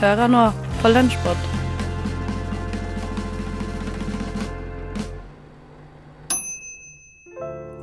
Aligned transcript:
Hører 0.00 0.30
nå 0.32 0.46
på 0.80 0.88
Lunsjpod. 0.88 1.40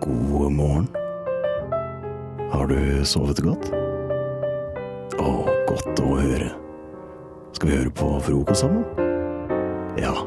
God 0.02 0.52
morgen. 0.52 0.88
Har 2.50 2.66
du 2.74 3.06
sovet 3.06 3.44
godt? 3.46 3.70
Å, 5.22 5.30
godt 5.70 6.02
å 6.02 6.18
høre. 6.18 6.50
Skal 7.54 7.70
vi 7.70 7.78
høre 7.84 7.94
på 8.02 8.10
frokost 8.26 8.66
sammen? 8.66 8.82
Ja, 10.02 10.18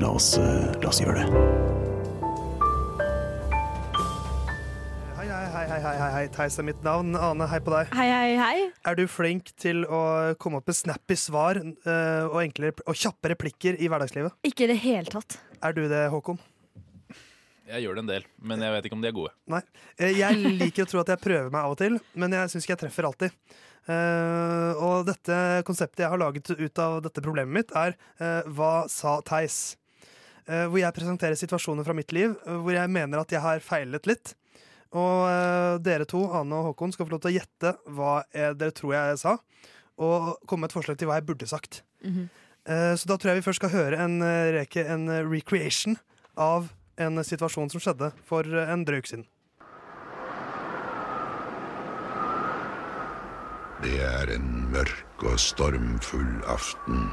la 0.00 0.16
oss, 0.16 0.38
eh, 0.40 0.72
la 0.80 0.88
oss 0.88 1.04
gjøre 1.04 1.20
det. 1.20 1.65
Hei, 6.26 6.32
hei, 6.32 6.32
hei. 6.32 6.34
Theis 6.34 6.58
er 6.58 6.64
mitt 6.66 6.82
navn. 6.84 7.14
Ane, 7.14 7.46
hei 7.50 7.58
på 7.62 7.70
deg. 7.72 7.90
Hei, 7.94 8.06
hei, 8.10 8.34
hei. 8.38 8.64
Er 8.88 8.96
du 8.98 9.04
flink 9.10 9.52
til 9.60 9.84
å 9.86 10.34
komme 10.42 10.58
opp 10.58 10.66
med 10.66 10.76
snappy 10.76 11.16
svar 11.18 11.58
eh, 11.60 12.24
og, 12.26 12.40
enklere, 12.42 12.74
og 12.86 12.96
kjappe 12.98 13.30
replikker 13.32 13.78
i 13.78 13.88
hverdagslivet? 13.90 14.34
Ikke 14.46 14.66
i 14.66 14.70
det 14.72 14.78
hele 14.82 15.06
tatt. 15.12 15.38
Er 15.62 15.76
du 15.76 15.84
det, 15.90 16.06
Håkon? 16.12 16.38
Jeg 17.66 17.82
gjør 17.82 17.96
det 17.98 18.02
en 18.04 18.10
del, 18.10 18.26
men 18.46 18.62
jeg 18.62 18.74
vet 18.76 18.84
ikke 18.86 18.96
om 18.98 19.02
de 19.02 19.08
er 19.10 19.16
gode. 19.16 19.32
Nei. 19.50 19.62
Eh, 19.98 20.12
Jeg 20.18 20.38
liker 20.60 20.86
å 20.86 20.90
tro 20.90 21.02
at 21.02 21.10
jeg 21.14 21.22
prøver 21.22 21.50
meg 21.50 21.62
av 21.64 21.74
og 21.74 21.80
til, 21.80 21.98
men 22.14 22.36
jeg 22.38 22.52
syns 22.52 22.66
ikke 22.66 22.76
jeg 22.76 22.82
treffer 22.84 23.08
alltid. 23.08 23.38
Eh, 23.86 24.82
og 24.82 25.06
dette 25.06 25.40
konseptet 25.66 26.04
jeg 26.04 26.10
har 26.12 26.22
laget 26.22 26.50
ut 26.54 26.82
av 26.82 27.00
dette 27.06 27.22
problemet 27.22 27.54
mitt, 27.54 27.74
er 27.74 27.94
Hva 28.50 28.86
sa 28.90 29.18
Theis? 29.26 29.76
Eh, 30.46 30.66
hvor 30.70 30.78
jeg 30.78 30.94
presenterer 30.94 31.38
situasjoner 31.38 31.86
fra 31.86 31.94
mitt 31.94 32.12
liv 32.14 32.36
hvor 32.46 32.70
jeg 32.70 32.90
mener 32.94 33.18
at 33.18 33.32
jeg 33.34 33.42
har 33.42 33.58
feilet 33.62 34.06
litt. 34.06 34.34
Og 34.94 35.26
eh, 35.28 35.76
dere 35.82 36.06
to, 36.08 36.22
Ane 36.36 36.60
og 36.60 36.70
Håkon, 36.70 36.94
skal 36.94 37.08
få 37.08 37.16
lov 37.16 37.22
til 37.24 37.32
å 37.32 37.36
gjette 37.40 37.74
hva 37.96 38.16
eh, 38.30 38.52
dere 38.54 38.74
tror 38.76 38.94
jeg 38.94 39.20
sa, 39.22 39.36
og 39.96 40.34
komme 40.46 40.66
med 40.66 40.70
et 40.70 40.76
forslag 40.76 40.98
til 41.00 41.10
hva 41.10 41.20
jeg 41.20 41.28
burde 41.28 41.48
sagt. 41.50 41.82
Mhm. 42.04 42.28
Eh, 42.66 42.92
så 42.98 43.06
da 43.06 43.14
tror 43.14 43.30
jeg 43.30 43.40
vi 43.40 43.46
først 43.46 43.62
skal 43.62 43.70
høre 43.70 44.02
en, 44.02 44.18
reke, 44.54 44.82
en 44.90 45.06
recreation 45.30 45.94
av 46.34 46.72
en 46.98 47.22
situasjon 47.22 47.70
som 47.70 47.82
skjedde 47.82 48.10
for 48.26 48.42
en 48.42 48.82
drøy 48.86 48.98
uke 49.04 49.12
siden. 49.12 49.26
Det 53.84 54.00
er 54.02 54.32
en 54.34 54.48
mørk 54.72 55.26
og 55.28 55.38
stormfull 55.38 56.40
aften. 56.50 57.06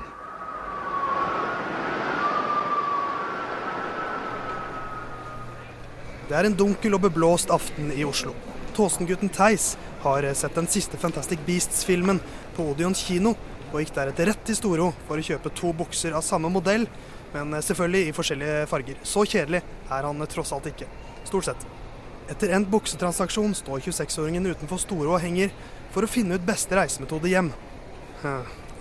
Det 6.33 6.39
er 6.39 6.47
en 6.49 6.55
dunkel 6.57 6.95
og 6.97 7.03
beblåst 7.03 7.51
aften 7.53 7.91
i 7.93 8.01
Oslo. 8.09 8.31
Tåsengutten 8.73 9.29
Theis 9.29 9.75
har 10.01 10.25
sett 10.33 10.55
den 10.57 10.65
siste 10.65 10.97
Fantastic 10.97 11.43
Beasts-filmen 11.45 12.17
på 12.55 12.65
Odeon 12.71 12.95
kino, 12.97 13.35
og 13.69 13.75
gikk 13.77 13.91
deretter 13.93 14.31
rett 14.31 14.41
til 14.49 14.57
Storo 14.57 14.87
for 15.05 15.21
å 15.21 15.25
kjøpe 15.27 15.51
to 15.53 15.69
bukser 15.77 16.17
av 16.17 16.25
samme 16.25 16.49
modell, 16.49 16.87
men 17.35 17.53
selvfølgelig 17.61 18.09
i 18.09 18.17
forskjellige 18.17 18.65
farger. 18.71 18.97
Så 19.05 19.27
kjedelig 19.29 19.61
er 19.93 20.09
han 20.09 20.25
tross 20.33 20.55
alt 20.57 20.71
ikke. 20.73 20.89
Stort 21.29 21.51
sett. 21.51 21.69
Etter 22.33 22.57
endt 22.57 22.73
buksetransaksjon 22.73 23.53
står 23.61 23.85
26-åringen 23.91 24.49
utenfor 24.55 24.81
Storo 24.81 25.13
og 25.13 25.21
henger 25.21 25.53
for 25.93 26.01
å 26.01 26.09
finne 26.09 26.41
ut 26.41 26.49
beste 26.49 26.73
reisemetode 26.81 27.29
hjem. 27.29 27.53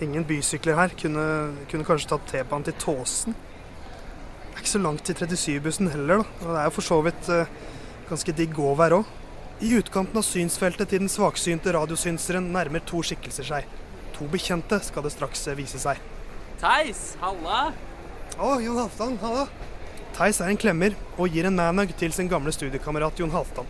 Ingen 0.01 0.25
bysykler 0.25 0.81
her. 0.81 0.97
Kunne, 0.97 1.29
kunne 1.69 1.85
kanskje 1.85 2.15
tatt 2.15 2.31
T-banen 2.33 2.71
til 2.71 2.81
Tåsen? 2.81 3.37
Ikke 4.63 4.77
så 4.77 4.79
langt 4.79 5.03
til 5.03 5.17
37-bussen 5.19 5.89
heller, 5.91 6.21
da. 6.21 6.25
Og 6.39 6.53
det 6.53 6.59
er 6.61 6.67
jo 6.69 6.71
for 6.77 6.85
så 6.87 6.97
vidt 7.03 7.29
eh, 7.35 7.49
ganske 8.07 8.35
digg 8.37 8.53
gåvær 8.55 8.93
òg. 8.95 9.09
I 9.59 9.73
utkanten 9.75 10.15
av 10.21 10.23
synsfeltet 10.23 10.87
til 10.87 11.01
den 11.03 11.11
svaksynte 11.11 11.73
radiosynseren 11.75 12.47
nærmer 12.53 12.79
to 12.87 13.01
skikkelser 13.03 13.49
seg. 13.49 13.67
To 14.15 14.29
bekjente 14.31 14.79
skal 14.87 15.03
det 15.03 15.11
straks 15.11 15.43
eh, 15.51 15.59
vise 15.59 15.83
seg. 15.83 15.99
Theis, 16.63 17.03
halla! 17.19 17.73
Å, 18.39 18.55
Jon 18.63 18.79
Halvdan, 18.79 19.19
halla. 19.19 19.45
Theis 20.15 20.39
er 20.39 20.55
en 20.55 20.63
klemmer 20.63 20.95
og 21.17 21.35
gir 21.35 21.51
en 21.51 21.59
manhug 21.59 21.91
til 21.99 22.15
sin 22.15 22.31
gamle 22.31 22.55
studiekamerat 22.55 23.19
Jon 23.19 23.35
Halvdan. 23.35 23.67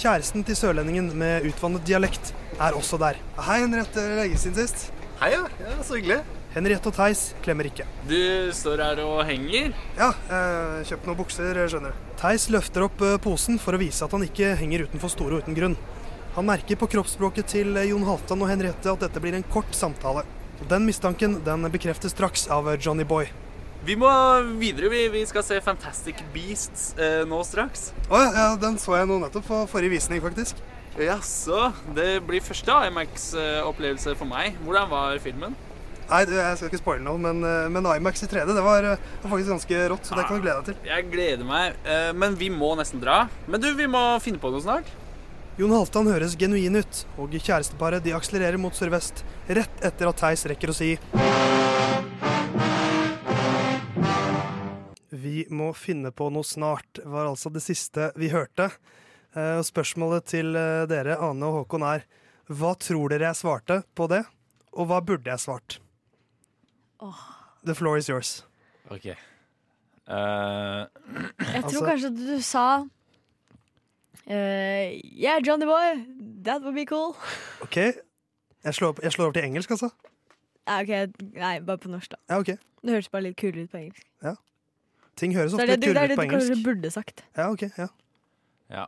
Kjæresten 0.00 0.48
til 0.48 0.56
sørlendingen 0.56 1.12
med 1.12 1.44
utvannet 1.52 1.84
dialekt 1.84 2.32
er 2.56 2.72
også 2.72 2.96
der. 3.04 3.20
Hei, 3.36 3.60
Henriette. 3.66 4.08
Lenge 4.16 4.40
siden 4.40 4.62
sist. 4.64 4.88
Hei, 5.20 5.34
ja. 5.36 5.44
ja. 5.60 5.82
Så 5.84 6.00
hyggelig. 6.00 6.22
Henriette 6.52 6.90
og 6.90 6.96
Theis 6.96 7.30
klemmer 7.44 7.68
ikke. 7.70 7.86
Du 8.08 8.52
står 8.52 8.82
her 8.84 9.00
og 9.06 9.22
henger. 9.28 9.72
Ja, 9.96 10.10
eh, 10.28 10.82
kjøpt 10.88 11.08
noen 11.08 11.18
bukser, 11.22 11.62
skjønner 11.64 11.94
du. 11.94 12.10
Theis 12.20 12.48
løfter 12.52 12.84
opp 12.86 13.00
eh, 13.00 13.16
posen 13.22 13.56
for 13.62 13.72
å 13.72 13.80
vise 13.80 14.04
at 14.04 14.12
han 14.12 14.26
ikke 14.26 14.52
henger 14.60 14.84
utenfor 14.86 15.12
Storo 15.12 15.40
uten 15.40 15.56
grunn. 15.56 15.78
Han 16.36 16.46
merker 16.48 16.78
på 16.80 16.88
kroppsspråket 16.94 17.50
til 17.52 17.76
eh, 17.76 17.88
Jon 17.90 18.04
Halvdan 18.08 18.44
og 18.44 18.52
Henriette 18.52 18.92
at 18.92 19.02
dette 19.04 19.20
blir 19.20 19.36
en 19.36 19.48
kort 19.52 19.72
samtale. 19.76 20.26
Den 20.68 20.84
mistanken 20.86 21.40
den 21.44 21.66
bekreftes 21.72 22.14
straks 22.14 22.46
av 22.52 22.68
eh, 22.72 22.78
Johnny 22.80 23.04
Boy. 23.08 23.26
Vi 23.84 23.96
må 23.98 24.08
videre. 24.60 24.92
Vi, 24.92 25.08
vi 25.10 25.24
skal 25.26 25.42
se 25.44 25.58
Fantastic 25.64 26.20
Beasts 26.32 26.92
eh, 27.00 27.24
nå 27.28 27.40
straks. 27.48 27.90
Å 28.08 28.20
ja, 28.20 28.30
ja, 28.36 28.46
den 28.60 28.78
så 28.78 28.94
jeg 29.00 29.08
nå 29.10 29.18
nettopp 29.24 29.48
på 29.48 29.64
forrige 29.72 29.96
visning, 29.96 30.22
faktisk. 30.22 30.60
Jaså. 31.00 31.72
Det 31.96 32.20
blir 32.28 32.44
første 32.44 32.78
IMAX-opplevelse 32.88 34.14
for 34.20 34.28
meg. 34.28 34.56
Hvordan 34.64 34.90
var 34.92 35.20
filmen? 35.24 35.56
Nei, 36.12 36.26
du, 36.28 36.32
jeg 36.36 36.56
skal 36.58 36.68
ikke 36.68 36.78
spoile 36.82 37.04
noe, 37.06 37.16
men, 37.16 37.38
eh, 37.48 37.70
men 37.72 37.86
IMAX 37.88 38.20
i 38.20 38.26
3D, 38.28 38.52
det 38.52 38.60
var, 38.60 38.84
eh, 38.84 39.04
var 39.22 39.30
faktisk 39.32 39.48
ganske 39.48 39.76
rått, 39.88 40.04
så 40.04 40.16
det 40.18 40.26
kan 40.28 40.36
du 40.36 40.44
glede 40.44 40.60
deg 40.60 40.66
til. 40.68 40.88
Jeg 40.90 41.06
gleder 41.08 41.46
meg, 41.48 41.76
eh, 41.88 42.10
men 42.12 42.34
vi 42.36 42.50
må 42.52 42.74
nesten 42.76 43.00
dra. 43.00 43.30
Men 43.48 43.62
du, 43.62 43.70
vi 43.72 43.86
må 43.88 44.02
finne 44.20 44.36
på 44.42 44.50
noe 44.52 44.60
snart. 44.60 44.90
Jon 45.56 45.72
Halvdan 45.72 46.10
høres 46.12 46.36
genuin 46.36 46.76
ut, 46.76 46.98
og 47.16 47.32
kjæresteparet 47.32 48.04
de 48.04 48.12
akselererer 48.12 48.60
mot 48.60 48.76
sørvest 48.76 49.22
rett 49.48 49.80
etter 49.80 50.10
at 50.10 50.20
Theis 50.20 50.44
rekker 50.48 50.72
å 50.72 50.76
si 50.76 50.90
Vi 55.22 55.46
må 55.48 55.70
finne 55.76 56.12
på 56.12 56.28
noe 56.32 56.44
snart, 56.44 57.00
var 57.04 57.30
altså 57.30 57.48
det 57.52 57.62
siste 57.64 58.10
vi 58.20 58.28
hørte. 58.32 58.68
Og 59.32 59.64
spørsmålet 59.64 60.28
til 60.28 60.52
dere, 60.90 61.16
Ane 61.16 61.48
og 61.48 61.62
Håkon, 61.62 61.86
er 61.88 62.04
hva 62.52 62.74
tror 62.76 63.12
dere 63.12 63.30
jeg 63.30 63.40
svarte 63.44 63.80
på 63.96 64.10
det, 64.12 64.24
og 64.76 64.90
hva 64.90 65.00
burde 65.04 65.32
jeg 65.32 65.40
svart? 65.40 65.78
The 67.66 67.74
floor 67.74 67.96
is 67.98 68.08
yours. 68.08 68.44
Ok. 68.90 69.06
Uh, 69.06 69.14
Jeg 70.12 70.86
tror 71.38 71.62
Altså- 71.62 71.86
kanskje 71.86 72.10
du 72.16 72.40
sa 72.42 72.64
uh, 74.26 74.88
Yeah, 75.22 75.38
Johnny 75.46 75.64
Boy, 75.66 76.04
that 76.44 76.62
would 76.62 76.74
be 76.74 76.84
cool. 76.86 77.16
OK, 77.62 77.76
jeg 78.64 78.74
slår, 78.74 78.88
opp, 78.88 79.00
jeg 79.02 79.12
slår 79.12 79.24
over 79.24 79.32
til 79.38 79.44
engelsk, 79.44 79.70
altså. 79.70 79.90
Nei, 80.66 80.82
ok, 80.82 81.22
nei, 81.34 81.54
bare 81.66 81.78
på 81.82 81.88
norsk, 81.90 82.10
da. 82.14 82.16
Ja, 82.30 82.38
OK. 82.38 82.52
Det 82.82 82.90
høres 82.96 83.08
bare 83.10 83.22
litt 83.28 83.36
kulere 83.38 83.64
ut 83.66 83.70
på 83.70 83.78
engelsk. 83.82 84.06
Ja 84.22 84.34
Ting 85.16 85.34
høres 85.36 85.52
ofte 85.54 85.66
det 85.68 85.74
ut 85.76 85.82
på 85.82 85.86
det, 85.86 85.88
du- 85.88 85.92
det, 85.92 85.92
kulere 85.92 86.04
er 86.04 86.08
det 86.08 86.16
du 86.16 86.30
kanskje 86.36 86.64
burde 86.64 86.90
sagt. 86.90 87.24
Ja, 87.36 87.50
ok, 87.52 87.62
ja. 87.78 88.86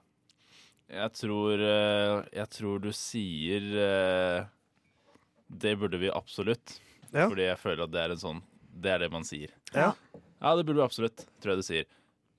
jeg 0.94 1.12
tror 1.18 1.52
eh, 1.60 2.24
Jeg 2.32 2.48
tror 2.50 2.78
du 2.80 2.90
sier 2.92 3.66
eh, 3.84 4.44
Det 5.48 5.74
burde 5.78 5.98
vi 6.00 6.10
absolutt. 6.14 6.78
Ja. 7.14 7.28
Fordi 7.30 7.44
jeg 7.46 7.58
føler 7.62 7.84
at 7.86 7.92
det 7.94 8.00
er 8.02 8.10
en 8.16 8.20
sånn 8.20 8.40
Det 8.74 8.90
er 8.90 8.98
det 9.04 9.10
man 9.14 9.22
sier. 9.24 9.52
Ja. 9.72 9.92
Ja, 10.42 10.54
det 10.58 10.64
burde 10.66 10.80
du 10.80 10.84
absolutt, 10.84 11.22
tror 11.40 11.54
jeg 11.54 11.60
du 11.62 11.66
sier. 11.66 11.84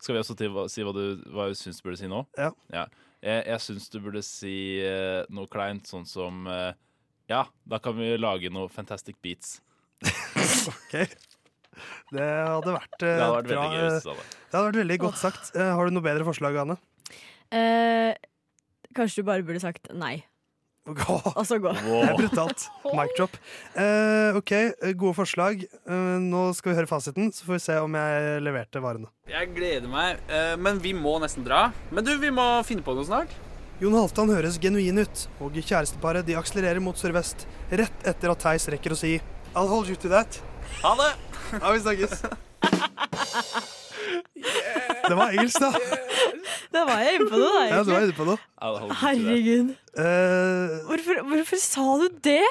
Skal 0.03 0.15
vi 0.17 0.19
også 0.21 0.35
til, 0.37 0.49
hva- 0.51 0.67
si 0.69 0.83
hva 0.83 0.91
du, 0.93 1.21
hva 1.31 1.45
du 1.49 1.55
syns 1.55 1.79
du 1.79 1.85
burde 1.87 1.97
si 2.01 2.09
nå? 2.11 2.19
Ja. 2.37 2.51
Jeg, 3.23 3.45
jeg 3.47 3.59
syns 3.63 3.87
du 3.89 3.99
burde 4.03 4.21
si 4.27 4.51
eh, 4.83 5.23
noe 5.33 5.47
kleint, 5.49 5.87
sånn 5.89 6.03
som 6.05 6.43
eh, 6.51 6.73
Ja, 7.31 7.45
da 7.65 7.79
kan 7.81 7.95
vi 7.97 8.11
lage 8.19 8.51
noe 8.53 8.67
Fantastic 8.69 9.15
Beats. 9.23 9.61
Ok. 10.69 10.93
Det 12.15 12.23
hadde 12.23 12.71
vært, 12.75 12.99
eh, 13.03 13.15
Det 13.17 13.23
hadde 13.23 13.35
vært 13.39 13.47
bra, 13.49 13.63
veldig 13.63 13.71
gøy. 13.71 13.79
eh, 13.79 13.89
hvis 13.89 14.03
du 14.03 14.09
sa 14.09 14.13
det. 14.19 14.27
Det 14.35 14.55
hadde 14.59 14.67
vært 14.69 14.79
veldig 14.83 14.97
godt 15.01 15.17
sagt. 15.23 15.49
Eh, 15.55 15.71
har 15.79 15.85
du 15.89 15.95
noe 15.95 16.05
bedre 16.05 16.27
forslag, 16.27 16.59
Anne? 16.61 16.77
Eh, 17.55 18.11
kanskje 18.95 19.23
du 19.23 19.27
bare 19.31 19.43
burde 19.47 19.63
sagt 19.63 19.89
nei, 19.95 20.13
og 20.85 21.41
så 21.47 21.57
gå. 21.57 21.71
Det 21.73 22.01
er 22.05 22.17
brutalt. 22.19 22.67
Mic 22.93 23.13
drop. 23.17 23.37
Uh, 23.73 24.37
OK, 24.37 24.51
eh, 24.53 24.91
gode 24.93 25.15
forslag. 25.17 25.63
Uh, 25.89 26.17
nå 26.21 26.43
skal 26.57 26.71
vi 26.71 26.77
høre 26.77 26.89
fasiten, 26.89 27.31
så 27.33 27.47
får 27.47 27.57
vi 27.57 27.63
se 27.63 27.77
om 27.81 27.97
jeg 27.97 28.43
leverte 28.45 28.81
varene. 28.83 29.09
Jeg 29.29 29.49
gleder 29.55 29.89
meg, 29.89 30.21
uh, 30.29 30.53
men 30.61 30.77
vi 30.83 30.93
må 30.97 31.17
nesten 31.23 31.45
dra. 31.47 31.67
Men 31.89 32.05
du, 32.05 32.13
vi 32.21 32.29
må 32.33 32.45
finne 32.67 32.85
på 32.85 32.93
noe 32.97 33.07
snart. 33.07 33.33
Jon 33.81 33.97
Halvdan 33.97 34.31
høres 34.31 34.59
genuin 34.61 35.01
ut, 35.01 35.25
og 35.43 35.57
kjæresteparet 35.57 36.27
de 36.27 36.37
akselererer 36.39 36.83
mot 36.83 36.95
sørvest 36.95 37.47
rett 37.73 38.07
etter 38.07 38.31
at 38.31 38.45
Theis 38.45 38.69
rekker 38.71 38.95
å 38.95 38.99
si 38.99 39.17
I'll 39.55 39.71
hold 39.71 39.89
you 39.89 39.97
to 39.99 40.11
that. 40.13 40.39
Ha 40.83 40.93
det! 41.01 41.11
Ja, 41.59 41.71
vi 41.71 41.79
snakkes. 41.81 43.81
Det 45.05 45.15
var 45.17 45.31
engelsk, 45.35 45.59
da. 45.61 45.69
Da 46.73 46.83
var 46.89 47.01
jeg 47.05 47.19
inne 47.19 47.29
på 47.29 47.37
noe, 47.39 47.51
da. 47.53 47.65
Ja, 47.69 47.81
du 47.85 47.91
var 47.91 48.01
egentlig. 48.01 48.07
inne 48.09 48.17
på 48.17 48.25
noe. 48.29 48.39
Herregud. 49.01 49.73
Eh, 49.95 50.75
Hvorfor, 50.89 51.21
hvorfor 51.29 51.61
sa 51.61 51.85
du 52.03 52.07
det? 52.25 52.41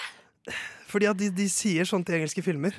fordi 0.94 1.08
at 1.10 1.18
de, 1.18 1.26
de 1.34 1.48
sier 1.50 1.82
sånt 1.90 2.06
i 2.12 2.14
engelske 2.14 2.42
filmer. 2.46 2.76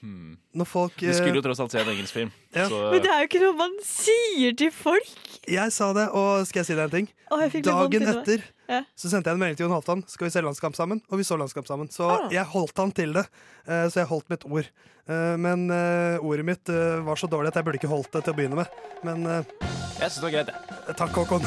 Hmm. 0.00 0.38
Når 0.56 0.64
folk 0.70 1.02
Vi 1.02 1.12
skulle 1.12 1.34
eh, 1.34 1.36
jo 1.36 1.42
tross 1.44 1.60
alt 1.60 1.74
se 1.74 1.80
en 1.82 1.90
engelsk 1.92 2.14
film. 2.16 2.30
Ja. 2.56 2.64
Så 2.70 2.78
Men 2.94 3.02
det 3.04 3.10
er 3.12 3.18
jo 3.20 3.28
ikke 3.28 3.42
noe 3.42 3.56
man 3.58 3.74
sier 3.84 4.56
til 4.56 4.70
folk! 4.72 5.10
Jeg 5.48 5.72
sa 5.76 5.90
det, 5.96 6.06
og 6.16 6.46
skal 6.48 6.62
jeg 6.62 6.68
si 6.70 6.76
deg 6.78 6.84
en 6.88 6.94
ting? 6.94 7.08
Å, 7.28 7.40
jeg 7.44 7.52
fikk 7.52 7.66
litt 7.66 7.74
vondt 7.74 7.92
Dagen 7.92 8.06
inni 8.06 8.14
meg. 8.14 8.22
etter 8.22 8.46
Ja. 8.68 8.80
så 8.98 9.08
sendte 9.10 9.30
jeg 9.30 9.34
en 9.36 9.40
melding 9.40 9.56
til 9.56 9.66
Jon 9.68 9.74
Halvdan. 9.76 10.02
Skal 10.10 10.26
vi 10.26 10.30
se 10.34 10.40
landskamp 10.42 10.74
sammen? 10.76 11.00
Og 11.10 11.18
vi 11.18 11.24
så 11.24 11.36
landskamp 11.38 11.66
sammen. 11.68 11.88
Så 11.92 12.08
Ah. 12.10 12.28
jeg 12.32 12.44
holdt 12.44 12.76
han 12.78 12.92
til 12.92 13.12
det. 13.12 13.26
Eh, 13.68 13.86
Så 13.88 14.00
jeg 14.00 14.06
holdt 14.06 14.28
mitt 14.30 14.44
ord. 14.44 14.66
Eh, 15.08 15.36
Men 15.36 15.70
eh, 15.70 16.18
ordet 16.18 16.44
mitt 16.44 16.66
var 16.66 17.14
så 17.16 17.28
dårlig 17.30 17.48
at 17.48 17.54
jeg 17.54 17.64
burde 17.64 17.78
ikke 17.78 17.88
holdt 17.94 18.10
det 18.12 18.24
til 18.24 18.32
å 18.32 18.36
begynne 18.36 18.56
med. 18.56 18.66
Men 19.04 19.22
jeg 20.00 20.10
syns 20.10 20.20
det 20.20 20.22
var 20.22 20.30
greit, 20.30 20.50
jeg. 20.86 20.96
takk, 20.96 21.10
Håkon. 21.14 21.46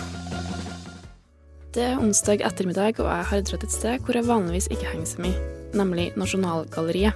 Det 1.72 1.84
er 1.84 2.00
onsdag 2.02 2.42
ettermiddag, 2.42 3.00
og 3.00 3.06
jeg 3.12 3.26
har 3.30 3.42
dratt 3.42 3.64
et 3.64 3.72
sted 3.72 4.00
hvor 4.02 4.16
jeg 4.18 4.26
vanligvis 4.26 4.68
ikke 4.74 4.90
henger 4.90 5.06
så 5.06 5.20
mye, 5.22 5.38
nemlig 5.78 6.16
Nasjonalgalleriet. 6.18 7.14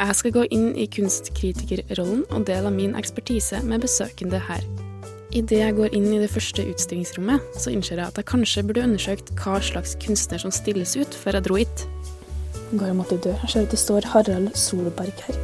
Jeg 0.00 0.14
skal 0.16 0.32
gå 0.32 0.46
inn 0.50 0.70
i 0.80 0.86
kunstkritikerrollen 0.86 2.22
og 2.32 2.46
dele 2.48 2.70
min 2.72 2.94
ekspertise 2.96 3.60
med 3.62 3.82
besøkende 3.84 4.40
her. 4.40 4.64
Idet 5.30 5.60
jeg 5.60 5.74
går 5.76 5.92
inn 5.94 6.08
i 6.10 6.18
det 6.18 6.30
første 6.32 6.64
utstillingsrommet, 6.72 7.44
så 7.54 7.70
innser 7.70 8.00
jeg 8.00 8.10
at 8.10 8.16
jeg 8.18 8.26
kanskje 8.26 8.64
burde 8.66 8.82
undersøkt 8.82 9.28
hva 9.38 9.60
slags 9.62 9.92
kunstner 10.02 10.42
som 10.42 10.50
stilles 10.50 10.96
ut 10.98 11.14
før 11.14 11.38
jeg 11.38 11.46
dro 11.46 11.58
hit. 11.60 11.84
Går 12.72 12.88
jeg 12.88 12.96
måtte 12.98 13.18
dø. 13.22 13.36
Jeg 13.44 13.52
ser 13.52 13.68
at 13.68 13.70
det 13.70 13.78
står 13.78 14.08
Harald 14.10 14.50
Solberg 14.58 15.22
her. 15.28 15.38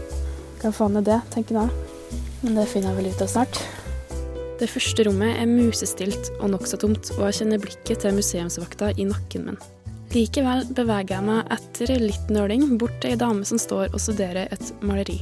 Hva 0.58 0.72
faen 0.74 0.98
er 0.98 1.06
det, 1.06 1.20
tenker 1.30 1.60
jeg. 1.60 1.70
Men 2.42 2.58
det 2.58 2.66
finner 2.72 2.90
jeg 2.90 2.98
vel 2.98 3.14
ut 3.14 3.22
av 3.22 3.30
snart. 3.30 3.62
Det 4.58 4.70
første 4.72 5.06
rommet 5.06 5.38
er 5.38 5.50
musestilt 5.50 6.32
og 6.40 6.50
nokså 6.56 6.82
tomt, 6.82 7.14
og 7.14 7.26
jeg 7.28 7.42
kjenner 7.42 7.62
blikket 7.62 8.02
til 8.02 8.18
museumsvakta 8.18 8.90
i 8.98 9.06
nakken 9.06 9.50
min. 9.50 9.64
Likevel 10.16 10.64
beveger 10.74 11.18
jeg 11.18 11.26
meg 11.28 11.50
etter 11.54 11.92
litt 12.00 12.30
nøling 12.32 12.72
bort 12.80 12.98
til 13.02 13.14
ei 13.14 13.20
dame 13.20 13.46
som 13.46 13.60
står 13.60 13.92
og 13.92 14.02
studerer 14.02 14.50
et 14.50 14.70
maleri. 14.82 15.20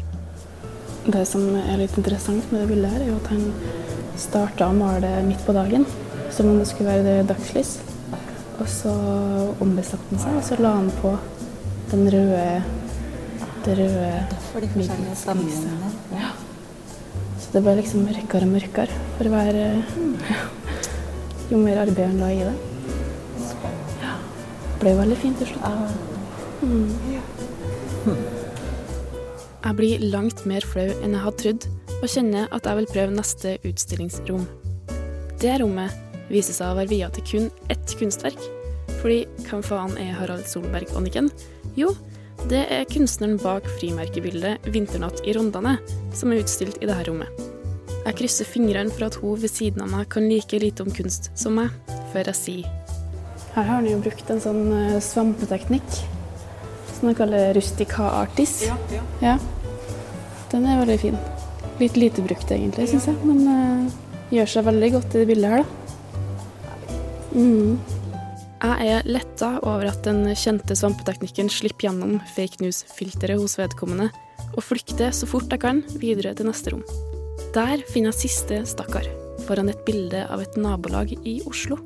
Det 1.05 1.25
som 1.29 1.51
er 1.59 1.83
litt 1.83 1.99
interessant 2.01 2.47
med 2.53 2.63
det 2.63 2.69
bildet 2.71 2.95
her, 2.95 3.03
er 3.05 3.11
jo 3.11 3.19
at 3.19 3.33
han 3.35 3.43
starta 4.21 4.69
å 4.71 4.77
male 4.77 5.17
midt 5.27 5.43
på 5.47 5.55
dagen, 5.57 5.87
som 6.35 6.51
om 6.51 6.61
det 6.61 6.69
skulle 6.71 6.95
være 6.95 7.27
dagslys. 7.29 7.77
Og 8.63 8.69
så 8.71 8.95
ombestemte 9.65 10.15
han 10.15 10.23
seg, 10.23 10.39
og 10.39 10.47
så 10.47 10.59
la 10.63 10.77
han 10.79 10.91
på 11.03 11.17
den 11.91 12.09
røde 12.15 12.47
det 13.65 13.79
røde. 13.79 14.09
Ja. 16.13 16.31
Så 17.41 17.53
det 17.55 17.63
ble 17.65 17.77
liksom 17.79 18.05
mørkere 18.05 18.45
og 18.45 18.53
mørkere 18.53 18.99
for 19.17 19.33
hver. 19.33 19.59
Jo 21.51 21.61
mer 21.63 21.81
arbeid 21.85 22.07
han 22.07 22.21
la 22.21 22.31
i 22.33 22.43
det. 22.45 22.55
Ja. 24.03 24.17
Det 24.75 24.83
ble 24.83 24.95
veldig 25.01 25.19
fint 25.23 25.41
til 25.41 25.53
slutt. 25.53 25.65
Mm. 26.65 26.89
Jeg 29.65 29.77
blir 29.79 30.05
langt 30.13 30.45
mer 30.49 30.67
flau 30.69 30.91
enn 31.01 31.17
jeg 31.17 31.25
hadde 31.25 31.41
trodd, 31.41 31.69
og 32.05 32.11
kjenner 32.13 32.51
at 32.53 32.67
jeg 32.69 32.77
vil 32.77 32.91
prøve 32.91 33.17
neste 33.17 33.55
utstillingsrom. 33.65 34.45
Det 35.41 35.55
rommet 35.63 35.93
viser 36.29 36.57
seg 36.57 36.73
å 36.73 36.77
være 36.77 36.91
via 36.91 37.09
til 37.13 37.25
kun 37.31 37.47
ett 37.73 37.95
kunstverk. 37.99 38.41
Fordi 39.01 39.23
hvem 39.47 39.63
faen 39.65 39.95
er 40.01 40.13
Harald 40.19 40.45
Solberg 40.49 40.93
Anniken? 40.99 41.31
Jo, 41.79 41.95
det 42.51 42.67
er 42.73 42.85
kunstneren 42.91 43.39
bak 43.41 43.65
frimerkebildet 43.79 44.67
'Vinternatt 44.69 45.23
i 45.25 45.33
Rondane', 45.37 45.79
som 46.13 46.33
er 46.33 46.43
utstilt 46.43 46.77
i 46.83 46.89
dette 46.89 47.07
rommet. 47.09 47.29
Jeg 48.05 48.19
krysser 48.19 48.49
fingrene 48.49 48.93
for 48.93 49.07
at 49.07 49.17
hun 49.23 49.41
ved 49.41 49.49
siden 49.49 49.81
av 49.81 49.89
meg 49.89 50.11
kan 50.13 50.29
like 50.29 50.61
lite 50.61 50.85
om 50.85 50.93
kunst 50.93 51.31
som 51.41 51.57
meg, 51.57 51.73
før 52.13 52.29
jeg 52.29 52.37
sier 52.37 52.67
Her 53.55 53.63
har 53.63 53.79
han 53.79 53.89
jo 53.89 54.03
brukt 54.03 54.29
en 54.29 54.43
sånn 54.43 54.67
eh, 54.77 55.01
svampeteknikk, 55.01 56.03
som 56.99 57.09
de 57.09 57.15
kaller 57.17 57.55
rustica 57.57 58.11
artis. 58.21 58.67
Ja, 59.23 59.39
Den 60.53 60.67
er 60.67 60.85
veldig 60.85 61.01
fin. 61.01 61.17
Litt 61.81 61.97
lite 61.99 62.23
brukt 62.23 62.51
egentlig, 62.55 62.87
syns 62.93 63.09
jeg, 63.11 63.19
men 63.27 63.41
uh, 63.51 63.97
gjør 64.35 64.51
seg 64.53 64.67
veldig 64.69 64.91
godt 64.95 65.17
i 65.17 65.23
det 65.23 65.29
bildet 65.33 65.51
her, 65.51 65.65
da. 65.65 65.83
Mm. 67.35 67.79
Jeg 68.65 68.93
er 68.95 69.09
letta 69.11 69.49
over 69.67 69.91
at 69.91 70.07
den 70.07 70.23
kjente 70.39 70.77
svampeteknikken 70.79 71.51
slipper 71.53 71.89
gjennom 71.89 72.15
fake 72.37 72.63
news-filteret 72.63 73.41
hos 73.43 73.59
vedkommende, 73.59 74.07
og 74.55 74.63
flykter 74.65 75.13
så 75.13 75.29
fort 75.29 75.51
jeg 75.53 75.61
kan 75.65 75.83
videre 76.01 76.33
til 76.39 76.49
neste 76.49 76.73
rom. 76.73 76.85
Der 77.55 77.83
finner 77.91 78.15
jeg 78.15 78.23
siste 78.23 78.63
stakkar, 78.71 79.11
foran 79.45 79.69
et 79.73 79.83
bilde 79.85 80.23
av 80.31 80.41
et 80.41 80.57
nabolag 80.57 81.13
i 81.27 81.41
Oslo. 81.51 81.81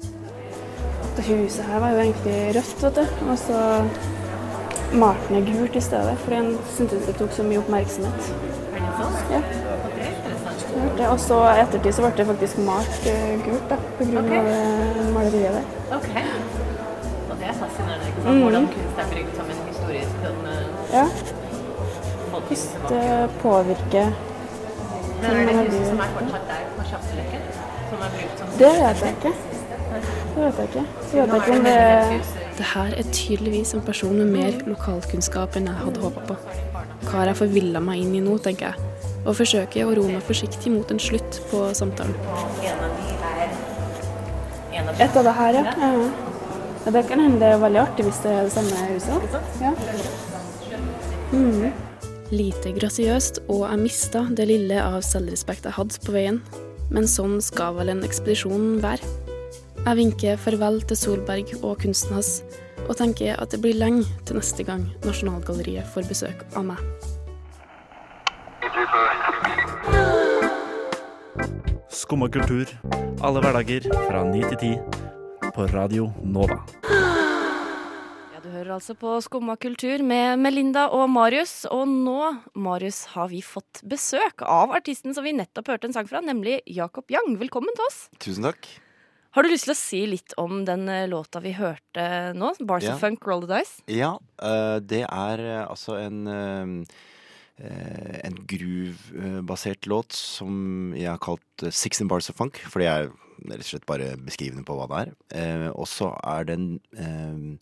Det 1.16 1.24
huset 1.26 1.64
her 1.66 1.82
var 1.82 1.96
jo 1.96 2.04
egentlig 2.04 2.36
rødt, 2.54 2.84
vet 2.84 3.00
du, 3.00 3.16
og 3.26 3.40
så 3.40 3.62
malte 5.00 5.32
den 5.32 5.48
gult 5.48 5.80
i 5.80 5.82
stedet, 5.82 6.14
fordi 6.22 6.42
han 6.44 6.52
syntes 6.76 7.08
det 7.08 7.16
tok 7.18 7.34
så 7.34 7.48
mye 7.48 7.64
oppmerksomhet. 7.64 8.30
Ja. 9.32 9.42
Det. 10.98 11.08
Og 11.08 11.18
så 11.20 11.38
i 11.52 11.62
ettertid 11.62 11.92
så 11.96 12.04
ble 12.04 12.12
det 12.18 12.26
faktisk 12.28 12.60
malt 12.66 13.08
eh, 13.10 13.34
gult, 13.44 13.66
da, 13.70 13.78
på 13.98 14.06
grunn 14.10 14.18
av 14.18 14.48
det 14.50 15.08
maleriet 15.14 15.58
der. 15.58 15.66
Ok. 15.96 16.08
Og 17.30 17.34
det 17.40 17.50
er 17.50 17.58
fascinerende. 17.62 18.06
ikke 18.10 18.22
sant? 18.22 18.42
Hvordan 18.44 18.70
kunst 18.74 19.02
er 19.02 19.10
brukt 19.12 19.36
som 19.40 19.52
en 19.54 19.60
historisk 19.72 20.22
sånn, 20.24 20.40
eh, 20.54 20.94
Ja, 20.98 21.06
det 22.88 23.30
påvirker 23.42 24.12
Men 25.20 25.30
er 25.30 25.46
det 25.46 25.54
huset 25.58 25.86
som 25.88 26.00
er 26.00 26.12
fortsatt 26.14 26.44
der 26.48 26.66
på 26.76 26.84
Sjappeløkken? 26.90 27.46
Som 27.90 28.04
er 28.06 28.10
brukt 28.16 28.38
som 28.38 28.52
Det 28.58 28.72
vet 28.78 29.02
jeg 29.04 29.16
ikke. 29.18 29.32
Det 30.34 30.44
vet 30.44 30.58
jeg 30.58 30.68
ikke. 30.68 30.84
Så 31.10 31.16
vet 31.16 31.32
jeg 31.32 31.40
ikke 31.42 31.56
om 31.58 31.64
det 31.64 32.36
Det 32.58 32.66
her 32.74 32.94
er 32.98 33.10
tydeligvis 33.12 33.74
en 33.74 33.82
person 33.86 34.16
med 34.18 34.26
mer 34.26 34.56
lokalkunnskap 34.66 35.56
enn 35.56 35.68
jeg 35.70 35.78
hadde 35.78 36.00
håpa 36.02 36.24
på. 36.30 36.36
Hva 37.04 37.12
har 37.20 37.30
jeg 37.30 37.38
forvilla 37.38 37.80
meg 37.80 38.00
inn 38.02 38.16
i 38.18 38.22
nå, 38.24 38.34
tenker 38.42 38.72
jeg, 38.72 38.88
og 39.24 39.34
forsøker 39.38 39.86
å 39.86 39.94
roe 39.98 40.14
meg 40.14 40.24
forsiktig 40.26 40.72
mot 40.72 40.90
en 40.92 41.00
slutt 41.02 41.40
på 41.50 41.64
samtalen. 41.76 42.14
Et 44.98 45.16
av 45.16 45.24
det 45.26 45.34
her, 45.40 45.58
ja. 45.58 45.74
ja. 45.82 45.90
ja 46.86 46.94
det 46.94 47.04
kan 47.10 47.20
hende 47.22 47.42
det 47.42 47.50
er 47.52 47.60
veldig 47.62 47.82
artig 47.82 48.06
hvis 48.06 48.22
det 48.24 48.32
er 48.32 48.48
det 48.48 48.54
samme 48.54 48.86
huset. 48.92 49.38
Ja. 49.62 49.74
Mm. 51.32 51.68
Lite 52.32 52.72
grasiøst, 52.76 53.42
og 53.48 53.64
jeg 53.66 53.82
mista 53.82 54.24
det 54.36 54.48
lille 54.48 54.80
av 54.80 55.00
selvrespekt 55.04 55.68
jeg 55.68 55.76
hadde 55.76 56.00
på 56.04 56.14
veien. 56.16 56.42
Men 56.92 57.08
sånn 57.08 57.38
skal 57.44 57.76
vel 57.76 57.92
en 57.92 58.04
ekspedisjon 58.06 58.78
være. 58.84 59.04
Jeg 59.84 59.96
vinker 60.00 60.40
farvel 60.40 60.80
til 60.88 60.98
Solberg 61.00 61.52
og 61.60 61.78
kunsten 61.84 62.16
hans, 62.16 62.40
og 62.86 62.96
tenker 63.00 63.36
at 63.36 63.52
det 63.52 63.60
blir 63.64 63.76
lenge 63.76 64.08
til 64.28 64.40
neste 64.40 64.64
gang 64.66 64.88
Nasjonalgalleriet 65.04 65.88
får 65.94 66.08
besøk 66.08 66.44
av 66.56 66.66
meg. 66.72 66.82
Skumma 71.90 72.28
kultur. 72.30 72.70
Alle 73.26 73.40
hverdager 73.42 73.88
fra 73.90 74.20
ni 74.24 74.40
til 74.44 74.58
ti. 74.60 74.70
På 75.52 75.66
Radio 75.72 76.06
Nova. 76.22 76.60
Ja, 78.32 78.38
Du 78.44 78.48
hører 78.52 78.76
altså 78.76 78.94
på 78.94 79.16
Skumma 79.24 79.56
kultur 79.58 80.04
med 80.06 80.38
Melinda 80.38 80.86
og 80.94 81.10
Marius. 81.10 81.66
Og 81.66 81.88
nå, 81.90 82.38
Marius, 82.54 83.04
har 83.16 83.28
vi 83.34 83.42
fått 83.42 83.82
besøk 83.82 84.46
av 84.46 84.70
artisten 84.78 85.16
som 85.16 85.26
vi 85.26 85.34
nettopp 85.34 85.74
hørte 85.74 85.90
en 85.90 85.96
sang 85.98 86.06
fra, 86.06 86.22
nemlig 86.22 86.60
Jakob 86.64 87.10
Young. 87.10 87.34
Velkommen 87.42 87.74
til 87.74 87.88
oss. 87.90 87.98
Tusen 88.22 88.46
takk. 88.46 88.70
Har 89.34 89.42
du 89.42 89.50
lyst 89.50 89.66
til 89.66 89.74
å 89.74 89.78
si 89.82 90.06
litt 90.08 90.38
om 90.38 90.62
den 90.64 90.88
eh, 90.88 91.08
låta 91.10 91.42
vi 91.44 91.52
hørte 91.58 92.32
nå? 92.38 92.54
Bars 92.62 92.86
yeah. 92.86 92.94
of 92.94 93.02
Funk, 93.02 93.26
Roll 93.26 93.44
the 93.44 93.58
Dice? 93.58 93.82
Ja, 93.90 94.14
eh, 94.38 94.78
det 94.80 95.04
er 95.04 95.42
eh, 95.44 95.66
altså 95.66 95.98
en 95.98 96.86
en 97.58 98.36
groove-basert 98.46 99.88
låt 99.90 100.14
som 100.14 100.92
jeg 100.94 101.10
har 101.10 101.18
kalt 101.18 101.64
'Sixteen 101.66 102.08
Bars 102.08 102.30
of 102.30 102.36
Funk, 102.38 102.60
fordi 102.70 102.86
jeg 102.86 103.08
er 103.08 103.10
rett 103.46 103.64
og 103.64 103.70
slett 103.70 103.88
bare 103.88 104.16
beskrivende 104.22 104.64
på 104.66 104.76
hva 104.78 104.86
det 104.90 105.00
er. 105.02 105.12
Eh, 105.40 105.68
og 105.70 105.86
så 105.90 106.12
er 106.22 106.48
den 106.48 106.80
eh, 106.96 107.58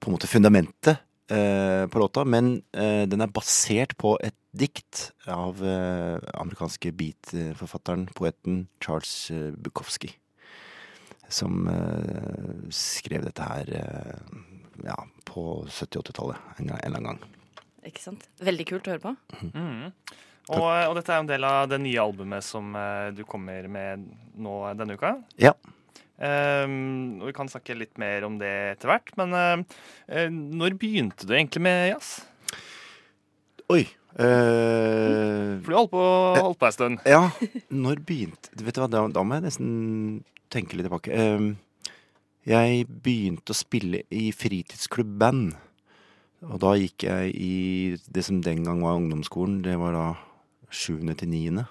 på 0.00 0.10
en 0.10 0.16
måte 0.16 0.30
fundamentet 0.30 1.00
eh, 1.32 1.84
på 1.88 2.00
låta, 2.02 2.24
men 2.24 2.62
eh, 2.72 3.04
den 3.08 3.24
er 3.24 3.32
basert 3.32 3.96
på 4.00 4.16
et 4.24 4.36
dikt 4.54 5.10
av 5.26 5.62
eh, 5.64 6.18
amerikanske 6.40 6.92
beat-forfatteren, 6.92 8.08
poeten 8.14 8.66
Charles 8.80 9.30
eh, 9.30 9.52
Bukowski 9.56 10.14
som 11.28 11.68
eh, 11.68 12.68
skrev 12.70 13.24
dette 13.24 13.42
her 13.42 13.70
eh, 13.78 14.34
ja, 14.84 14.98
på 15.24 15.64
70-80-tallet 15.66 16.36
en, 16.58 16.68
en 16.68 16.76
eller 16.78 17.00
annen 17.00 17.08
gang. 17.14 17.43
Ikke 17.84 18.02
sant? 18.02 18.24
Veldig 18.44 18.66
kult 18.68 18.88
å 18.88 18.94
høre 18.94 19.02
på. 19.02 19.14
Mm. 19.52 19.92
Og, 20.52 20.64
og 20.64 20.94
dette 20.98 21.12
er 21.12 21.22
en 21.22 21.28
del 21.28 21.46
av 21.48 21.70
det 21.70 21.78
nye 21.80 22.02
albumet 22.02 22.44
som 22.44 22.74
eh, 22.76 23.08
du 23.16 23.22
kommer 23.28 23.64
med 23.72 24.04
nå 24.36 24.58
denne 24.76 24.96
uka. 24.98 25.14
Ja. 25.40 25.54
Um, 26.14 27.18
og 27.18 27.26
vi 27.26 27.34
kan 27.34 27.48
snakke 27.50 27.74
litt 27.74 27.96
mer 27.98 28.22
om 28.26 28.36
det 28.38 28.52
etter 28.76 28.92
hvert. 28.92 29.10
Men 29.18 29.34
eh, 29.38 29.80
eh, 30.08 30.30
når 30.30 30.76
begynte 30.80 31.26
du 31.26 31.34
egentlig 31.34 31.64
med 31.64 31.88
jazz? 31.94 32.14
Oi. 33.72 33.86
Uh, 34.14 35.58
For 35.64 35.72
du 35.72 35.74
holdt 35.74 35.90
på, 35.90 36.02
holdt 36.38 36.60
på 36.60 36.68
en 36.68 36.74
stund. 36.76 37.00
ja, 37.08 37.24
når 37.82 37.98
begynte 38.06 38.52
Vet 38.62 38.76
du 38.76 38.84
hva, 38.84 38.86
da, 38.86 39.00
da 39.10 39.24
må 39.26 39.40
jeg 39.40 39.46
nesten 39.48 39.72
tenke 40.54 40.78
litt 40.78 40.86
tilbake. 40.86 41.10
Uh, 41.10 41.90
jeg 42.46 42.84
begynte 42.86 43.56
å 43.56 43.58
spille 43.58 44.04
i 44.12 44.28
fritidsklubbband. 44.36 45.56
Og 46.50 46.60
da 46.60 46.74
gikk 46.76 47.06
jeg 47.06 47.32
i 47.40 47.54
det 48.12 48.24
som 48.26 48.42
den 48.44 48.64
gang 48.66 48.82
var 48.84 48.98
ungdomsskolen. 48.98 49.62
Det 49.64 49.78
var 49.80 49.96
da 49.96 50.06
sjuende 50.74 51.16
til 51.18 51.30
niende. 51.32 51.64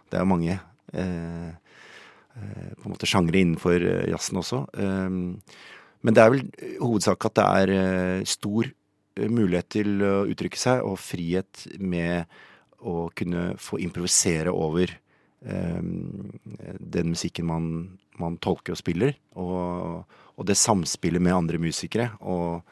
Det 0.10 0.20
er 0.20 0.30
mange 0.30 0.56
eh, 0.58 1.50
eh, 1.50 2.72
på 2.80 2.88
en 2.88 2.96
måte 2.96 3.10
sjangre 3.10 3.42
innenfor 3.42 3.78
eh, 3.78 4.08
jazzen 4.14 4.42
også. 4.42 4.64
Ehm, 4.82 5.22
men 6.04 6.16
det 6.16 6.24
er 6.24 6.34
vel 6.34 6.48
hovedsak 6.82 7.30
at 7.30 7.38
det 7.38 7.46
er 7.62 7.76
eh, 7.78 8.26
stor 8.28 8.72
mulighet 9.14 9.70
til 9.78 10.02
å 10.02 10.16
uttrykke 10.26 10.58
seg, 10.58 10.82
og 10.82 10.98
frihet 10.98 11.68
med 11.78 12.26
å 12.84 13.08
kunne 13.16 13.54
få 13.62 13.80
improvisere 13.84 14.52
over 14.52 14.90
eh, 14.90 15.82
den 15.84 17.14
musikken 17.14 17.48
man, 17.48 17.68
man 18.20 18.40
tolker 18.44 18.76
og 18.76 18.82
spiller. 18.82 19.16
Og, 19.38 20.04
og 20.38 20.48
det 20.50 20.58
samspillet 20.58 21.22
med 21.22 21.36
andre 21.36 21.60
musikere. 21.62 22.12
Og 22.22 22.64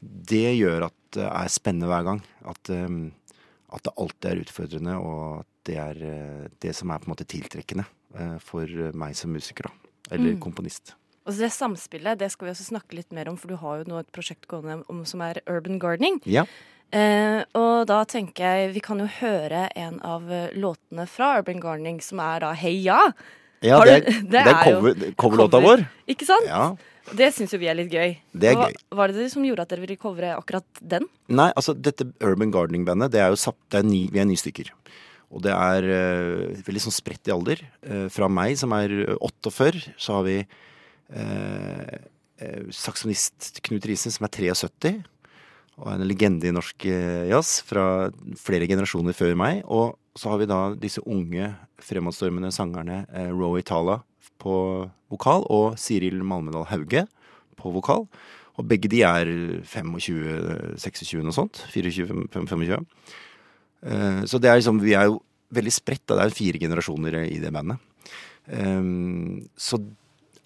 det 0.00 0.56
gjør 0.58 0.88
at 0.88 0.96
det 1.16 1.26
er 1.28 1.48
spennende 1.52 1.88
hver 1.90 2.04
gang. 2.04 2.22
At, 2.44 2.70
eh, 2.70 3.40
at 3.72 3.82
det 3.86 3.96
alltid 3.96 4.30
er 4.30 4.42
utfordrende, 4.44 4.98
og 5.00 5.40
at 5.40 5.50
det 5.66 5.80
er 5.82 6.04
eh, 6.06 6.46
det 6.62 6.74
som 6.76 6.90
er 6.90 7.02
på 7.02 7.08
en 7.08 7.14
måte 7.16 7.26
tiltrekkende 7.28 7.86
eh, 8.16 8.36
for 8.44 8.70
meg 8.94 9.16
som 9.18 9.32
musiker, 9.34 9.68
da. 9.68 9.90
Eller 10.14 10.36
Mm. 10.36 10.40
komponist. 10.40 10.94
Og 11.26 11.32
så 11.34 11.42
det 11.42 11.50
samspillet 11.50 12.18
det 12.20 12.30
skal 12.30 12.46
vi 12.46 12.52
også 12.52 12.68
snakke 12.68 12.94
litt 12.94 13.10
mer 13.12 13.28
om, 13.28 13.36
for 13.36 13.50
du 13.50 13.56
har 13.58 13.80
jo 13.80 13.90
nå 13.90 13.98
et 13.98 14.12
prosjekt 14.14 14.46
gående 14.46 14.84
om, 14.88 15.04
som 15.04 15.20
er 15.26 15.40
urban 15.50 15.80
gardening. 15.82 16.20
Ja. 16.24 16.44
Eh, 16.94 17.42
og 17.58 17.88
da 17.90 18.04
tenker 18.06 18.44
jeg 18.46 18.74
vi 18.76 18.80
kan 18.84 19.00
jo 19.02 19.08
høre 19.10 19.64
en 19.74 19.98
av 20.06 20.30
eh, 20.30 20.52
låtene 20.54 21.08
fra 21.10 21.32
Urban 21.40 21.58
Gardening, 21.58 21.98
som 22.00 22.20
er 22.22 22.44
da 22.44 22.52
Heia! 22.54 23.00
ja. 23.10 23.10
Ja, 23.66 23.80
Har 23.80 23.90
det 23.90 23.96
er, 23.98 24.20
det 24.32 24.42
er 24.42 24.60
cover, 24.62 25.08
coverlåta 25.18 25.60
vår. 25.64 25.86
Ikke 26.14 26.28
sant? 26.28 26.46
Ja. 26.48 26.70
Det 27.14 27.28
syns 27.36 27.52
jo 27.54 27.60
vi 27.62 27.68
er 27.70 27.76
litt 27.78 27.92
gøy. 27.92 28.16
Det 28.34 28.50
er 28.50 28.56
Hva 28.58 28.66
gøy. 28.70 28.78
var 28.98 29.12
det 29.12 29.20
det 29.22 29.30
som 29.30 29.44
gjorde 29.46 29.62
at 29.66 29.70
dere 29.70 29.84
ville 29.84 29.98
covre 30.00 30.32
akkurat 30.34 30.80
den? 30.80 31.06
Nei, 31.30 31.52
altså 31.54 31.74
dette 31.78 32.08
Urban 32.24 32.50
Gardening-bandet, 32.54 33.12
det 33.14 33.22
er 33.22 33.30
jo 33.30 33.38
satt, 33.38 33.58
det 33.70 33.82
er 33.82 33.86
ni, 33.86 34.06
vi 34.10 34.22
er 34.22 34.26
ni 34.26 34.38
stykker. 34.38 34.72
Og 35.34 35.42
det 35.42 35.52
er 35.54 35.86
uh, 35.86 36.62
veldig 36.66 36.82
sånn 36.86 36.94
spredt 36.94 37.30
i 37.30 37.34
alder. 37.34 37.62
Uh, 37.86 38.06
fra 38.12 38.28
meg, 38.30 38.56
som 38.58 38.74
er 38.76 38.94
48, 39.18 39.84
så 40.02 40.18
har 40.18 40.26
vi 40.26 40.38
uh, 40.42 41.92
eh, 42.42 42.64
saksofonist 42.74 43.60
Knut 43.66 43.86
Risen, 43.90 44.14
som 44.14 44.26
er 44.26 44.34
73. 44.34 44.96
Og 45.76 45.92
en 45.92 46.06
legende 46.08 46.48
i 46.48 46.54
norsk 46.54 46.86
jazz 47.28 47.60
fra 47.68 48.08
flere 48.40 48.68
generasjoner 48.70 49.16
før 49.16 49.34
meg. 49.38 49.60
Og 49.68 49.94
så 50.16 50.30
har 50.32 50.38
vi 50.40 50.48
da 50.48 50.60
disse 50.80 51.02
unge 51.04 51.50
fremadstormende 51.82 52.52
sangerne 52.54 53.02
eh, 53.12 53.28
Roy 53.32 53.62
Tala 53.66 53.98
på 54.42 54.54
vokal 55.12 55.44
og 55.52 55.76
Siril 55.80 56.22
Malmedal 56.24 56.66
Hauge 56.70 57.06
på 57.60 57.72
vokal. 57.74 58.06
Og 58.56 58.64
begge 58.68 58.88
de 58.88 59.02
er 59.04 59.28
25, 59.68 60.78
26 60.80 61.20
noe 61.24 61.36
sånt. 61.36 61.60
24, 61.74 62.26
25. 62.32 62.86
Eh, 63.84 64.22
Så 64.24 64.40
det 64.40 64.50
er 64.50 64.60
liksom, 64.60 64.80
vi 64.80 64.94
er 64.96 65.10
jo 65.10 65.20
veldig 65.52 65.72
spredt. 65.74 66.06
Da. 66.08 66.16
Det 66.16 66.26
er 66.30 66.36
fire 66.36 66.58
generasjoner 66.62 67.20
i 67.28 67.38
det 67.42 67.52
bandet. 67.52 67.78
Um, 68.46 69.42
så 69.58 69.80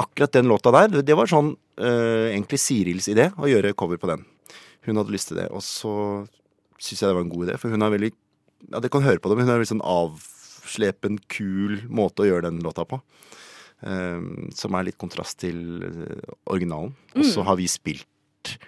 akkurat 0.01 0.33
den 0.33 0.49
låta 0.49 0.73
der, 0.73 1.03
det- 1.03 1.17
var 1.17 1.27
sånn 1.29 1.55
eh, 1.77 2.33
egentlig 2.33 2.59
Sirils 2.59 3.09
idé 3.13 3.31
å 3.37 3.45
gjøre 3.49 3.75
cover 3.77 3.99
på 4.01 4.09
den. 4.09 4.25
Hun 4.87 4.97
hadde 4.97 5.13
lyst 5.13 5.29
til 5.29 5.37
det. 5.37 5.51
Og 5.53 5.61
så 5.61 6.27
syns 6.81 7.01
jeg 7.03 7.09
det 7.09 7.15
var 7.15 7.23
en 7.25 7.29
god 7.33 7.47
idé, 7.49 7.59
for 7.61 7.69
hun 7.69 7.81
har 7.85 7.91
veldig 7.93 8.13
Ja, 8.69 8.81
dere 8.81 8.93
kan 8.93 9.03
høre 9.07 9.19
på 9.23 9.31
det, 9.31 9.39
men 9.39 9.47
hun 9.47 9.53
har 9.55 9.59
en 9.59 9.63
veldig 9.65 9.73
sånn 9.73 9.87
avslepen, 9.87 11.19
kul 11.33 11.81
måte 11.89 12.23
å 12.25 12.29
gjøre 12.29 12.51
den 12.51 12.61
låta 12.65 12.85
på. 12.85 13.01
Um, 13.81 14.51
som 14.53 14.75
er 14.77 14.85
litt 14.91 14.99
kontrast 15.01 15.39
til 15.41 15.81
eh, 15.87 16.35
originalen. 16.53 16.93
Og 17.17 17.25
så 17.25 17.41
Mm. 17.41 17.47
har 17.47 17.57
vi 17.57 17.67
spilt 17.67 18.59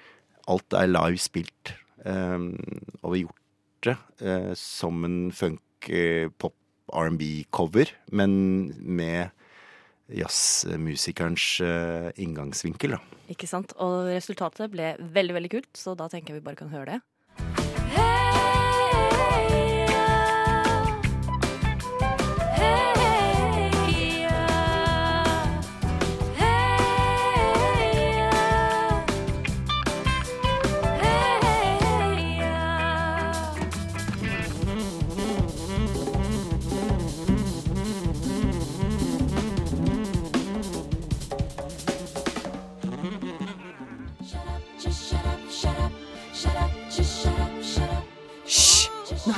Alt 0.49 0.72
er 0.75 0.88
live 0.88 1.18
spilt. 1.20 1.75
Um, 2.04 2.56
og 3.02 3.12
vi 3.12 3.20
har 3.20 3.28
gjort 3.28 3.38
det 3.87 4.26
eh, 4.26 4.54
som 4.58 5.04
en 5.04 5.30
funk, 5.30 5.61
eh, 5.88 6.28
men 8.11 8.75
med 8.82 9.30
jazzmusikerens 10.12 11.61
inngangsvinkel, 12.18 12.96
da. 12.96 12.99
Ikke 13.30 13.46
sant? 13.49 13.72
Og 13.80 14.11
resultatet 14.11 14.72
ble 14.72 14.96
veldig, 14.99 15.34
veldig 15.38 15.50
kult, 15.54 15.70
så 15.78 15.94
da 15.96 16.08
tenker 16.08 16.34
jeg 16.34 16.42
vi 16.42 16.46
bare 16.50 16.58
kan 16.58 16.72
høre 16.72 16.87
det. 16.96 17.00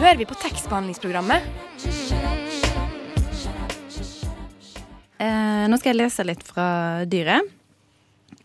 Hører 0.05 0.19
vi 0.21 0.27
på 0.29 0.37
tekstbehandlingsprogrammet. 0.37 1.47
Eh, 5.17 5.63
nå 5.71 5.79
skal 5.81 5.95
jeg 5.95 5.97
lese 5.97 6.27
litt 6.29 6.45
fra 6.45 6.67
dyret. 7.09 7.49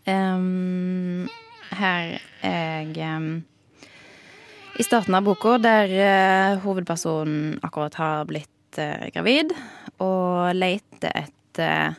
Um, 0.08 1.28
her 1.76 2.16
er 2.46 2.88
jeg 2.96 3.12
um, 3.12 3.28
i 4.80 4.86
starten 4.86 5.18
av 5.18 5.28
boka, 5.28 5.58
der 5.60 5.92
uh, 5.92 6.64
hovedpersonen 6.64 7.58
akkurat 7.66 8.00
har 8.00 8.24
blitt 8.30 8.80
uh, 8.80 9.10
gravid, 9.12 9.52
og 10.00 10.56
leter 10.56 11.12
etter 11.26 11.98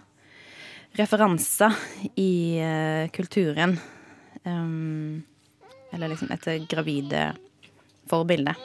referanser 0.97 1.77
i 2.17 2.57
kulturen. 3.13 3.77
Um, 4.41 5.21
eller 5.93 6.15
liksom 6.15 6.33
etter 6.33 6.65
gravide 6.65 7.29
forbilder. 8.09 8.57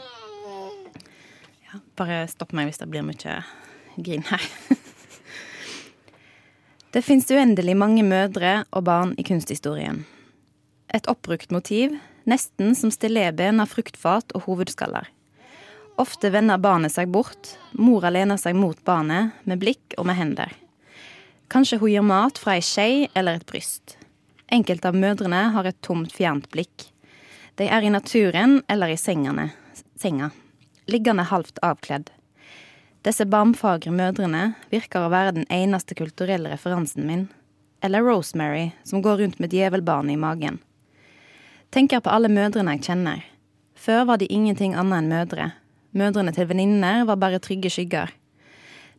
Bare 1.96 2.26
stopp 2.28 2.52
meg 2.56 2.68
hvis 2.68 2.82
det 2.82 2.90
blir 2.92 3.04
mye 3.06 3.40
grin 3.96 4.26
her. 4.28 4.42
Det 6.96 7.02
fins 7.04 7.28
uendelig 7.28 7.74
mange 7.76 8.00
mødre 8.06 8.62
og 8.72 8.86
barn 8.86 9.10
i 9.20 9.24
kunsthistorien. 9.26 9.98
Et 10.94 11.08
oppbrukt 11.12 11.50
motiv, 11.52 11.92
nesten 12.24 12.72
som 12.78 12.92
stilleben 12.94 13.60
av 13.60 13.68
fruktfat 13.68 14.32
og 14.32 14.46
hovedskaller. 14.46 15.10
Ofte 16.00 16.30
vender 16.32 16.60
barnet 16.60 16.94
seg 16.94 17.10
bort, 17.12 17.50
mora 17.76 18.08
lener 18.12 18.40
seg 18.40 18.56
mot 18.56 18.80
barnet 18.88 19.36
med 19.44 19.60
blikk 19.60 19.96
og 19.98 20.08
med 20.08 20.16
hender. 20.16 20.54
Kanskje 21.52 21.82
hun 21.82 21.92
gir 21.92 22.06
mat 22.06 22.40
fra 22.40 22.56
ei 22.56 22.64
skje 22.64 22.88
eller 23.12 23.42
et 23.42 23.46
bryst. 23.48 23.98
Enkelte 24.48 24.88
av 24.88 24.96
mødrene 24.96 25.50
har 25.52 25.68
et 25.68 25.80
tomt, 25.84 26.16
fjernt 26.16 26.48
blikk. 26.48 26.88
De 27.60 27.68
er 27.68 27.84
i 27.84 27.92
naturen 27.92 28.62
eller 28.72 28.92
i 28.92 28.96
sengene, 29.00 29.50
senga, 30.00 30.30
liggende 30.86 31.22
halvt 31.22 31.58
avkledd. 31.62 32.10
Disse 33.06 33.26
barmfagre 33.30 33.92
mødrene 33.94 34.56
virker 34.72 35.04
å 35.06 35.10
være 35.12 35.36
den 35.36 35.46
eneste 35.52 35.94
kulturelle 35.94 36.50
referansen 36.50 37.06
min. 37.06 37.28
Eller 37.84 38.02
Rosemary, 38.02 38.72
som 38.84 39.02
går 39.02 39.20
rundt 39.20 39.38
med 39.38 39.52
djevelbarnet 39.54 40.16
i 40.16 40.20
magen. 40.20 40.58
Tenker 41.70 42.02
på 42.02 42.10
alle 42.10 42.30
mødrene 42.32 42.74
jeg 42.76 42.86
kjenner. 42.88 43.22
Før 43.76 44.06
var 44.10 44.18
de 44.18 44.30
ingenting 44.32 44.74
annet 44.74 45.04
enn 45.04 45.12
mødre. 45.12 45.50
Mødrene 45.96 46.34
til 46.34 46.48
venninner 46.50 47.04
var 47.06 47.20
bare 47.20 47.38
trygge 47.42 47.70
skygger. 47.70 48.10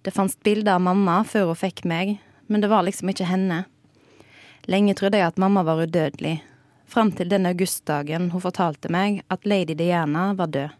Det 0.05 0.13
fantes 0.15 0.39
bilder 0.45 0.77
av 0.77 0.85
mamma 0.85 1.19
før 1.27 1.51
hun 1.51 1.59
fikk 1.59 1.83
meg, 1.89 2.17
men 2.47 2.63
det 2.63 2.71
var 2.71 2.85
liksom 2.87 3.11
ikke 3.11 3.27
henne. 3.27 3.65
Lenge 4.71 4.95
trodde 4.95 5.19
jeg 5.19 5.31
at 5.33 5.39
mamma 5.39 5.63
var 5.67 5.81
udødelig, 5.83 6.37
fram 6.87 7.11
til 7.11 7.29
den 7.31 7.47
augustdagen 7.49 8.31
hun 8.31 8.43
fortalte 8.43 8.91
meg 8.91 9.21
at 9.31 9.45
lady 9.47 9.75
Diana 9.75 10.33
var 10.37 10.51
død. 10.51 10.75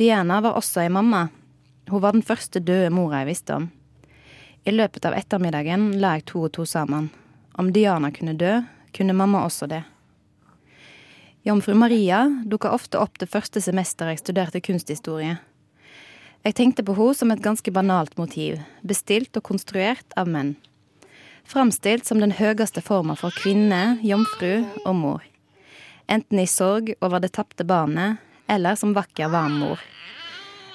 Diana 0.00 0.40
var 0.40 0.56
også 0.56 0.80
ei 0.80 0.88
mamma. 0.88 1.26
Hun 1.90 2.00
var 2.00 2.14
den 2.16 2.22
første 2.24 2.60
døde 2.64 2.88
mora 2.88 3.18
jeg 3.20 3.26
visste 3.28 3.52
om. 3.52 3.66
I 4.64 4.72
løpet 4.72 5.04
av 5.04 5.12
ettermiddagen 5.12 5.90
la 6.00 6.14
jeg 6.16 6.24
to 6.30 6.46
og 6.46 6.54
to 6.56 6.64
sammen. 6.64 7.10
Om 7.60 7.68
Diana 7.76 8.08
kunne 8.08 8.32
dø, 8.32 8.54
kunne 8.96 9.12
mamma 9.12 9.42
også 9.44 9.68
det. 9.68 9.82
Jomfru 11.44 11.74
Maria 11.76 12.22
dukka 12.48 12.72
ofte 12.72 12.96
opp 12.96 13.20
det 13.20 13.28
første 13.28 13.60
semesteret 13.60 14.14
jeg 14.14 14.22
studerte 14.22 14.62
kunsthistorie. 14.64 15.36
Jeg 16.48 16.56
tenkte 16.56 16.86
på 16.88 16.96
henne 16.96 17.18
som 17.20 17.36
et 17.36 17.44
ganske 17.44 17.76
banalt 17.76 18.16
motiv, 18.16 18.56
bestilt 18.80 19.36
og 19.36 19.44
konstruert 19.50 20.16
av 20.16 20.32
menn. 20.32 20.54
Framstilt 21.44 22.08
som 22.08 22.24
den 22.24 22.32
høyeste 22.40 22.80
forma 22.80 23.20
for 23.20 23.36
kvinne, 23.36 23.98
jomfru 24.00 24.64
og 24.86 24.96
mor. 24.96 25.28
Enten 26.08 26.40
i 26.40 26.48
sorg 26.48 26.94
over 27.04 27.20
det 27.20 27.34
tapte 27.36 27.68
barnet, 27.68 28.16
eller 28.50 28.74
som 28.74 28.92
vakker, 28.94 29.28
varmor. 29.28 29.78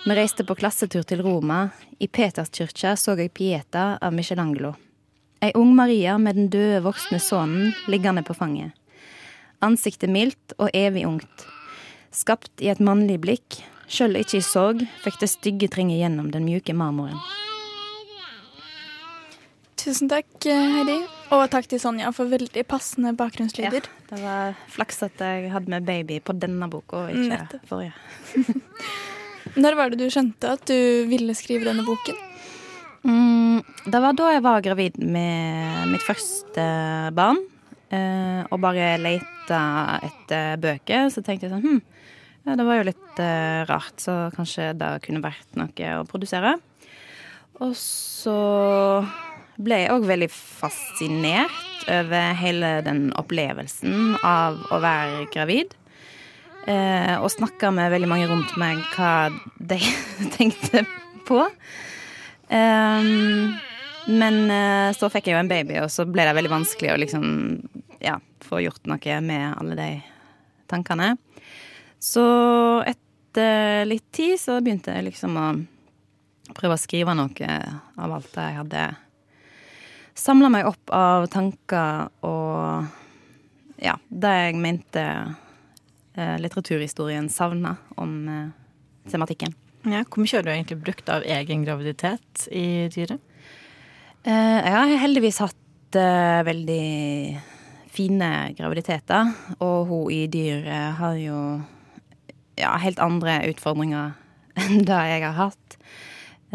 Vi 0.05 0.15
reiste 0.15 0.45
på 0.47 0.55
klassetur 0.55 1.03
til 1.03 1.23
Roma. 1.25 1.69
I 1.99 2.07
Peterskirka 2.07 2.93
så 2.95 3.17
jeg 3.19 3.33
Pieta 3.35 3.97
av 4.01 4.13
Michelangelo. 4.15 4.75
Ei 5.43 5.51
ung 5.59 5.75
Maria 5.75 6.15
med 6.17 6.37
den 6.39 6.47
døde 6.53 6.79
voksne 6.85 7.19
sønnen 7.19 7.73
liggende 7.91 8.23
på 8.23 8.33
fanget. 8.37 8.71
Ansiktet 9.59 10.09
mildt 10.13 10.55
og 10.55 10.71
evig 10.73 11.03
ungt. 11.09 11.47
Skapt 12.15 12.63
i 12.63 12.71
et 12.71 12.79
mannlig 12.79 13.19
blikk, 13.25 13.59
sjøl 13.91 14.15
ikke 14.21 14.39
i 14.39 14.45
sorg, 14.45 14.85
fikk 15.03 15.19
det 15.19 15.33
stygge 15.33 15.71
trenge 15.73 15.99
gjennom 15.99 16.31
den 16.31 16.47
mjuke 16.47 16.73
marmoren. 16.73 17.19
Tusen 19.85 20.09
takk, 20.09 20.25
Heidi. 20.49 20.95
Og 21.35 21.43
takk 21.53 21.67
til 21.69 21.77
Sonja 21.77 22.09
for 22.15 22.25
veldig 22.31 22.63
passende 22.65 23.11
bakgrunnslyder. 23.17 23.85
Ja, 23.85 24.05
det 24.09 24.21
var 24.23 24.55
flaks 24.73 25.03
at 25.05 25.19
jeg 25.21 25.51
hadde 25.53 25.69
med 25.69 25.85
baby 25.85 26.15
på 26.25 26.33
denne 26.41 26.65
boka, 26.73 27.03
og 27.03 27.11
ikke 27.13 27.35
Nettopp. 27.35 27.67
forrige. 27.69 27.93
Når 29.61 29.77
var 29.77 29.93
det 29.93 29.99
du 30.01 30.07
skjønte 30.09 30.55
at 30.55 30.63
du 30.65 31.05
ville 31.11 31.35
skrive 31.37 31.67
denne 31.67 31.85
boken? 31.85 32.17
Mm, 33.05 33.61
det 33.85 34.01
var 34.01 34.17
da 34.17 34.31
jeg 34.33 34.43
var 34.47 34.63
gravid 34.65 34.97
med 34.97 35.91
mitt 35.91 36.05
første 36.07 36.65
barn, 37.13 37.43
eh, 37.93 38.41
og 38.49 38.57
bare 38.65 38.95
leita 38.97 39.61
etter 40.07 40.57
bøker. 40.65 41.11
Så 41.13 41.21
tenkte 41.21 41.45
jeg 41.45 41.53
sånn 41.53 41.61
hm, 41.67 41.83
ja, 42.47 42.57
det 42.57 42.65
var 42.65 42.81
jo 42.81 42.89
litt 42.89 43.21
eh, 43.21 43.61
rart, 43.69 44.01
så 44.01 44.17
kanskje 44.33 44.71
det 44.81 44.89
kunne 45.05 45.21
vært 45.21 45.61
noe 45.61 45.93
å 45.99 46.09
produsere. 46.09 46.57
Og 47.61 47.77
så 47.77 48.39
ble 49.61 49.79
jeg 49.83 49.93
òg 49.93 50.07
veldig 50.09 50.29
fascinert 50.31 51.85
over 51.91 52.35
hele 52.39 52.79
den 52.85 53.07
opplevelsen 53.19 54.17
av 54.25 54.59
å 54.73 54.79
være 54.83 55.27
gravid. 55.33 55.75
Eh, 56.65 57.15
og 57.19 57.29
snakka 57.29 57.69
med 57.75 57.93
veldig 57.93 58.09
mange 58.09 58.27
rundt 58.31 58.55
meg 58.59 58.81
hva 58.95 59.29
de 59.59 59.77
tenkte 60.37 60.85
på. 61.27 61.43
Eh, 62.49 63.11
men 64.05 64.35
så 64.93 65.09
fikk 65.09 65.29
jeg 65.29 65.33
jo 65.33 65.41
en 65.41 65.49
baby, 65.49 65.79
og 65.81 65.89
så 65.89 66.03
ble 66.05 66.27
det 66.27 66.35
veldig 66.37 66.51
vanskelig 66.51 66.91
å 66.93 66.99
liksom 67.01 67.23
ja, 68.05 68.19
få 68.45 68.59
gjort 68.61 68.85
noe 68.85 69.21
med 69.25 69.47
alle 69.57 69.77
de 69.79 69.87
tankene. 70.69 71.15
Så 72.01 72.25
etter 72.85 73.87
litt 73.89 74.05
tid 74.13 74.37
så 74.39 74.59
begynte 74.61 74.93
jeg 74.93 75.07
liksom 75.09 75.39
å 75.41 75.47
prøve 76.55 76.77
å 76.77 76.81
skrive 76.81 77.15
noe 77.17 77.49
av 77.97 78.13
alt 78.19 78.37
jeg 78.37 78.57
hadde 78.59 78.83
samla 80.15 80.49
meg 80.51 80.69
opp 80.69 80.93
av 80.95 81.27
tanker 81.33 82.07
og 82.25 82.87
ja, 83.81 83.97
det 84.07 84.31
jeg 84.31 84.59
mente 84.63 85.03
eh, 86.15 86.35
litteraturhistorien 86.39 87.27
savna 87.29 87.75
om 87.99 88.15
eh, 88.31 88.49
tematikken. 89.11 89.53
Ja, 89.85 90.01
hvor 90.07 90.23
mye 90.23 90.39
har 90.39 90.45
du 90.45 90.49
egentlig 90.49 90.79
brukt 90.81 91.09
av 91.13 91.25
egen 91.27 91.65
graviditet 91.67 92.47
i 92.49 92.87
dyret? 92.93 93.21
Eh, 94.25 94.59
jeg 94.63 94.73
har 94.73 94.95
heldigvis 95.03 95.41
hatt 95.43 95.99
eh, 95.99 96.41
veldig 96.47 96.85
fine 97.95 98.29
graviditeter, 98.57 99.29
og 99.59 99.91
hun 99.91 100.09
i 100.11 100.25
dyret 100.31 100.97
har 100.97 101.19
jo 101.19 101.39
ja, 102.57 102.73
helt 102.81 102.99
andre 103.03 103.41
utfordringer 103.51 104.15
enn 104.63 104.87
det 104.87 105.01
jeg 105.11 105.23
har 105.27 105.37
hatt. 105.37 105.77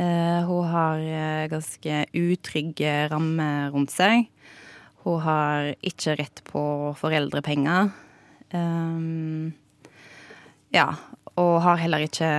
Eh, 0.01 0.43
hun 0.49 0.65
har 0.65 0.99
eh, 0.99 1.47
ganske 1.51 2.05
utrygge 2.17 2.93
rammer 3.13 3.69
rundt 3.75 3.93
seg. 3.93 4.31
Hun 5.05 5.21
har 5.21 5.75
ikke 5.85 6.15
rett 6.17 6.41
på 6.47 6.63
foreldrepenger. 6.97 7.91
Um, 8.53 9.53
ja, 10.73 10.87
og 11.37 11.59
har 11.67 11.81
heller 11.83 12.07
ikke 12.07 12.31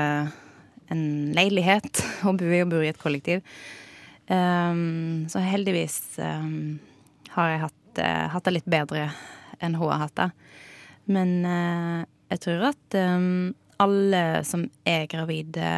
en 0.91 1.03
leilighet. 1.35 2.01
Hun 2.25 2.37
bor, 2.37 2.51
hun 2.51 2.71
bor 2.73 2.83
i 2.83 2.89
et 2.91 2.99
kollektiv. 2.99 3.39
Um, 4.27 5.27
så 5.31 5.39
heldigvis 5.43 6.17
um, 6.19 6.79
har 7.33 7.53
jeg 7.53 7.61
hatt, 7.63 8.01
uh, 8.01 8.25
hatt 8.33 8.47
det 8.47 8.53
litt 8.57 8.69
bedre 8.69 9.07
enn 9.63 9.77
hun 9.79 9.89
har 9.89 10.03
hatt 10.03 10.17
det. 10.19 10.27
Men 11.11 11.31
uh, 11.47 12.03
jeg 12.33 12.43
tror 12.43 12.67
at 12.69 12.97
alle 13.81 14.21
som 14.47 14.67
er 14.87 15.07
gravide, 15.11 15.71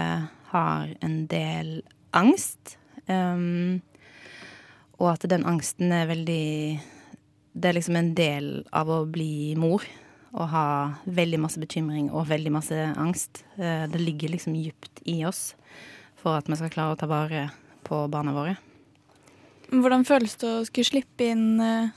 har 0.53 0.93
en 1.03 1.25
del 1.31 1.81
angst. 2.15 2.77
Um, 3.09 3.81
og 5.01 5.15
at 5.15 5.25
den 5.27 5.43
angsten 5.43 5.91
er 5.91 6.05
veldig 6.07 6.79
Det 7.53 7.69
er 7.69 7.75
liksom 7.75 7.97
en 7.99 8.13
del 8.15 8.63
av 8.71 8.89
å 8.89 9.03
bli 9.05 9.53
mor. 9.59 9.83
Å 10.33 10.45
ha 10.49 10.67
veldig 11.05 11.41
masse 11.43 11.61
bekymring 11.61 12.07
og 12.09 12.29
veldig 12.31 12.53
masse 12.53 12.77
angst. 12.97 13.43
Uh, 13.59 13.85
det 13.91 14.01
ligger 14.01 14.33
liksom 14.33 14.55
djupt 14.57 15.03
i 15.05 15.21
oss 15.25 15.51
for 16.23 16.39
at 16.39 16.47
vi 16.47 16.57
skal 16.57 16.71
klare 16.71 16.95
å 16.95 16.99
ta 16.99 17.09
vare 17.11 17.49
på 17.83 18.05
barna 18.07 18.33
våre. 18.33 18.55
Hvordan 19.73 20.05
føles 20.07 20.37
det 20.39 20.47
å 20.49 20.63
skulle 20.67 20.87
slippe 20.87 21.27
inn 21.33 21.59
eh, 21.63 21.91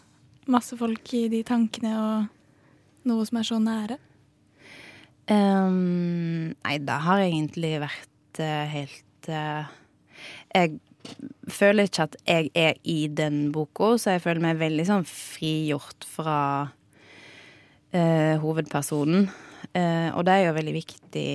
masse 0.51 0.77
folk 0.79 1.13
i 1.15 1.27
de 1.33 1.43
tankene 1.47 1.93
og 2.01 3.07
noe 3.07 3.27
som 3.29 3.41
er 3.41 3.47
så 3.47 3.61
nære? 3.63 3.99
Um, 5.27 6.55
nei, 6.55 6.77
det 6.87 6.99
har 7.03 7.23
egentlig 7.25 7.73
vært 7.83 8.11
eh, 8.43 8.67
helt 8.73 9.29
eh, 9.29 9.75
Jeg 10.55 10.79
føler 11.53 11.87
ikke 11.87 12.07
at 12.09 12.17
jeg 12.27 12.51
er 12.55 12.79
i 12.85 13.07
den 13.09 13.53
boka, 13.55 13.95
så 13.99 14.17
jeg 14.17 14.25
føler 14.25 14.43
meg 14.43 14.61
veldig 14.61 14.87
sånn 14.89 15.07
frigjort 15.07 16.07
fra 16.09 16.39
eh, 17.93 18.35
hovedpersonen. 18.43 19.29
Eh, 19.73 20.09
og 20.15 20.27
det 20.27 20.35
er 20.35 20.49
jo 20.49 20.57
veldig 20.57 20.75
viktig. 20.77 21.31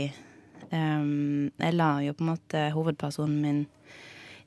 Jeg 0.71 1.75
lar 1.75 1.97
jo 1.99 2.13
på 2.15 2.23
en 2.23 2.29
måte 2.29 2.59
hovedpersonen 2.71 3.41
min 3.43 3.57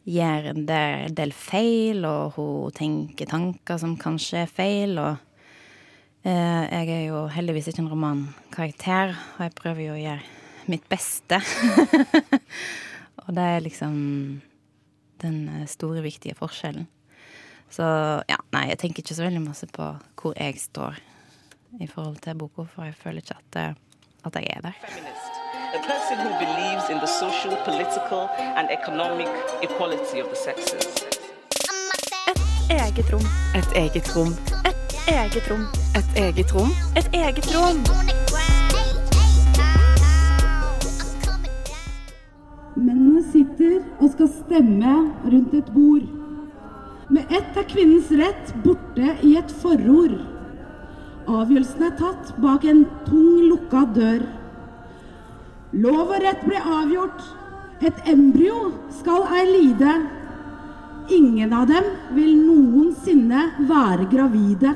gjøre 0.08 0.54
en 0.54 0.62
del, 0.68 1.12
del 1.16 1.34
feil, 1.36 2.00
og 2.08 2.38
hun 2.38 2.72
tenker 2.76 3.28
tanker 3.28 3.80
som 3.80 3.92
kanskje 4.00 4.44
er 4.44 4.48
feil, 4.52 4.96
og 5.00 5.20
jeg 6.24 6.88
er 6.88 7.02
jo 7.10 7.26
heldigvis 7.28 7.68
ikke 7.68 7.84
en 7.84 7.92
romankarakter, 7.92 9.12
og 9.36 9.44
jeg 9.44 9.54
prøver 9.60 9.84
jo 9.84 9.98
å 9.98 10.00
gjøre 10.00 10.43
mitt 10.70 10.88
beste. 10.88 11.40
og 13.24 13.30
det 13.36 13.44
er 13.44 13.64
liksom 13.64 13.96
den 15.22 15.48
eh, 15.48 15.66
store, 15.70 16.02
viktige 16.04 16.36
forskjellen. 16.38 16.86
Så 17.70 17.86
ja, 18.28 18.38
nei, 18.54 18.68
jeg 18.70 18.78
tenker 18.82 19.02
ikke 19.02 19.16
så 19.16 19.26
veldig 19.26 19.42
masse 19.42 19.66
på 19.72 19.88
hvor 20.20 20.36
jeg 20.38 20.60
står 20.60 21.00
i 21.82 21.88
forhold 21.90 22.20
til 22.22 22.38
boka, 22.38 22.68
for 22.70 22.86
jeg 22.86 22.94
føler 22.94 23.24
ikke 23.24 23.38
at, 23.40 23.60
eh, 23.62 23.74
at 24.24 24.38
jeg 24.38 24.46
er 24.56 24.60
der. 24.68 24.76
A 25.74 25.80
person 25.82 26.18
who 26.22 26.30
believes 26.38 26.88
in 26.88 26.98
the 26.98 27.06
social, 27.06 27.56
political, 27.64 28.28
and 28.38 28.68
economic 28.70 29.28
equality 29.62 30.20
of 30.22 30.28
the 30.28 30.36
sexes. 30.36 31.04
Eget 32.70 33.12
rom. 33.12 33.26
Et 33.54 33.72
eget 33.76 34.16
rom. 34.16 34.32
et 34.68 34.84
Eget 35.08 35.50
rom. 35.50 35.66
Et 35.96 36.16
eget 36.16 36.54
rom. 36.54 36.70
Et 36.96 37.08
eget 37.12 37.56
rom. 37.56 38.23
Sitter 42.74 43.82
og 44.00 44.10
skal 44.12 44.28
stemme 44.28 44.94
rundt 45.24 45.54
et 45.54 45.72
bord. 45.74 46.06
Med 47.08 47.24
ett 47.30 47.56
er 47.56 47.66
kvinnens 47.68 48.10
rett 48.10 48.54
borte 48.64 49.16
i 49.22 49.36
et 49.36 49.50
forord. 49.60 50.16
Avgjørelsen 51.28 51.82
er 51.82 51.94
tatt 51.96 52.34
bak 52.40 52.64
en 52.64 52.84
tung, 53.06 53.48
lukka 53.48 53.84
dør. 53.94 54.24
Lov 55.72 56.10
og 56.10 56.20
rett 56.22 56.44
ble 56.44 56.58
avgjort. 56.58 57.22
Et 57.84 57.94
embryo 58.08 58.72
skal 59.00 59.26
ei 59.34 59.44
lide. 59.50 59.94
Ingen 61.12 61.52
av 61.52 61.68
dem 61.68 61.84
vil 62.16 62.36
noensinne 62.38 63.50
være 63.68 64.08
gravide. 64.12 64.74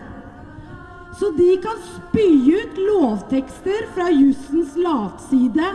Så 1.19 1.31
de 1.37 1.57
kan 1.63 1.79
spy 1.83 2.29
ut 2.53 2.77
lovtekster 2.79 3.89
fra 3.95 4.11
jussens 4.13 4.77
latside. 4.77 5.73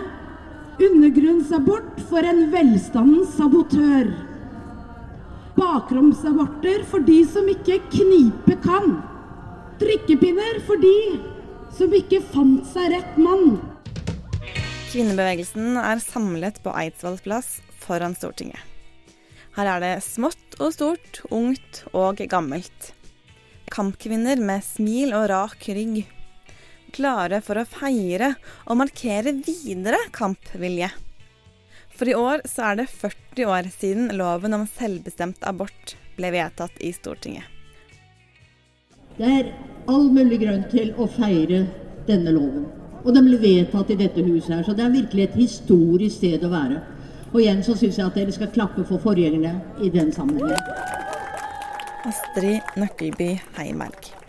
Undergrunnsabort 0.82 2.00
for 2.10 2.26
en 2.26 2.48
velstandens 2.54 3.36
sabotør. 3.38 4.08
Bakromsaborter 5.54 6.82
for 6.90 7.06
de 7.06 7.20
som 7.30 7.46
ikke 7.52 7.78
knipe 7.94 8.58
kan. 8.64 8.96
Drikkepinner 9.82 10.58
for 10.66 10.82
de 10.82 10.96
som 11.78 11.94
ikke 11.94 12.24
fant 12.34 12.66
seg 12.72 12.90
rett 12.96 13.20
mann. 13.22 13.60
Kvinnebevegelsen 14.90 15.78
er 15.78 16.02
samlet 16.02 16.58
på 16.66 16.74
Eidsvolls 16.78 17.22
plass 17.26 17.54
foran 17.84 18.18
Stortinget. 18.18 18.62
Her 19.54 19.70
er 19.76 19.84
det 19.84 19.94
smått 20.06 20.58
og 20.58 20.74
stort, 20.74 21.22
ungt 21.30 21.84
og 21.94 22.18
gammelt. 22.30 22.94
Kampkvinner 23.74 24.42
med 24.42 24.66
smil 24.66 25.14
og 25.14 25.30
rak 25.30 25.70
rygg. 25.70 26.02
Klare 26.94 27.40
for 27.42 27.58
å 27.58 27.66
feire 27.66 28.36
og 28.68 28.78
markere 28.84 29.34
videre 29.40 29.98
kampvilje. 30.14 30.92
For 31.94 32.10
i 32.10 32.16
år 32.18 32.44
så 32.50 32.70
er 32.70 32.82
det 32.82 32.92
40 32.92 33.50
år 33.50 33.70
siden 33.74 34.14
loven 34.18 34.54
om 34.58 34.68
selvbestemt 34.70 35.42
abort 35.50 35.96
ble 36.18 36.30
vedtatt 36.34 36.78
i 36.86 36.92
Stortinget. 36.94 37.50
Det 39.18 39.30
er 39.30 39.52
all 39.90 40.08
mulig 40.14 40.40
grunn 40.42 40.64
til 40.72 40.94
å 40.98 41.06
feire 41.18 41.64
denne 42.08 42.34
loven. 42.34 42.66
Og 43.04 43.14
den 43.14 43.28
ble 43.28 43.38
vedtatt 43.42 43.92
i 43.94 44.00
dette 44.00 44.24
huset 44.26 44.56
her, 44.56 44.64
så 44.66 44.74
det 44.78 44.86
er 44.86 44.96
virkelig 44.96 45.28
et 45.28 45.38
historisk 45.38 46.22
sted 46.22 46.46
å 46.46 46.54
være. 46.54 46.82
Og 47.34 47.40
igjen 47.42 47.62
så 47.66 47.76
syns 47.78 48.00
jeg 48.00 48.08
at 48.08 48.18
dere 48.18 48.34
skal 48.34 48.52
klappe 48.54 48.86
for 48.88 49.02
forgjengerne 49.02 49.58
i 49.84 49.90
den 49.94 50.14
sammenhengen. 50.14 50.58
Astrid 52.10 52.76
Nøkkelby 52.78 53.34
Heimerg. 53.58 54.23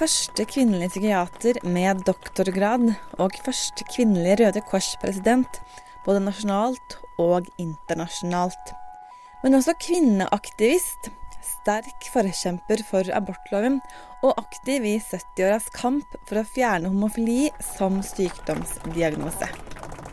Første 0.00 0.46
kvinnelige 0.48 0.94
psykiater 0.94 1.58
med 1.68 1.98
doktorgrad 2.08 2.86
og 3.20 3.34
første 3.44 3.84
kvinnelige 3.84 4.38
Røde 4.40 4.62
Kors-president, 4.64 5.58
både 6.06 6.22
nasjonalt 6.24 6.96
og 7.20 7.50
internasjonalt. 7.60 8.72
Men 9.42 9.58
også 9.58 9.74
kvinneaktivist, 9.84 11.10
sterk 11.44 12.08
forkjemper 12.14 12.80
for 12.88 13.12
abortloven 13.12 13.76
og 14.24 14.40
aktiv 14.40 14.88
i 14.88 14.96
70-åras 15.04 15.68
kamp 15.76 16.16
for 16.24 16.40
å 16.40 16.48
fjerne 16.48 16.88
homofili 16.88 17.50
som 17.74 18.00
sykdomsdiagnose. 18.00 19.52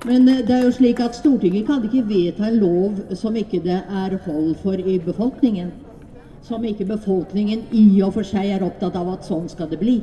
Men 0.03 0.27
eh, 0.27 0.43
det 0.43 0.51
er 0.51 0.67
jo 0.67 0.75
slik 0.81 0.99
at 0.99 1.15
Stortinget 1.15 1.71
kan 1.71 1.87
ikke 1.87 2.03
vedta 2.11 2.51
en 2.51 2.59
lov 2.59 3.05
som 3.15 3.39
ikke 3.39 3.63
det 3.63 3.85
er 3.87 4.19
hold 4.27 4.57
for 4.65 4.75
i 4.75 4.99
befolkningen. 4.99 5.71
Som 6.47 6.63
ikke 6.63 6.85
befolkningen 6.87 7.65
i 7.75 7.99
og 8.05 8.13
for 8.15 8.27
seg 8.27 8.53
er 8.55 8.63
opptatt 8.63 8.95
av 8.95 9.09
at 9.17 9.25
sånn 9.27 9.49
skal 9.51 9.67
det 9.67 9.81
bli. 9.81 9.97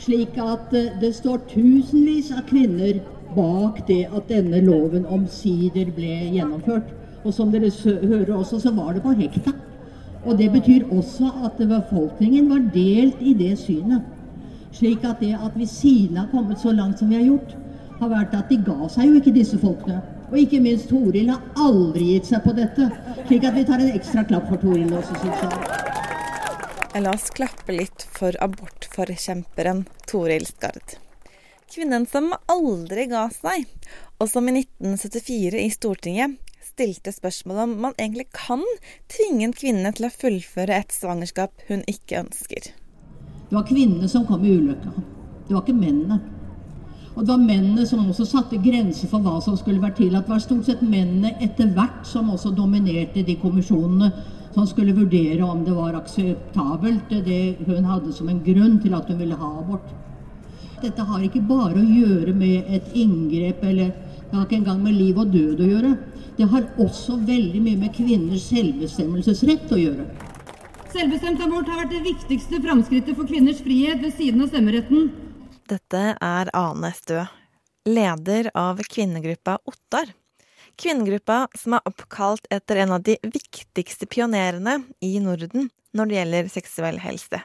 Slik 0.00 0.38
at 0.40 0.72
eh, 0.76 0.94
det 1.02 1.12
står 1.18 1.42
tusenvis 1.50 2.30
av 2.32 2.46
kvinner 2.48 3.02
bak 3.36 3.82
det 3.88 4.06
at 4.06 4.30
denne 4.30 4.62
loven 4.64 5.04
omsider 5.12 5.90
ble 5.92 6.14
gjennomført. 6.38 6.88
Og 7.26 7.34
som 7.36 7.52
dere 7.52 7.68
hører 7.84 8.32
også, 8.38 8.62
så 8.64 8.72
var 8.72 8.94
det 8.96 9.04
på 9.04 9.12
hekta. 9.18 9.52
Og 10.24 10.38
det 10.40 10.48
betyr 10.54 10.88
også 10.94 11.28
at 11.44 11.60
befolkningen 11.60 12.48
var 12.50 12.64
delt 12.72 13.20
i 13.20 13.34
det 13.36 13.58
synet. 13.60 14.08
Slik 14.72 15.04
at 15.04 15.20
det 15.20 15.34
at 15.36 15.52
vi 15.56 15.68
siden 15.68 16.16
har 16.16 16.32
kommet 16.32 16.60
så 16.60 16.72
langt 16.72 16.98
som 16.98 17.12
vi 17.12 17.20
har 17.20 17.28
gjort, 17.28 17.56
har 18.00 18.12
vært 18.12 18.34
at 18.36 18.48
de 18.48 18.58
ga 18.64 18.88
seg 18.92 19.10
jo 19.10 19.20
ikke 19.20 19.36
disse 19.36 19.58
folkene. 19.60 20.00
Og 20.26 20.38
ikke 20.40 20.60
minst 20.62 20.88
Toril 20.90 21.30
har 21.30 21.42
aldri 21.62 22.12
gitt 22.14 22.30
seg 22.32 22.42
på 22.42 22.54
dette. 22.56 22.88
Slik 23.28 23.46
at 23.46 23.54
vi 23.54 23.64
tar 23.68 23.82
en 23.82 23.94
ekstra 23.94 24.24
klapp 24.26 24.48
for 24.50 24.62
Toril 24.62 24.90
også, 24.98 25.18
syns 25.22 25.44
jeg. 25.46 27.02
La 27.04 27.12
oss 27.12 27.28
klappe 27.36 27.74
litt 27.76 28.06
for 28.16 28.36
abortforkjemperen 28.40 29.84
Toril 30.08 30.46
Skard. 30.48 30.96
Kvinnen 31.70 32.06
som 32.08 32.30
aldri 32.48 33.04
ga 33.10 33.26
seg, 33.34 33.66
og 34.16 34.30
som 34.30 34.48
i 34.48 34.54
1974 34.62 35.60
i 35.60 35.70
Stortinget 35.74 36.38
stilte 36.64 37.12
spørsmål 37.12 37.62
om 37.62 37.74
man 37.84 37.98
egentlig 37.98 38.28
kan 38.32 38.64
tvinge 39.12 39.46
en 39.48 39.54
kvinne 39.56 39.92
til 39.96 40.08
å 40.08 40.12
fullføre 40.12 40.78
et 40.80 40.94
svangerskap 40.94 41.66
hun 41.68 41.84
ikke 41.90 42.22
ønsker. 42.24 42.70
Det 43.46 43.54
var 43.54 43.66
kvinnene 43.68 44.08
som 44.10 44.26
kom 44.28 44.44
i 44.44 44.56
ulykka. 44.56 44.92
Det 45.46 45.54
var 45.54 45.62
ikke 45.62 45.76
mennene. 45.76 46.18
Og 47.16 47.24
det 47.24 47.32
var 47.32 47.40
mennene 47.40 47.86
som 47.88 48.04
også 48.04 48.26
satte 48.28 48.58
grenser 48.60 49.08
for 49.08 49.24
hva 49.24 49.38
som 49.40 49.56
skulle 49.56 49.80
vært 49.80 49.96
tillatt. 50.02 50.26
Det 50.26 50.34
var 50.34 50.42
stort 50.44 50.66
sett 50.68 50.82
mennene 50.84 51.32
etter 51.40 51.70
hvert 51.72 52.04
som 52.04 52.28
også 52.28 52.52
dominerte 52.52 53.24
de 53.24 53.38
kommisjonene 53.40 54.10
som 54.52 54.68
skulle 54.68 54.92
vurdere 54.96 55.44
om 55.44 55.62
det 55.64 55.72
var 55.76 55.96
akseptabelt, 55.96 57.10
det 57.24 57.56
hun 57.64 57.88
hadde 57.88 58.12
som 58.12 58.28
en 58.28 58.42
grunn 58.44 58.78
til 58.80 58.94
at 58.96 59.08
hun 59.08 59.20
ville 59.20 59.36
ha 59.36 59.50
abort. 59.62 59.88
Dette 60.82 61.08
har 61.08 61.24
ikke 61.24 61.44
bare 61.48 61.80
å 61.80 61.88
gjøre 61.88 62.36
med 62.36 62.68
et 62.68 62.92
inngrep, 62.96 63.64
eller 63.64 63.92
det 63.96 64.34
har 64.34 64.44
ikke 64.44 64.60
engang 64.60 64.82
med 64.84 64.96
liv 64.96 65.16
og 65.16 65.32
død 65.32 65.60
å 65.64 65.72
gjøre. 65.72 65.92
Det 66.36 66.48
har 66.52 66.68
også 66.84 67.16
veldig 67.24 67.62
mye 67.64 67.80
med 67.80 67.94
kvinners 67.96 68.44
selvbestemmelsesrett 68.50 69.72
å 69.72 69.80
gjøre. 69.80 70.08
Selvbestemt 70.92 71.40
abort 71.44 71.68
har 71.68 71.80
vært 71.80 71.96
det 71.96 72.04
viktigste 72.04 72.60
framskrittet 72.64 73.16
for 73.16 73.28
kvinners 73.28 73.62
frihet 73.64 74.04
ved 74.04 74.12
siden 74.16 74.44
av 74.44 74.52
stemmeretten. 74.52 75.08
Dette 75.66 76.00
er 76.22 76.46
Ane 76.54 76.92
Stø, 76.94 77.24
leder 77.90 78.46
av 78.54 78.78
kvinnegruppa 78.86 79.56
Ottar. 79.66 80.12
Kvinnegruppa 80.78 81.48
som 81.58 81.74
er 81.74 81.88
oppkalt 81.90 82.46
etter 82.54 82.84
en 82.84 82.92
av 82.94 83.02
de 83.02 83.16
viktigste 83.24 84.06
pionerene 84.06 84.76
i 85.02 85.16
Norden 85.24 85.66
når 85.96 86.06
det 86.06 86.16
gjelder 86.18 86.52
seksuell 86.52 87.00
helse, 87.02 87.40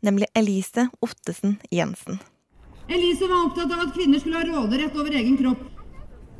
nemlig 0.00 0.30
Elise 0.38 0.86
Ottesen 1.04 1.58
Jensen. 1.68 2.22
Elise 2.88 3.28
var 3.28 3.44
opptatt 3.50 3.68
av 3.68 3.84
at 3.84 3.92
kvinner 3.98 4.24
skulle 4.24 4.40
ha 4.40 4.48
råderett 4.48 4.96
over 4.96 5.12
egen 5.20 5.36
kropp. 5.42 5.68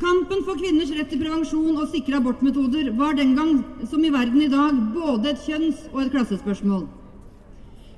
Kampen 0.00 0.40
for 0.48 0.56
kvinners 0.64 0.94
rett 0.96 1.12
til 1.12 1.20
prevensjon 1.20 1.76
og 1.76 1.92
sikre 1.92 2.22
abortmetoder 2.22 2.88
var 2.96 3.20
den 3.20 3.36
gang, 3.36 3.60
som 3.84 4.00
i 4.00 4.16
verden 4.16 4.48
i 4.48 4.48
dag, 4.48 4.80
både 4.96 5.34
et 5.36 5.44
kjønns- 5.44 5.84
og 5.92 6.06
et 6.06 6.16
klassespørsmål. 6.16 6.88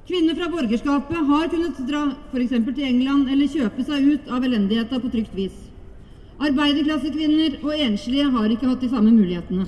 Kvinner 0.04 0.34
fra 0.36 0.50
borgerskapet 0.52 1.28
har 1.28 1.46
kunnet 1.48 1.78
dra 1.88 2.02
f.eks. 2.28 2.50
til 2.50 2.84
England 2.84 3.30
eller 3.32 3.48
kjøpe 3.48 3.84
seg 3.86 4.04
ut 4.04 4.26
av 4.28 4.44
elendigheta 4.44 4.98
på 5.00 5.08
trygt 5.14 5.32
vis. 5.32 5.54
Arbeiderklassekvinner 6.44 7.56
og 7.62 7.72
enslige 7.86 8.26
har 8.34 8.52
ikke 8.52 8.68
hatt 8.68 8.84
de 8.84 8.90
samme 8.92 9.14
mulighetene. 9.14 9.64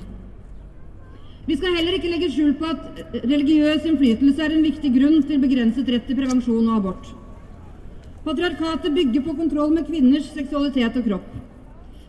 Vi 1.47 1.57
skal 1.57 1.73
heller 1.79 1.97
ikke 1.97 2.11
legge 2.11 2.29
skjul 2.29 2.53
på 2.59 2.69
at 2.69 3.01
religiøs 3.23 3.87
innflytelse 3.87 4.45
er 4.45 4.53
en 4.53 4.67
viktig 4.67 4.93
grunn 4.99 5.21
til 5.25 5.41
begrenset 5.41 5.89
rett 5.89 6.05
til 6.05 6.19
prevensjon 6.19 6.69
og 6.69 6.77
abort. 6.83 7.11
Patriarkatet 8.27 8.93
bygger 8.93 9.25
på 9.25 9.37
kontroll 9.41 9.73
med 9.73 9.87
kvinners 9.89 10.29
seksualitet 10.35 11.01
og 11.01 11.07
kropp. 11.07 11.29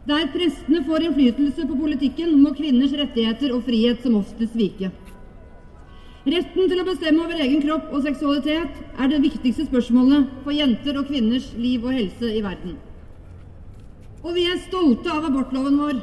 Der 0.08 0.28
prestene 0.34 0.84
får 0.84 1.06
innflytelse 1.06 1.64
på 1.68 1.80
politikken, 1.80 2.36
må 2.42 2.52
kvinners 2.58 2.92
rettigheter 2.98 3.56
og 3.56 3.64
frihet 3.64 4.04
som 4.04 4.20
oftest 4.20 4.56
vike. 4.58 4.90
Retten 6.28 6.66
til 6.68 6.80
å 6.82 6.84
bestemme 6.84 7.22
over 7.24 7.38
egen 7.40 7.62
kropp 7.62 7.92
og 7.94 8.02
seksualitet 8.04 8.80
er 9.00 9.08
det 9.08 9.20
viktigste 9.22 9.64
spørsmålet 9.68 10.26
for 10.44 10.52
jenter 10.52 10.98
og 11.00 11.06
kvinners 11.08 11.46
liv 11.56 11.86
og 11.86 11.94
helse 11.96 12.32
i 12.34 12.42
verden. 12.44 12.74
Og 14.20 14.34
vi 14.36 14.44
er 14.50 14.58
stolte 14.66 15.08
av 15.14 15.24
abortloven 15.30 15.78
vår. 15.80 16.02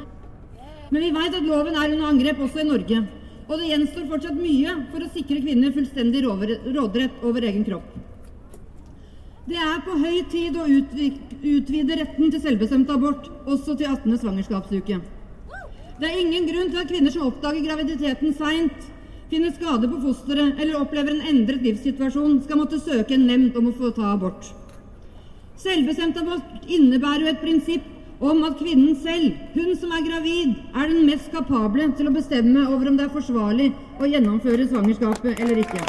Men 0.90 1.04
vi 1.04 1.12
veit 1.14 1.36
at 1.36 1.46
loven 1.46 1.76
er 1.76 1.92
under 1.92 2.08
angrep 2.08 2.42
også 2.42 2.64
i 2.64 2.66
Norge. 2.66 3.04
Og 3.46 3.60
det 3.60 3.70
gjenstår 3.70 4.08
fortsatt 4.10 4.40
mye 4.40 4.74
for 4.90 5.04
å 5.04 5.12
sikre 5.14 5.42
kvinner 5.44 5.74
fullstendig 5.76 6.24
råderett 6.26 7.22
over 7.22 7.46
egen 7.46 7.66
kropp. 7.68 7.94
Det 9.46 9.60
er 9.62 9.78
på 9.86 9.94
høy 10.00 10.24
tid 10.32 10.58
å 10.58 10.66
utvide 10.66 12.00
retten 12.00 12.32
til 12.32 12.42
selvbestemt 12.42 12.90
abort 12.90 13.28
også 13.44 13.76
til 13.76 13.92
18. 13.92 14.18
svangerskapsuke. 14.24 14.98
Det 16.00 16.08
er 16.08 16.18
ingen 16.18 16.48
grunn 16.50 16.72
til 16.72 16.82
at 16.82 16.90
kvinner 16.90 17.14
som 17.14 17.28
oppdager 17.28 17.62
graviditeten 17.62 18.34
seint, 18.34 18.90
finner 19.30 19.52
skade 19.54 19.88
på 19.90 20.00
fosteret 20.04 20.60
eller 20.60 20.78
opplever 20.80 21.14
en 21.14 21.26
endret 21.32 21.64
livssituasjon, 21.66 22.40
skal 22.44 22.60
måtte 22.62 22.80
søke 22.82 23.16
en 23.16 23.26
nemnd 23.26 23.58
om 23.58 23.70
å 23.70 23.76
få 23.76 23.90
ta 23.96 24.12
abort. 24.12 24.52
Selvbestemt 25.60 26.18
abort 26.20 26.66
innebærer 26.68 27.24
jo 27.24 27.32
et 27.32 27.42
prinsipp 27.42 27.92
om 28.20 28.42
at 28.48 28.56
kvinnen 28.60 28.96
selv, 29.02 29.36
hun 29.54 29.72
som 29.76 29.92
er 29.92 30.04
gravid, 30.06 30.54
er 30.72 30.92
den 30.92 31.06
mest 31.08 31.28
kapable 31.32 31.88
til 31.98 32.08
å 32.08 32.14
bestemme 32.14 32.64
over 32.70 32.90
om 32.90 32.96
det 32.96 33.08
er 33.08 33.12
forsvarlig 33.12 33.70
å 34.00 34.08
gjennomføre 34.08 34.68
svangerskapet 34.70 35.42
eller 35.44 35.60
ikke. 35.64 35.82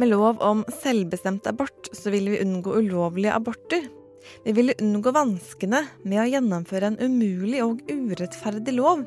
Med 0.00 0.08
lov 0.08 0.40
om 0.40 0.62
selvbestemt 0.80 1.48
abort 1.50 1.90
så 1.92 2.12
vil 2.14 2.30
vi 2.32 2.40
unngå 2.40 2.78
ulovlige 2.80 3.34
aborter. 3.36 3.84
Vi 4.46 4.54
ville 4.56 4.76
unngå 4.80 5.12
vanskene 5.12 5.82
med 6.08 6.22
å 6.22 6.28
gjennomføre 6.30 6.92
en 6.92 7.00
umulig 7.02 7.60
og 7.64 7.82
urettferdig 7.90 8.72
lov. 8.78 9.02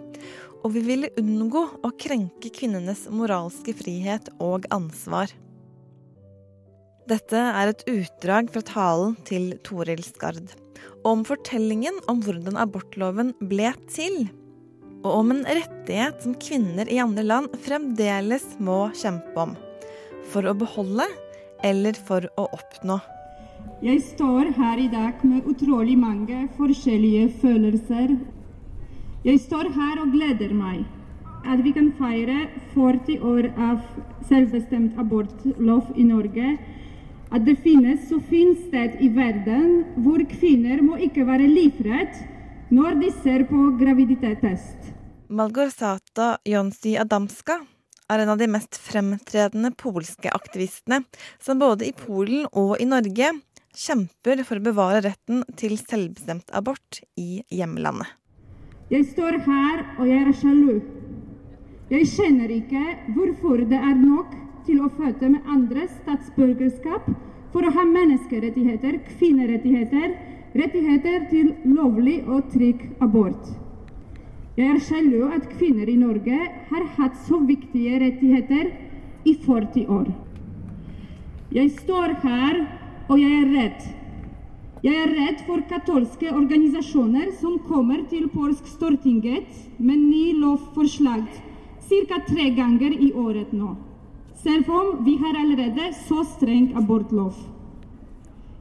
Og 0.65 0.73
vi 0.73 0.81
ville 0.81 1.11
unngå 1.21 1.61
å 1.85 1.91
krenke 2.01 2.49
kvinnenes 2.49 3.03
moralske 3.13 3.75
frihet 3.77 4.31
og 4.41 4.65
ansvar. 4.73 5.29
Dette 7.05 7.37
er 7.37 7.69
et 7.69 7.83
utdrag 7.85 8.49
fra 8.49 8.63
talen 8.65 9.13
til 9.29 9.51
Toril 9.67 10.01
Skard. 10.01 10.47
Om 11.05 11.21
fortellingen 11.27 11.99
om 12.09 12.23
hvordan 12.25 12.57
abortloven 12.57 13.35
ble 13.45 13.69
til. 13.93 14.23
Og 15.05 15.11
om 15.19 15.35
en 15.35 15.43
rettighet 15.45 16.25
som 16.25 16.33
kvinner 16.41 16.89
i 16.89 16.97
andre 17.03 17.27
land 17.27 17.53
fremdeles 17.61 18.55
må 18.57 18.87
kjempe 18.97 19.37
om. 19.37 19.53
For 20.33 20.49
å 20.49 20.55
beholde 20.57 21.05
eller 21.61 21.93
for 22.07 22.25
å 22.41 22.47
oppnå. 22.57 22.97
Jeg 23.85 24.01
står 24.01 24.49
her 24.57 24.81
i 24.81 24.89
dag 24.89 25.21
med 25.21 25.45
utrolig 25.45 25.93
mange 25.99 26.47
forskjellige 26.57 27.29
følelser. 27.43 28.15
Jeg 29.25 29.39
står 29.41 29.71
her 29.73 29.97
og 30.03 30.11
gleder 30.13 30.51
meg. 30.53 30.83
At 31.49 31.63
vi 31.65 31.71
kan 31.73 31.87
feire 31.97 32.43
40 32.75 33.23
år 33.25 33.47
av 33.57 33.79
selvbestemt 34.29 34.99
abortlov 35.01 35.87
i 35.97 36.03
Norge. 36.05 36.51
At 37.33 37.41
det 37.47 37.55
finnes 37.63 38.03
så 38.05 38.19
fint 38.29 38.59
sted 38.67 38.99
i 39.01 39.07
verden 39.15 39.79
hvor 40.05 40.21
kvinner 40.29 40.83
må 40.85 40.99
ikke 41.01 41.25
være 41.25 41.47
livredd 41.49 42.19
når 42.69 42.99
de 42.99 43.09
ser 43.23 43.47
på 43.49 43.63
graviditetstest. 43.79 44.91
Malgorzata 45.33 46.35
Jonsi 46.45 46.93
Adamska 47.01 47.57
er 48.13 48.21
en 48.21 48.33
av 48.35 48.37
de 48.37 48.49
mest 48.53 48.77
fremtredende 48.77 49.71
polske 49.73 50.29
aktivistene 50.37 51.01
som 51.41 51.57
både 51.63 51.87
i 51.89 51.95
Polen 51.97 52.45
og 52.53 52.75
i 52.77 52.85
Norge 52.85 53.31
kjemper 53.73 54.45
for 54.45 54.61
å 54.61 54.67
bevare 54.69 55.01
retten 55.07 55.41
til 55.57 55.79
selvbestemt 55.81 56.53
abort 56.53 57.01
i 57.17 57.41
hjemlandet. 57.49 58.13
Jeg 58.91 59.05
står 59.05 59.39
her 59.47 59.79
og 59.97 60.07
jeg 60.07 60.21
er 60.21 60.35
sjalu. 60.37 60.81
Jeg 61.89 62.05
skjønner 62.09 62.51
ikke 62.53 62.83
hvorfor 63.15 63.63
det 63.65 63.79
er 63.79 63.95
nok 63.97 64.35
til 64.67 64.83
å 64.85 64.89
føde 64.93 65.29
med 65.33 65.49
andres 65.49 65.93
statsborgerskap 66.03 67.07
for 67.53 67.65
å 67.65 67.73
ha 67.73 67.85
menneskerettigheter, 67.89 68.99
kvinnerettigheter, 69.15 70.13
rettigheter 70.53 71.25
til 71.31 71.53
lovlig 71.65 72.19
og 72.27 72.51
trygg 72.53 72.85
abort. 73.01 73.49
Jeg 74.55 74.69
er 74.75 74.85
sjalu 74.85 75.25
at 75.33 75.49
kvinner 75.57 75.89
i 75.89 75.97
Norge 75.99 76.37
har 76.69 76.87
hatt 76.99 77.17
så 77.25 77.41
viktige 77.41 77.97
rettigheter 78.05 78.69
i 79.25 79.33
40 79.45 79.89
år. 79.97 80.13
Jeg 81.57 81.73
står 81.81 82.19
her 82.21 82.61
og 83.09 83.17
jeg 83.17 83.41
er 83.41 83.53
redd. 83.57 83.94
Jeg 84.85 85.01
er 85.01 85.13
redd 85.17 85.39
for 85.47 85.63
katolske 85.65 86.29
organisasjoner 86.29 87.31
som 87.39 87.55
kommer 87.65 88.03
til 88.11 88.27
polsk 88.29 88.67
Stortinget 88.69 89.47
med 89.81 89.97
ny 89.97 90.35
lovforslag 90.37 91.23
ca. 91.87 92.19
tre 92.27 92.51
ganger 92.53 92.93
i 92.93 93.07
året 93.17 93.49
nå. 93.53 93.71
Selv 94.43 94.69
om 94.69 94.91
vi 95.07 95.15
har 95.17 95.39
allerede 95.41 95.87
så 96.05 96.21
streng 96.35 96.75
abortlov. 96.77 97.33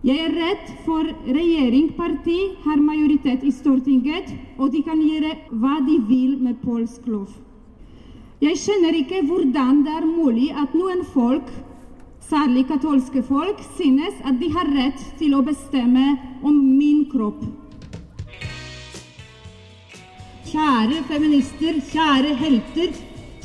Jeg 0.04 0.22
er 0.22 0.32
redd 0.38 0.72
for 0.86 1.12
regjeringsparti 1.28 2.38
har 2.64 2.80
majoritet 2.80 3.44
i 3.44 3.52
Stortinget, 3.52 4.32
og 4.56 4.72
de 4.72 4.80
kan 4.80 5.04
gjøre 5.04 5.36
hva 5.50 5.76
de 5.84 5.98
vil 6.08 6.38
med 6.40 6.56
polsk 6.64 7.04
lov. 7.04 7.28
Jeg 8.40 8.56
skjønner 8.64 8.96
ikke 8.96 9.26
hvordan 9.28 9.84
det 9.84 9.92
er 9.92 10.08
mulig 10.08 10.50
at 10.56 10.72
noen 10.72 11.04
folk, 11.12 11.52
særlig 12.28 12.64
katolske 12.68 13.22
folk, 13.26 13.60
synes 13.78 14.16
at 14.24 14.38
de 14.40 14.48
har 14.54 14.70
rett 14.76 15.02
til 15.18 15.34
å 15.36 15.42
bestemme 15.46 16.06
om 16.44 16.56
min 16.78 17.04
kropp. 17.12 17.42
Kjære 20.54 21.00
feminister, 21.08 21.80
kjære 21.90 22.34
helter, 22.38 22.92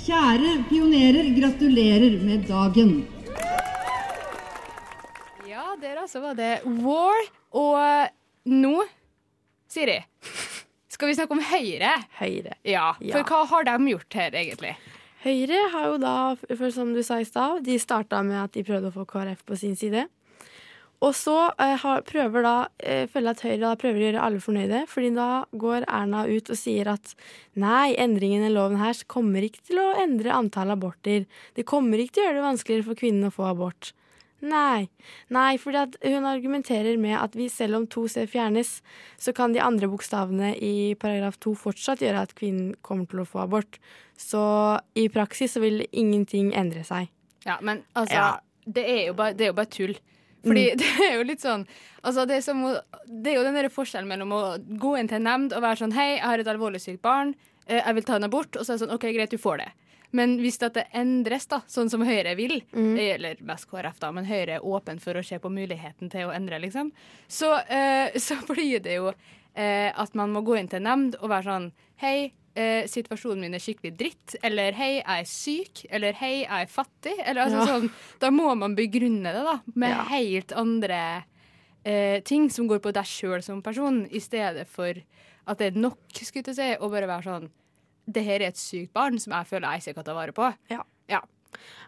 kjære 0.05 0.51
pionerer, 0.69 1.31
gratulerer 1.37 2.19
med 2.25 2.45
dagen. 2.49 2.91
Ja, 5.49 5.73
der 5.81 6.03
altså 6.03 6.21
var 6.21 6.37
det 6.37 6.51
War. 6.83 7.17
Og 7.57 8.11
nå, 8.45 8.75
Siri, 9.69 9.97
skal 10.89 11.09
vi 11.09 11.15
snakke 11.17 11.33
om 11.33 11.41
Høyre. 11.41 11.95
Høyre. 12.19 12.53
Ja, 12.63 12.91
For 12.93 13.23
Ja. 13.23 13.23
hva 13.23 13.41
har 13.49 13.63
de 13.65 13.89
gjort 13.89 14.13
her, 14.13 14.29
egentlig? 14.37 14.75
Høyre 15.19 15.65
har 15.73 15.89
jo 15.89 15.97
da, 15.99 16.15
som 16.71 16.93
du 16.95 17.01
sa 17.03 17.17
i 17.19 17.27
stad, 17.27 17.65
de 17.65 17.75
starta 17.81 18.21
med 18.23 18.39
at 18.39 18.53
de 18.55 18.63
prøvde 18.63 18.87
å 18.87 18.95
få 18.95 19.03
KrF 19.09 19.43
på 19.43 19.57
sin 19.59 19.75
side. 19.75 20.05
Og 21.03 21.13
så 21.15 21.35
eh, 21.63 21.83
prøver 22.07 22.43
da, 22.43 22.53
eh, 22.79 23.05
føler 23.11 23.31
at 23.31 23.43
Høyre 23.43 23.61
da 23.61 23.73
prøver 23.79 23.99
å 23.99 24.05
gjøre 24.07 24.23
alle 24.23 24.41
fornøyde, 24.43 24.81
fordi 24.91 25.11
da 25.15 25.27
går 25.51 25.87
Erna 25.87 26.25
ut 26.27 26.51
og 26.51 26.59
sier 26.59 26.91
at 26.91 27.13
nei, 27.59 27.95
endringen 27.99 28.47
i 28.47 28.51
loven 28.51 28.79
her 28.79 28.99
kommer 29.11 29.43
ikke 29.43 29.63
til 29.71 29.79
å 29.79 29.93
endre 29.99 30.35
antall 30.35 30.75
aborter. 30.75 31.27
Det 31.55 31.67
kommer 31.67 31.99
ikke 31.99 32.17
til 32.17 32.23
å 32.23 32.27
gjøre 32.27 32.39
det 32.39 32.47
vanskeligere 32.49 32.87
for 32.89 32.99
kvinnen 32.99 33.27
å 33.27 33.35
få 33.35 33.47
abort. 33.51 33.93
Nei. 34.41 34.87
Nei, 35.35 35.57
fordi 35.59 35.81
at 35.81 35.95
hun 36.05 36.25
argumenterer 36.29 36.97
med 37.01 37.17
at 37.19 37.35
vi 37.35 37.49
selv 37.51 37.75
om 37.75 37.87
to 37.91 38.05
C 38.07 38.23
fjernes, 38.29 38.81
så 39.19 39.33
kan 39.35 39.51
de 39.53 39.59
andre 39.63 39.89
bokstavene 39.91 40.53
i 40.63 40.93
paragraf 40.99 41.37
to 41.43 41.55
fortsatt 41.59 41.99
gjøre 42.05 42.21
at 42.27 42.35
kvinnen 42.39 42.75
kommer 42.81 43.09
til 43.11 43.19
å 43.23 43.27
få 43.27 43.41
abort. 43.43 43.79
Så 44.19 44.41
i 44.99 45.07
praksis 45.11 45.55
så 45.57 45.63
vil 45.63 45.83
ingenting 45.91 46.53
endre 46.55 46.83
seg. 46.87 47.09
Ja, 47.45 47.57
men 47.61 47.83
altså, 47.95 48.15
Ja. 48.15 48.39
det, 48.65 48.85
er 48.87 49.05
jo 49.07 49.13
bare, 49.13 49.33
det 49.33 49.45
er 49.47 49.51
jo 49.53 49.59
bare 49.59 49.73
tull. 49.75 49.95
Fordi 50.45 50.71
Mm. 50.71 50.77
det 50.79 50.89
er 51.03 51.15
jo 51.17 51.23
litt 51.27 51.41
sånn 51.43 51.65
altså 52.01 52.23
det, 52.25 52.37
er 52.37 52.41
som 52.45 52.61
det 52.63 53.31
er 53.33 53.35
jo 53.35 53.43
den 53.43 53.57
der 53.59 53.67
forskjellen 53.67 54.07
mellom 54.07 54.31
å 54.31 54.41
gå 54.79 54.93
inn 54.95 55.09
til 55.11 55.17
en 55.19 55.25
nemnd 55.27 55.51
og 55.51 55.61
være 55.65 55.81
sånn 55.81 55.91
Hei, 55.91 56.13
jeg 56.15 56.23
har 56.23 56.39
et 56.39 56.47
alvorlig 56.47 56.79
sykt 56.79 57.01
barn, 57.03 57.33
eh, 57.67 57.81
jeg 57.83 57.95
vil 57.97 58.03
ta 58.07 58.15
en 58.15 58.23
abort. 58.23 58.55
Og 58.55 58.63
så 58.63 58.71
er 58.71 58.77
det 58.77 58.85
sånn 58.85 58.95
OK, 58.95 59.03
greit, 59.11 59.31
du 59.31 59.37
får 59.37 59.57
det. 59.65 59.67
Men 60.11 60.37
hvis 60.41 60.57
det 60.57 60.87
endres, 60.93 61.45
da, 61.47 61.59
sånn 61.67 61.89
som 61.89 62.01
Høyre 62.01 62.35
vil, 62.35 62.61
Mm. 62.73 62.97
eller 62.97 63.35
mest 63.45 63.67
KrF, 63.69 63.99
da, 63.99 64.11
men 64.11 64.25
Høyre 64.25 64.55
er 64.57 64.65
åpen 64.65 64.99
for 64.99 65.13
å 65.13 65.23
se 65.25 65.37
på 65.39 65.49
muligheten 65.51 66.09
til 66.09 66.27
å 66.27 66.33
endre, 66.33 66.59
liksom, 66.59 66.91
så, 67.27 67.59
eh, 67.69 68.11
så 68.17 68.35
blir 68.47 68.79
det 68.81 68.95
jo 68.95 69.13
eh, 69.55 69.91
at 69.95 70.15
man 70.15 70.31
må 70.33 70.41
gå 70.45 70.57
inn 70.59 70.67
til 70.67 70.81
nemnd 70.81 71.15
og 71.21 71.29
være 71.29 71.43
sånn 71.43 71.71
Hei, 71.99 72.31
eh, 72.55 72.85
situasjonen 72.87 73.41
min 73.41 73.53
er 73.53 73.59
skikkelig 73.59 73.91
dritt. 73.97 74.35
Eller 74.41 74.71
hei, 74.71 75.01
jeg 75.01 75.03
er 75.05 75.25
syk. 75.27 75.85
Eller 75.91 76.13
hei, 76.13 76.45
jeg 76.45 76.61
er 76.63 76.65
fattig. 76.71 77.15
Eller 77.25 77.41
altså 77.43 77.57
Ja. 77.59 77.65
sånn 77.79 77.91
Da 78.19 78.29
må 78.31 78.55
man 78.57 78.73
begrunne 78.75 79.33
det, 79.33 79.43
da, 79.43 79.59
med 79.75 79.89
Ja. 79.89 80.03
helt 80.05 80.51
andre 80.53 81.23
eh, 81.85 82.21
ting 82.21 82.49
som 82.49 82.67
går 82.67 82.79
på 82.79 82.91
deg 82.93 83.03
sjøl 83.03 83.43
som 83.43 83.61
person, 83.61 84.05
i 84.11 84.19
stedet 84.19 84.65
for 84.67 84.93
at 85.47 85.57
det 85.57 85.75
er 85.75 85.79
nok, 85.79 85.97
skulle 86.13 86.43
jeg 86.45 86.55
si, 86.55 86.75
å 86.79 86.89
bare 86.89 87.07
være 87.07 87.23
sånn 87.23 87.49
Det 88.09 88.23
her 88.25 88.41
er 88.41 88.51
et 88.53 88.57
sykt 88.59 88.93
barn 88.97 89.19
som 89.21 89.35
jeg 89.37 89.49
føler 89.51 89.75
jeg 89.77 89.83
ikke 89.89 89.99
kan 89.99 90.07
ta 90.09 90.15
vare 90.17 90.33
på. 90.35 90.47
Ja. 90.73 90.81
Ja. 91.09 91.21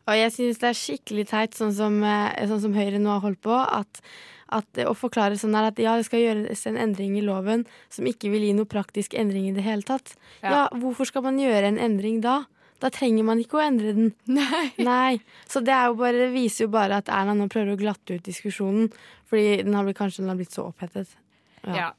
Og 0.10 0.18
jeg 0.18 0.32
synes 0.34 0.60
det 0.62 0.70
er 0.72 0.78
skikkelig 0.78 1.28
teit, 1.30 1.58
sånn 1.58 1.74
som, 1.78 2.00
eh, 2.04 2.46
sånn 2.50 2.62
som 2.64 2.74
Høyre 2.78 3.00
nå 3.02 3.12
har 3.14 3.22
holdt 3.26 3.42
på, 3.46 3.54
at, 3.54 4.02
at 4.50 4.82
å 4.90 4.94
forklare 4.98 5.38
sånn 5.38 5.54
her 5.58 5.70
at 5.70 5.78
ja, 5.82 5.94
det 6.00 6.08
skal 6.08 6.24
gjøres 6.24 6.66
en 6.70 6.80
endring 6.82 7.18
i 7.20 7.26
loven 7.26 7.66
som 7.94 8.08
ikke 8.10 8.32
vil 8.34 8.48
gi 8.48 8.56
noe 8.58 8.70
praktisk 8.70 9.14
endring 9.18 9.50
i 9.50 9.54
det 9.58 9.66
hele 9.66 9.86
tatt. 9.86 10.16
Ja, 10.42 10.50
Ja. 10.50 10.64
hvorfor 10.82 11.06
skal 11.10 11.22
man 11.28 11.38
gjøre 11.42 11.70
en 11.70 11.78
endring 11.80 12.22
da? 12.26 12.42
Da 12.82 12.90
trenger 12.90 13.24
man 13.24 13.38
ikke 13.38 13.60
å 13.60 13.66
endre 13.68 13.94
den. 13.94 14.14
Nei. 14.82 15.22
Så 15.48 15.62
det 15.62 15.78
jo 15.86 15.94
bare, 16.00 16.18
det 16.18 16.32
viser 16.34 16.66
jo 16.66 16.72
bare 16.74 16.98
at 16.98 17.10
Erna 17.14 17.36
nå 17.38 17.46
prøver 17.48 17.76
å 17.76 17.80
glatte 17.80 18.18
ut 18.18 18.26
diskusjonen, 18.26 18.90
fordi 19.30 19.62
den 19.62 19.78
har 19.78 19.86
blitt, 19.86 20.00
kanskje 20.02 20.24
den 20.26 20.34
har 20.34 20.40
blitt 20.42 20.56
så 20.58 20.66
opphetet. 20.72 21.14
Ja. 21.62 21.76
ja. 21.78 21.90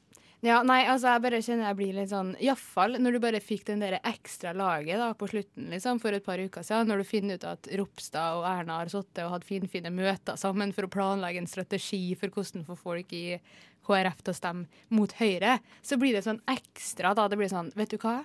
Nei, 0.43 0.81
altså, 0.91 1.13
jeg 1.13 1.23
bare 1.23 1.39
kjenner 1.39 1.69
jeg 1.69 1.77
blir 1.79 1.93
litt 1.95 2.09
sånn 2.11 2.33
Iallfall 2.43 2.97
når 2.99 3.15
du 3.15 3.19
bare 3.23 3.39
fikk 3.39 3.63
den 3.69 3.79
der 3.79 3.95
ekstra 4.03 4.51
laget 4.51 4.99
da, 4.99 5.13
på 5.15 5.29
slutten, 5.31 5.69
liksom, 5.71 6.01
for 6.03 6.11
et 6.11 6.25
par 6.25 6.41
uker 6.41 6.65
siden. 6.67 6.89
Når 6.91 6.99
du 6.99 7.07
finner 7.07 7.39
ut 7.39 7.45
at 7.47 7.69
Ropstad 7.79 8.41
og 8.41 8.47
Erna 8.49 8.81
har 8.81 8.91
sittet 8.91 9.23
og 9.23 9.31
hatt 9.37 9.47
finfine 9.47 9.91
møter 9.93 10.35
sammen 10.39 10.73
for 10.75 10.83
å 10.83 10.91
planlegge 10.91 11.39
en 11.39 11.47
strategi 11.47 12.01
for 12.19 12.33
hvordan 12.35 12.67
få 12.67 12.75
folk 12.75 13.15
i 13.15 13.39
KrF 13.87 14.19
til 14.23 14.33
å 14.33 14.35
stemme 14.35 14.83
mot 14.95 15.15
Høyre, 15.19 15.57
så 15.83 15.95
blir 15.99 16.15
det 16.17 16.25
sånn 16.27 16.43
ekstra 16.51 17.15
da. 17.15 17.29
Det 17.31 17.39
blir 17.39 17.51
sånn, 17.51 17.71
vet 17.79 17.95
du 17.95 17.97
hva? 18.03 18.19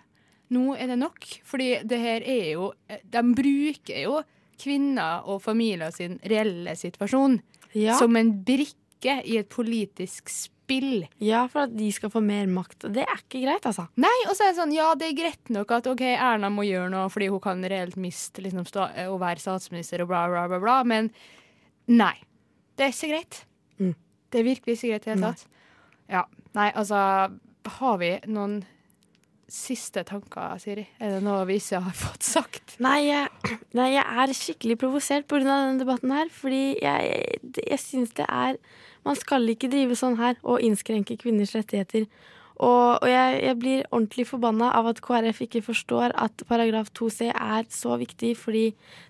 Nå 0.54 0.74
er 0.74 0.90
det 0.90 0.98
nok. 0.98 1.22
Fordi 1.46 1.70
det 1.86 2.02
her 2.02 2.24
er 2.24 2.52
jo 2.56 2.72
De 3.04 3.22
bruker 3.36 4.02
jo 4.08 4.22
kvinner 4.58 5.26
og 5.28 5.42
familier 5.44 5.92
sin 5.94 6.18
reelle 6.26 6.74
situasjon 6.74 7.38
Ja. 7.78 7.94
som 7.98 8.16
en 8.16 8.32
brikke 8.42 9.20
i 9.22 9.36
et 9.38 9.48
politisk 9.48 10.28
spill. 10.32 10.57
Ja, 11.24 11.46
for 11.50 11.66
at 11.66 11.74
de 11.76 11.88
skal 11.94 12.12
få 12.12 12.22
mer 12.24 12.48
makt. 12.52 12.88
Det 12.94 13.04
er 13.04 13.20
ikke 13.22 13.42
greit, 13.44 13.66
altså. 13.68 13.88
Nei, 14.00 14.14
og 14.28 14.34
så 14.36 14.46
er 14.46 14.52
det 14.52 14.60
sånn, 14.60 14.74
ja, 14.76 14.92
det 14.98 15.10
er 15.10 15.18
greit 15.18 15.52
nok 15.54 15.74
at 15.78 15.88
ok, 15.90 16.04
Erna 16.14 16.50
må 16.52 16.66
gjøre 16.68 16.90
noe 16.92 17.08
fordi 17.12 17.30
hun 17.32 17.42
kan 17.44 17.64
reelt 17.72 17.98
miste 18.00 18.44
liksom, 18.44 18.66
sta 18.68 18.88
å 19.08 19.18
være 19.20 19.42
statsminister 19.42 20.04
og 20.04 20.12
bla, 20.12 20.26
bla, 20.32 20.46
bla, 20.50 20.62
bla, 20.62 20.78
men 20.88 21.12
nei. 21.90 22.14
Det 22.78 22.86
er 22.86 22.94
ikke 22.94 23.12
greit. 23.14 23.42
Mm. 23.82 23.94
Det 24.28 24.40
er 24.40 24.50
virkelig 24.52 24.78
ikke 24.78 24.92
greit 24.92 25.06
i 25.06 25.08
det 25.08 25.14
hele 25.16 25.30
tatt. 25.32 25.46
Ja, 26.08 26.24
nei, 26.56 26.68
altså, 26.78 27.04
har 27.78 27.96
vi 28.00 28.12
noen 28.30 28.60
siste 29.48 30.02
tanker, 30.04 30.58
Siri? 30.60 30.84
Er 31.00 31.16
det 31.16 31.22
noe 31.24 31.46
vi 31.48 31.56
ikke 31.60 31.80
har 31.86 31.96
fått 32.04 32.26
sagt? 32.26 32.76
Nei, 32.84 33.00
jeg, 33.08 33.56
Nei, 33.76 33.90
jeg 33.94 34.04
er 34.04 34.34
skikkelig 34.36 34.78
provosert 34.80 35.28
pga. 35.28 35.40
denne 35.44 35.80
debatten 35.80 36.12
her. 36.14 36.30
Fordi 36.32 36.76
jeg, 36.82 37.40
jeg 37.56 37.80
syns 37.82 38.14
det 38.18 38.28
er 38.28 38.60
Man 39.08 39.16
skal 39.16 39.48
ikke 39.48 39.70
drive 39.72 39.96
sånn 39.96 40.18
her 40.20 40.36
og 40.44 40.60
innskrenke 40.64 41.16
kvinners 41.20 41.54
rettigheter. 41.56 42.04
Og, 42.58 42.98
og 42.98 43.06
jeg, 43.06 43.34
jeg 43.46 43.56
blir 43.62 43.84
ordentlig 43.86 44.26
forbanna 44.28 44.72
av 44.74 44.88
at 44.90 45.00
KrF 45.04 45.44
ikke 45.46 45.62
forstår 45.62 46.14
at 46.18 46.42
paragraf 46.48 46.90
2c 46.98 47.30
er 47.30 47.68
så 47.70 47.94
viktig 48.00 48.32
fordi 48.40 48.64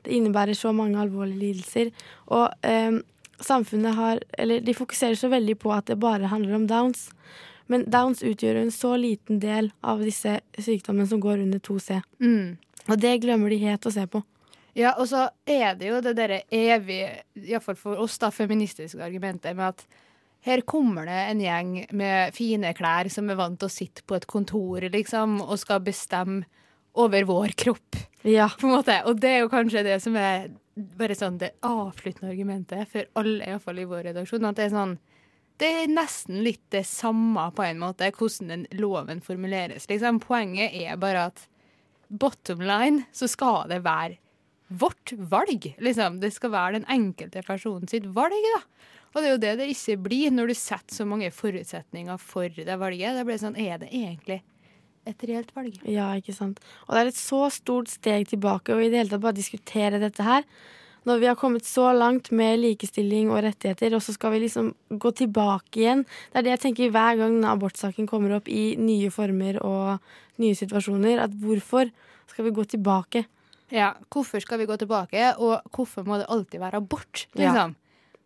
det 0.05 0.13
innebærer 0.19 0.57
så 0.57 0.75
mange 0.77 1.01
alvorlige 1.01 1.41
lidelser. 1.41 1.93
Og 2.37 2.53
eh, 2.69 3.01
samfunnet 3.41 3.97
har 3.97 4.21
Eller 4.39 4.61
de 4.61 4.75
fokuserer 4.77 5.17
så 5.17 5.31
veldig 5.33 5.57
på 5.59 5.73
at 5.73 5.89
det 5.89 5.99
bare 6.01 6.29
handler 6.29 6.61
om 6.61 6.69
downs. 6.69 7.09
Men 7.69 7.89
downs 7.91 8.23
utgjør 8.23 8.63
en 8.63 8.73
så 8.73 8.95
liten 8.97 9.41
del 9.41 9.73
av 9.83 10.05
disse 10.05 10.39
sykdommene 10.59 11.09
som 11.09 11.21
går 11.21 11.45
under 11.45 11.59
2C. 11.59 12.03
Mm. 12.21 12.57
Og 12.89 13.01
det 13.01 13.19
glemmer 13.25 13.53
de 13.53 13.61
helt 13.65 13.89
å 13.89 13.93
se 13.93 14.07
på. 14.09 14.23
Ja, 14.79 14.93
og 14.95 15.09
så 15.11 15.25
er 15.49 15.75
det 15.79 15.89
jo 15.89 16.03
det 16.05 16.15
derre 16.19 16.43
evige, 16.55 17.25
iallfall 17.43 17.79
for 17.79 17.99
oss, 18.05 18.19
da, 18.23 18.31
feministiske 18.31 19.03
argumentet 19.03 19.57
med 19.59 19.73
at 19.73 19.83
her 20.47 20.63
kommer 20.63 21.09
det 21.09 21.19
en 21.33 21.41
gjeng 21.43 21.73
med 21.99 22.37
fine 22.37 22.71
klær 22.79 23.11
som 23.11 23.27
er 23.31 23.41
vant 23.41 23.59
til 23.59 23.67
å 23.67 23.75
sitte 23.75 24.05
på 24.07 24.15
et 24.15 24.29
kontor, 24.31 24.87
liksom, 24.95 25.41
og 25.43 25.59
skal 25.59 25.83
bestemme 25.83 26.47
over 26.99 27.27
vår 27.27 27.57
kropp. 27.59 27.99
Ja. 28.23 28.49
På 28.61 28.69
en 28.69 28.77
måte. 28.77 29.01
Og 29.11 29.19
det 29.23 29.35
er 29.35 29.43
jo 29.45 29.51
kanskje 29.51 29.85
det 29.87 29.99
som 30.03 30.17
er 30.19 30.49
bare 30.99 31.17
sånn 31.19 31.41
det 31.41 31.57
avsluttende 31.67 32.31
argumentet 32.31 32.91
for 32.93 33.11
alle, 33.19 33.51
iallfall 33.51 33.83
i 33.83 33.87
vår 33.89 34.09
redaksjon. 34.11 34.47
At 34.47 34.59
det 34.59 34.69
er 34.69 34.75
sånn 34.75 34.99
Det 35.59 35.69
er 35.75 35.89
nesten 35.91 36.37
litt 36.47 36.63
det 36.71 36.85
samme, 36.87 37.49
på 37.51 37.65
en 37.67 37.81
måte, 37.83 38.13
hvordan 38.15 38.51
den 38.53 38.67
loven 38.79 39.19
formuleres. 39.19 39.89
Liksom. 39.91 40.21
Poenget 40.23 40.71
er 40.71 40.95
bare 41.03 41.25
at 41.33 41.49
bottom 42.09 42.63
line 42.63 43.09
så 43.11 43.27
skal 43.27 43.67
det 43.67 43.81
være 43.83 44.21
vårt 44.69 45.13
valg. 45.31 45.75
Liksom. 45.79 46.21
Det 46.21 46.33
skal 46.35 46.53
være 46.53 46.79
den 46.79 46.89
enkelte 46.93 47.43
personen 47.47 47.89
sitt 47.91 48.07
valg, 48.15 48.37
da. 48.55 48.63
Og 49.15 49.23
det 49.23 49.29
er 49.29 49.33
jo 49.33 49.41
det 49.43 49.55
det 49.63 49.69
ikke 49.73 49.97
blir 50.05 50.33
når 50.35 50.51
du 50.51 50.59
setter 50.59 50.95
så 50.95 51.07
mange 51.09 51.31
forutsetninger 51.33 52.21
for 52.21 52.53
det 52.53 52.77
valget. 52.81 53.17
Da 53.17 53.25
blir 53.25 53.39
det 53.39 53.45
sånn, 53.45 53.57
er 53.57 53.81
det 53.81 53.89
egentlig 53.89 54.43
et 55.09 55.25
reelt 55.31 55.55
valg? 55.57 55.79
Ja, 55.89 56.11
ikke 56.19 56.37
sant. 56.37 56.61
Og 56.87 56.93
det 56.95 57.01
er 57.01 57.13
et 57.13 57.21
så 57.21 57.47
stort 57.53 57.89
steg 57.93 58.29
tilbake 58.29 58.75
å 58.75 58.83
i 58.83 58.91
det 58.93 59.01
hele 59.01 59.15
tatt 59.15 59.25
bare 59.25 59.39
diskutere 59.39 60.03
dette 60.03 60.27
her. 60.27 60.45
Når 61.09 61.23
vi 61.23 61.29
har 61.31 61.39
kommet 61.41 61.65
så 61.65 61.87
langt 61.97 62.29
med 62.37 62.59
likestilling 62.61 63.31
og 63.33 63.41
rettigheter, 63.47 63.95
og 63.97 64.03
så 64.05 64.13
skal 64.13 64.35
vi 64.35 64.43
liksom 64.43 64.75
gå 65.01 65.13
tilbake 65.17 65.81
igjen. 65.81 66.05
Det 66.29 66.41
er 66.41 66.45
det 66.45 66.53
jeg 66.57 66.63
tenker 66.67 66.93
hver 66.93 67.17
gang 67.23 67.39
abortsaken 67.49 68.09
kommer 68.11 68.37
opp 68.37 68.51
i 68.53 68.75
nye 68.77 69.09
former 69.15 69.57
og 69.65 70.43
nye 70.43 70.59
situasjoner. 70.59 71.23
At 71.25 71.33
hvorfor 71.41 71.89
skal 72.29 72.51
vi 72.51 72.55
gå 72.59 72.67
tilbake? 72.77 73.25
Ja, 73.71 73.95
hvorfor 74.11 74.41
skal 74.41 74.59
vi 74.59 74.67
gå 74.67 74.77
tilbake, 74.81 75.35
og 75.39 75.61
hvorfor 75.75 76.05
må 76.09 76.19
det 76.19 76.27
alltid 76.33 76.61
være 76.61 76.77
abort? 76.81 77.27
Ja. 77.37 77.51
Liksom? 77.53 77.75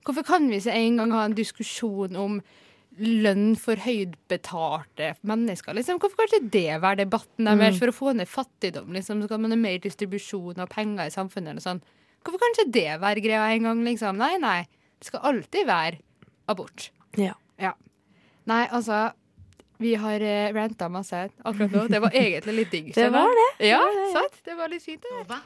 Hvorfor 0.06 0.22
kan 0.26 0.48
vi 0.50 0.56
ikke 0.60 0.74
en 0.74 0.96
gang 0.98 1.12
ha 1.12 1.24
en 1.24 1.34
diskusjon 1.34 2.16
om 2.16 2.40
lønn 2.98 3.56
for 3.56 3.74
høydbetalte 3.76 5.12
mennesker? 5.26 5.74
Liksom? 5.74 5.98
Hvorfor 6.02 6.16
kan 6.22 6.28
ikke 6.30 6.50
det 6.52 6.80
være 6.82 6.96
debatten 7.04 7.44
deres 7.46 7.74
Mm. 7.74 7.78
for 7.78 7.86
å 7.88 7.94
få 7.96 8.14
ned 8.16 8.28
fattigdom? 8.28 8.92
Liksom? 8.92 9.26
kan 9.28 9.40
man 9.40 9.50
ha 9.50 9.56
mer 9.56 9.78
distribusjon 9.78 10.58
av 10.58 10.68
penger 10.68 11.06
i 11.06 11.10
samfunnet? 11.10 11.50
Eller 11.50 11.60
sånn? 11.60 11.82
Hvorfor 12.24 12.38
kan 12.38 12.52
ikke 12.54 12.72
det 12.72 13.00
være 13.00 13.22
greia 13.22 13.54
en 13.54 13.62
gang? 13.62 13.84
Liksom? 13.84 14.16
Nei, 14.16 14.36
nei. 14.38 14.66
Det 15.00 15.06
skal 15.06 15.20
alltid 15.22 15.66
være 15.66 15.98
abort. 16.48 16.90
Ja. 17.16 17.34
Ja. 17.58 17.72
Nei, 18.46 18.66
altså 18.68 19.12
Vi 19.82 19.94
har 19.98 20.20
uh, 20.22 20.52
ranta 20.54 20.88
masse 20.88 21.24
akkurat 21.42 21.72
nå. 21.74 21.86
Det 21.90 22.00
var 22.04 22.14
egentlig 22.14 22.54
litt 22.60 22.70
digg. 22.70 22.92
Det 22.98 23.08
var 23.10 23.32
det. 23.38 23.48
Ja, 23.66 23.80
Ja, 23.82 23.88
ja, 23.96 24.06
ja. 24.06 24.12
sant? 24.20 24.38
Det 24.44 24.54
var 24.54 24.68
litt 24.70 24.82
fint. 24.84 25.02
Det. 25.02 25.40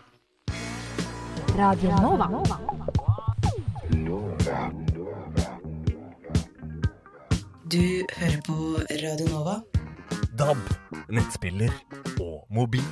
Radio 1.56 1.90
Nova. 2.04 2.28
Nova. 2.28 2.58
Du 7.70 7.82
hører 8.18 8.40
på 8.46 8.56
Radio 9.02 9.26
Nova. 9.32 9.56
DAB, 10.38 10.60
nettspiller 11.08 11.72
og 12.20 12.44
mobil. 12.52 12.84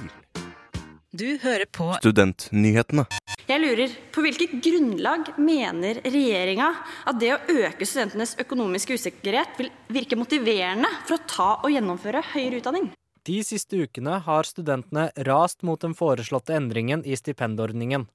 Du 1.14 1.26
hører 1.42 1.68
på 1.72 1.92
Studentnyhetene. 2.00 3.04
Jeg 3.44 3.60
lurer, 3.60 3.90
på 4.08 4.22
hvilket 4.24 4.54
grunnlag 4.64 5.26
mener 5.36 5.98
regjeringa 6.00 6.70
at 7.04 7.18
det 7.20 7.34
å 7.34 7.40
øke 7.52 7.84
studentenes 7.84 8.38
økonomiske 8.40 8.96
usikkerhet 8.96 9.58
vil 9.60 9.68
virke 9.92 10.16
motiverende 10.16 10.88
for 11.04 11.18
å 11.18 11.26
ta 11.28 11.48
og 11.58 11.74
gjennomføre 11.74 12.22
høyere 12.30 12.62
utdanning? 12.62 12.88
De 13.28 13.36
siste 13.44 13.82
ukene 13.84 14.16
har 14.24 14.48
studentene 14.48 15.10
rast 15.28 15.60
mot 15.60 15.80
den 15.80 15.92
foreslåtte 15.96 16.56
endringen 16.56 17.04
i 17.04 17.16
stipendordningen. 17.20 18.08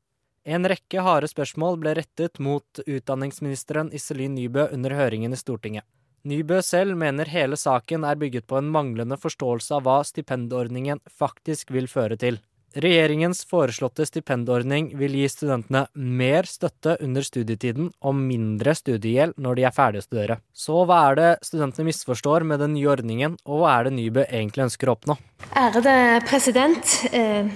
En 0.50 0.66
rekke 0.66 1.06
harde 1.06 1.30
spørsmål 1.30 1.78
ble 1.78 1.94
rettet 2.00 2.42
mot 2.42 2.82
utdanningsministeren 2.88 3.94
Iselin 3.94 4.34
Nybø 4.34 4.72
under 4.74 4.98
høringen 4.98 5.36
i 5.36 5.38
Stortinget. 5.38 5.86
Nybø 6.26 6.58
selv 6.66 6.98
mener 6.98 7.30
hele 7.30 7.58
saken 7.58 8.02
er 8.04 8.18
bygget 8.18 8.50
på 8.50 8.58
en 8.58 8.74
manglende 8.74 9.18
forståelse 9.22 9.78
av 9.78 9.86
hva 9.86 10.02
stipendordningen 10.04 11.06
faktisk 11.06 11.70
vil 11.72 11.86
føre 11.88 12.18
til. 12.18 12.42
Regjeringens 12.78 13.42
foreslåtte 13.50 14.06
stipendordning 14.06 14.92
vil 15.00 15.16
gi 15.18 15.30
studentene 15.32 15.88
mer 15.94 16.46
støtte 16.46 17.00
under 17.02 17.26
studietiden 17.26 17.90
og 18.06 18.14
mindre 18.20 18.76
studiegjeld 18.78 19.40
når 19.42 19.58
de 19.58 19.66
er 19.66 19.74
ferdige 19.74 20.04
å 20.04 20.06
studere. 20.06 20.38
Så 20.54 20.84
hva 20.86 21.00
er 21.10 21.18
det 21.18 21.32
studentene 21.48 21.88
misforstår 21.90 22.46
med 22.46 22.62
den 22.62 22.76
nye 22.78 22.92
ordningen, 22.94 23.40
og 23.50 23.64
hva 23.64 23.80
er 23.80 23.90
det 23.90 23.96
Nybø 23.98 24.28
egentlig 24.28 24.68
ønsker 24.68 24.92
å 24.92 24.98
oppnå? 25.00 25.18
Ærede 25.58 25.96
president. 26.30 26.94
Eh, 27.10 27.50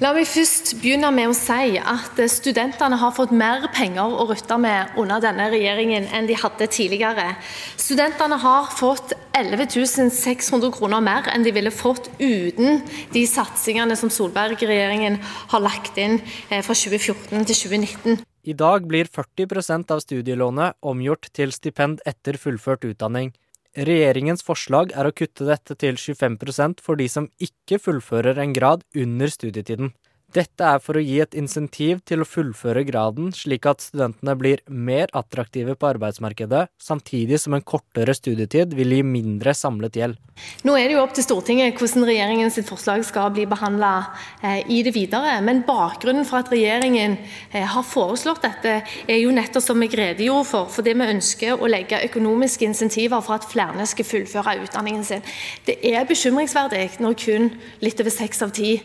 la 0.00 0.14
meg 0.16 0.24
først 0.24 0.70
begynne 0.80 1.10
med 1.12 1.28
å 1.28 1.34
si 1.36 1.76
at 1.76 2.20
studentene 2.32 2.96
har 3.02 3.12
fått 3.12 3.34
mer 3.36 3.66
penger 3.76 4.14
å 4.16 4.24
rutte 4.30 4.56
med 4.60 4.94
under 5.00 5.20
denne 5.20 5.50
regjeringen 5.52 6.06
enn 6.16 6.28
de 6.28 6.38
hadde 6.40 6.68
tidligere. 6.72 7.34
Studentene 7.76 8.38
har 8.40 8.70
fått 8.72 9.12
11 9.36 9.68
600 10.16 10.72
kroner 10.72 11.04
mer 11.04 11.28
enn 11.34 11.44
de 11.44 11.52
ville 11.52 11.72
fått 11.74 12.08
uten 12.16 12.80
de 13.12 13.26
satsingene 13.28 13.96
som 13.96 14.12
Solberg-regjeringen 14.12 15.20
har 15.52 15.64
lagt 15.64 16.00
inn 16.00 16.16
eh, 16.48 16.64
fra 16.64 16.72
2014 16.72 17.44
til 17.44 17.60
2019. 17.68 18.24
I 18.48 18.56
dag 18.56 18.88
blir 18.88 19.04
40% 19.04 19.92
av 19.92 20.00
studielånet 20.00 20.80
omgjort 20.80 21.28
til 21.36 21.52
stipend 21.52 22.00
etter 22.08 22.40
fullført 22.40 22.88
utdanning. 22.88 23.34
Regjeringens 23.78 24.42
forslag 24.42 24.90
er 24.98 25.06
å 25.06 25.14
kutte 25.14 25.46
dette 25.46 25.76
til 25.78 25.94
25% 25.94 26.80
for 26.82 26.98
de 26.98 27.06
som 27.06 27.28
ikke 27.38 27.78
fullfører 27.78 28.40
en 28.42 28.54
grad 28.56 28.82
under 28.98 29.30
studietiden. 29.30 29.92
Dette 30.30 30.62
er 30.62 30.78
for 30.78 30.94
å 30.94 31.02
gi 31.02 31.16
et 31.24 31.34
insentiv 31.34 32.04
til 32.06 32.22
å 32.22 32.28
fullføre 32.28 32.84
graden, 32.86 33.32
slik 33.34 33.66
at 33.66 33.82
studentene 33.82 34.36
blir 34.38 34.62
mer 34.70 35.10
attraktive 35.16 35.74
på 35.74 35.88
arbeidsmarkedet, 35.88 36.68
samtidig 36.78 37.40
som 37.42 37.56
en 37.56 37.64
kortere 37.66 38.14
studietid 38.14 38.76
vil 38.78 38.94
gi 38.94 39.02
mindre 39.02 39.56
samlet 39.58 39.98
gjeld. 39.98 40.20
Nå 40.64 40.76
er 40.78 40.86
det 40.88 40.94
jo 40.94 41.02
opp 41.02 41.12
til 41.16 41.24
Stortinget 41.26 41.76
hvordan 41.76 42.06
regjeringens 42.08 42.56
forslag 42.68 43.02
skal 43.04 43.32
bli 43.34 43.44
behandla 43.50 43.90
eh, 44.38 44.62
i 44.72 44.80
det 44.86 44.94
videre. 44.94 45.34
Men 45.44 45.64
bakgrunnen 45.66 46.24
for 46.28 46.40
at 46.40 46.52
regjeringen 46.52 47.18
eh, 47.50 47.66
har 47.74 47.84
foreslått 47.86 48.44
dette, 48.46 48.78
er 49.10 49.20
jo 49.20 49.34
nettopp 49.34 49.66
som 49.66 49.82
jeg 49.84 49.98
redegjorde 49.98 50.48
for, 50.48 50.70
fordi 50.72 50.94
vi 50.96 51.10
ønsker 51.16 51.60
å 51.60 51.70
legge 51.70 52.00
økonomiske 52.06 52.70
insentiver 52.70 53.20
for 53.26 53.40
at 53.40 53.48
flere 53.50 53.86
skal 53.90 54.08
fullføre 54.08 54.60
utdanningen 54.64 55.06
sin. 55.06 55.26
Det 55.66 55.80
er 55.92 56.08
bekymringsverdig 56.08 56.86
når 57.02 57.18
kun 57.20 57.50
litt 57.84 58.00
over 58.00 58.14
seks 58.14 58.44
av 58.46 58.54
ti 58.56 58.78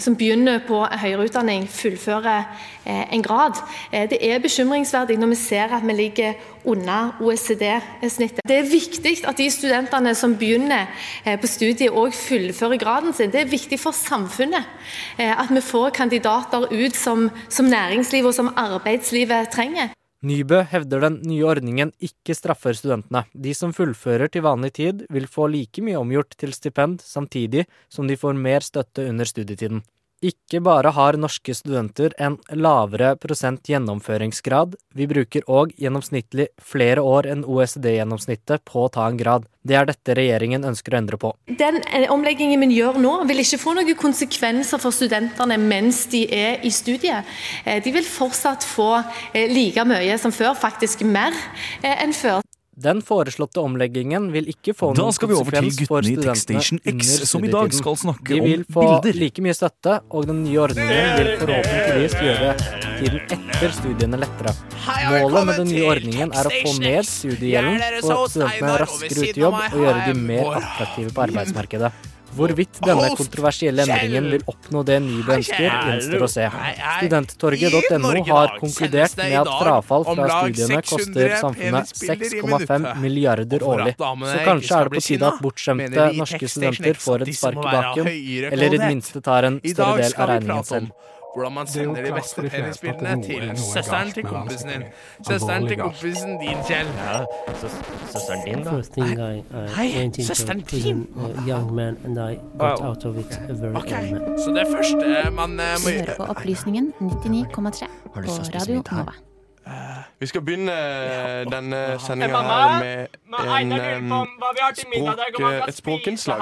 som 0.00 0.16
begynner 0.16 0.60
på 0.66 0.80
høyere 1.00 1.26
utdanning, 1.28 1.66
fullfører 1.68 2.44
eh, 2.86 3.14
en 3.14 3.22
grad. 3.22 3.58
Eh, 3.92 4.06
det 4.10 4.18
er 4.22 4.42
bekymringsverdig 4.42 5.18
når 5.18 5.32
vi 5.34 5.40
ser 5.40 5.74
at 5.74 5.86
vi 5.86 5.92
ligger 5.92 6.32
under 6.64 7.16
OECD-snittet. 7.20 8.40
Det 8.48 8.58
er 8.58 8.70
viktig 8.70 9.14
at 9.28 9.38
de 9.38 9.50
studentene 9.50 10.14
som 10.14 10.36
begynner 10.38 10.88
eh, 11.24 11.38
på 11.40 11.46
studiet, 11.46 11.92
òg 11.92 12.14
fullfører 12.16 12.80
graden 12.80 13.14
sin. 13.16 13.32
Det 13.32 13.42
er 13.42 13.52
viktig 13.52 13.80
for 13.80 13.96
samfunnet 13.96 14.64
eh, 15.18 15.32
at 15.32 15.52
vi 15.52 15.60
får 15.64 15.94
kandidater 15.96 16.68
ut 16.72 16.96
som, 16.96 17.28
som 17.48 17.70
næringslivet 17.70 18.28
og 18.28 18.34
som 18.34 18.52
arbeidslivet 18.56 19.52
trenger. 19.54 19.94
Nybø 20.18 20.64
hevder 20.66 21.04
den 21.04 21.20
nye 21.22 21.44
ordningen 21.46 21.92
ikke 22.02 22.34
straffer 22.34 22.74
studentene. 22.74 23.22
De 23.30 23.52
som 23.54 23.70
fullfører 23.74 24.26
til 24.34 24.42
vanlig 24.42 24.72
tid, 24.80 25.04
vil 25.14 25.28
få 25.30 25.46
like 25.46 25.84
mye 25.84 26.00
omgjort 26.00 26.34
til 26.34 26.50
stipend, 26.56 26.98
samtidig 27.06 27.68
som 27.86 28.10
de 28.10 28.16
får 28.18 28.34
mer 28.34 28.66
støtte 28.66 29.06
under 29.06 29.28
studietiden. 29.30 29.84
Ikke 30.18 30.58
bare 30.66 30.90
har 30.96 31.14
norske 31.14 31.54
studenter 31.54 32.10
en 32.18 32.40
lavere 32.50 33.12
prosent 33.22 33.68
gjennomføringsgrad, 33.70 34.74
vi 34.98 35.06
bruker 35.06 35.44
òg 35.46 35.76
gjennomsnittlig 35.78 36.48
flere 36.58 37.04
år 37.06 37.28
enn 37.30 37.44
OECD-gjennomsnittet 37.46 38.64
på 38.66 38.82
å 38.82 38.90
ta 38.90 39.06
en 39.06 39.20
grad. 39.20 39.46
Det 39.62 39.76
er 39.78 39.86
dette 39.86 40.16
regjeringen 40.18 40.66
ønsker 40.66 40.96
å 40.96 40.98
endre 40.98 41.20
på. 41.22 41.30
Den 41.60 41.78
eh, 41.86 42.08
omleggingen 42.10 42.66
vi 42.66 42.80
gjør 42.80 42.98
nå, 42.98 43.14
vil 43.30 43.44
ikke 43.44 43.60
få 43.62 43.76
noen 43.78 44.00
konsekvenser 44.00 44.82
for 44.82 44.96
studentene 44.96 45.60
mens 45.62 46.02
de 46.10 46.24
er 46.34 46.66
i 46.66 46.74
studiet. 46.74 47.22
Eh, 47.62 47.78
De 47.84 47.94
vil 47.94 48.06
fortsatt 48.08 48.66
få 48.66 48.90
eh, 48.98 49.46
like 49.54 49.86
mye 49.86 50.18
som 50.18 50.34
før, 50.34 50.58
faktisk 50.58 51.06
mer 51.06 51.36
enn 51.86 52.16
før. 52.16 52.42
Den 52.78 53.00
foreslåtte 53.02 53.58
omleggingen 53.58 54.28
vil 54.30 54.46
ikke 54.52 54.70
få 54.76 54.92
noen 54.94 55.10
konsekvens 55.10 55.80
for 55.88 56.06
studentene 56.06 56.60
under 56.62 57.24
som 57.26 57.42
i 57.42 57.48
dag 57.50 57.72
studietiden. 57.72 57.78
skal 57.80 57.96
snakke 58.04 58.28
De 58.36 58.42
vil 58.44 58.60
få 58.70 58.84
bilder. 58.84 59.16
like 59.18 59.42
mye 59.42 59.54
støtte, 59.58 59.96
og 60.14 60.28
den 60.28 60.44
nye 60.44 60.60
ordningen 60.62 61.08
vil 61.18 61.30
forhåpentligvis 61.40 62.14
gjøre 62.22 62.52
tiden 63.00 63.18
etter 63.34 63.74
studiene 63.80 64.20
lettere. 64.22 64.54
Målet 65.10 65.48
med 65.48 65.58
den 65.58 65.72
nye 65.72 65.88
ordningen 65.90 66.30
er 66.30 66.46
å 66.46 66.52
få 66.54 66.76
ned 66.78 67.10
studiegjelden, 67.10 67.82
få 68.06 68.20
studentene 68.30 68.78
raskere 68.84 69.26
ut 69.26 69.42
i 69.42 69.42
jobb 69.42 69.58
og 69.58 69.82
gjøre 69.82 70.06
de 70.06 70.14
mer 70.30 70.54
attraktive 70.60 71.10
på 71.18 71.26
arbeidsmarkedet. 71.26 71.92
Hvorvidt 72.36 72.80
denne 72.84 73.08
kontroversielle 73.16 73.84
endringen 73.86 74.28
vil 74.34 74.44
oppnå 74.50 74.82
det 74.86 74.98
Nybø 75.04 75.36
ønsker, 75.38 75.64
gjenstår 75.64 76.24
å 76.26 76.28
se. 76.30 76.46
Studenttorget.no 76.98 78.12
har 78.28 78.54
konkludert 78.60 79.16
med 79.20 79.36
at 79.40 79.52
frafall 79.62 80.06
fra 80.08 80.28
studiene 80.36 80.82
koster 80.86 81.36
samfunnet 81.40 81.92
6,5 82.02 82.88
milliarder 83.02 83.64
årlig. 83.66 83.96
Så 83.98 84.38
kanskje 84.44 84.80
er 84.80 84.90
det 84.90 84.98
på 84.98 85.04
tide 85.08 85.30
at 85.32 85.42
bortskjemte 85.44 86.08
norske 86.18 86.52
studenter 86.54 87.00
får 87.06 87.26
et 87.26 87.34
spark 87.38 87.62
i 87.62 87.68
baken, 87.68 88.10
eller 88.52 88.66
i 88.68 88.74
det 88.76 88.82
minste 88.84 89.24
tar 89.24 89.48
en 89.48 89.60
større 89.64 90.02
del 90.02 90.18
av 90.18 90.34
regningen 90.34 90.68
selv. 90.68 90.92
Hvordan 91.34 91.52
man 91.52 91.66
sender 91.66 92.04
de 92.04 92.12
beste 92.12 92.42
penisbildene 92.42 93.22
til 93.22 93.58
søsteren 93.74 94.12
til 94.12 94.24
kompisen 94.24 94.68
din. 94.68 94.82
Søsteren 95.28 95.66
til 95.68 95.78
kompisen 95.78 96.38
din, 96.40 96.56
Kjell. 96.68 96.88
Søsteren 98.12 98.40
din, 98.46 98.64
da? 98.64 98.70
First 98.70 98.92
thing 98.92 99.20
I, 99.20 99.38
I 99.38 99.42
Hei, 99.76 100.12
søsteren 100.22 100.60
din! 100.60 101.06
young 101.48 101.74
man, 101.74 101.96
and 102.04 102.18
I 102.18 102.38
got 102.58 102.80
out 102.80 103.04
of 103.04 103.16
it 103.16 103.40
very 103.60 103.74
Ok, 103.74 103.88
så 104.38 104.54
det 104.56 104.66
første 104.76 105.30
man 105.30 105.60
eh, 105.60 105.66
må 105.84 105.90
gjøre 105.90 106.04
hører 106.04 106.16
på 106.16 106.22
Opplysningen 106.22 106.92
99,3 107.00 107.86
på 108.14 108.20
Radio? 108.20 108.82
Nova. 108.90 109.12
Vi 110.20 110.26
skal 110.26 110.42
begynne 110.42 110.72
eh, 110.72 111.46
denne 111.52 111.98
sendinga 112.00 112.42
med 112.80 113.06
en, 113.60 113.72
eh, 113.72 115.68
et 115.68 115.74
språkinnslag. 115.74 116.40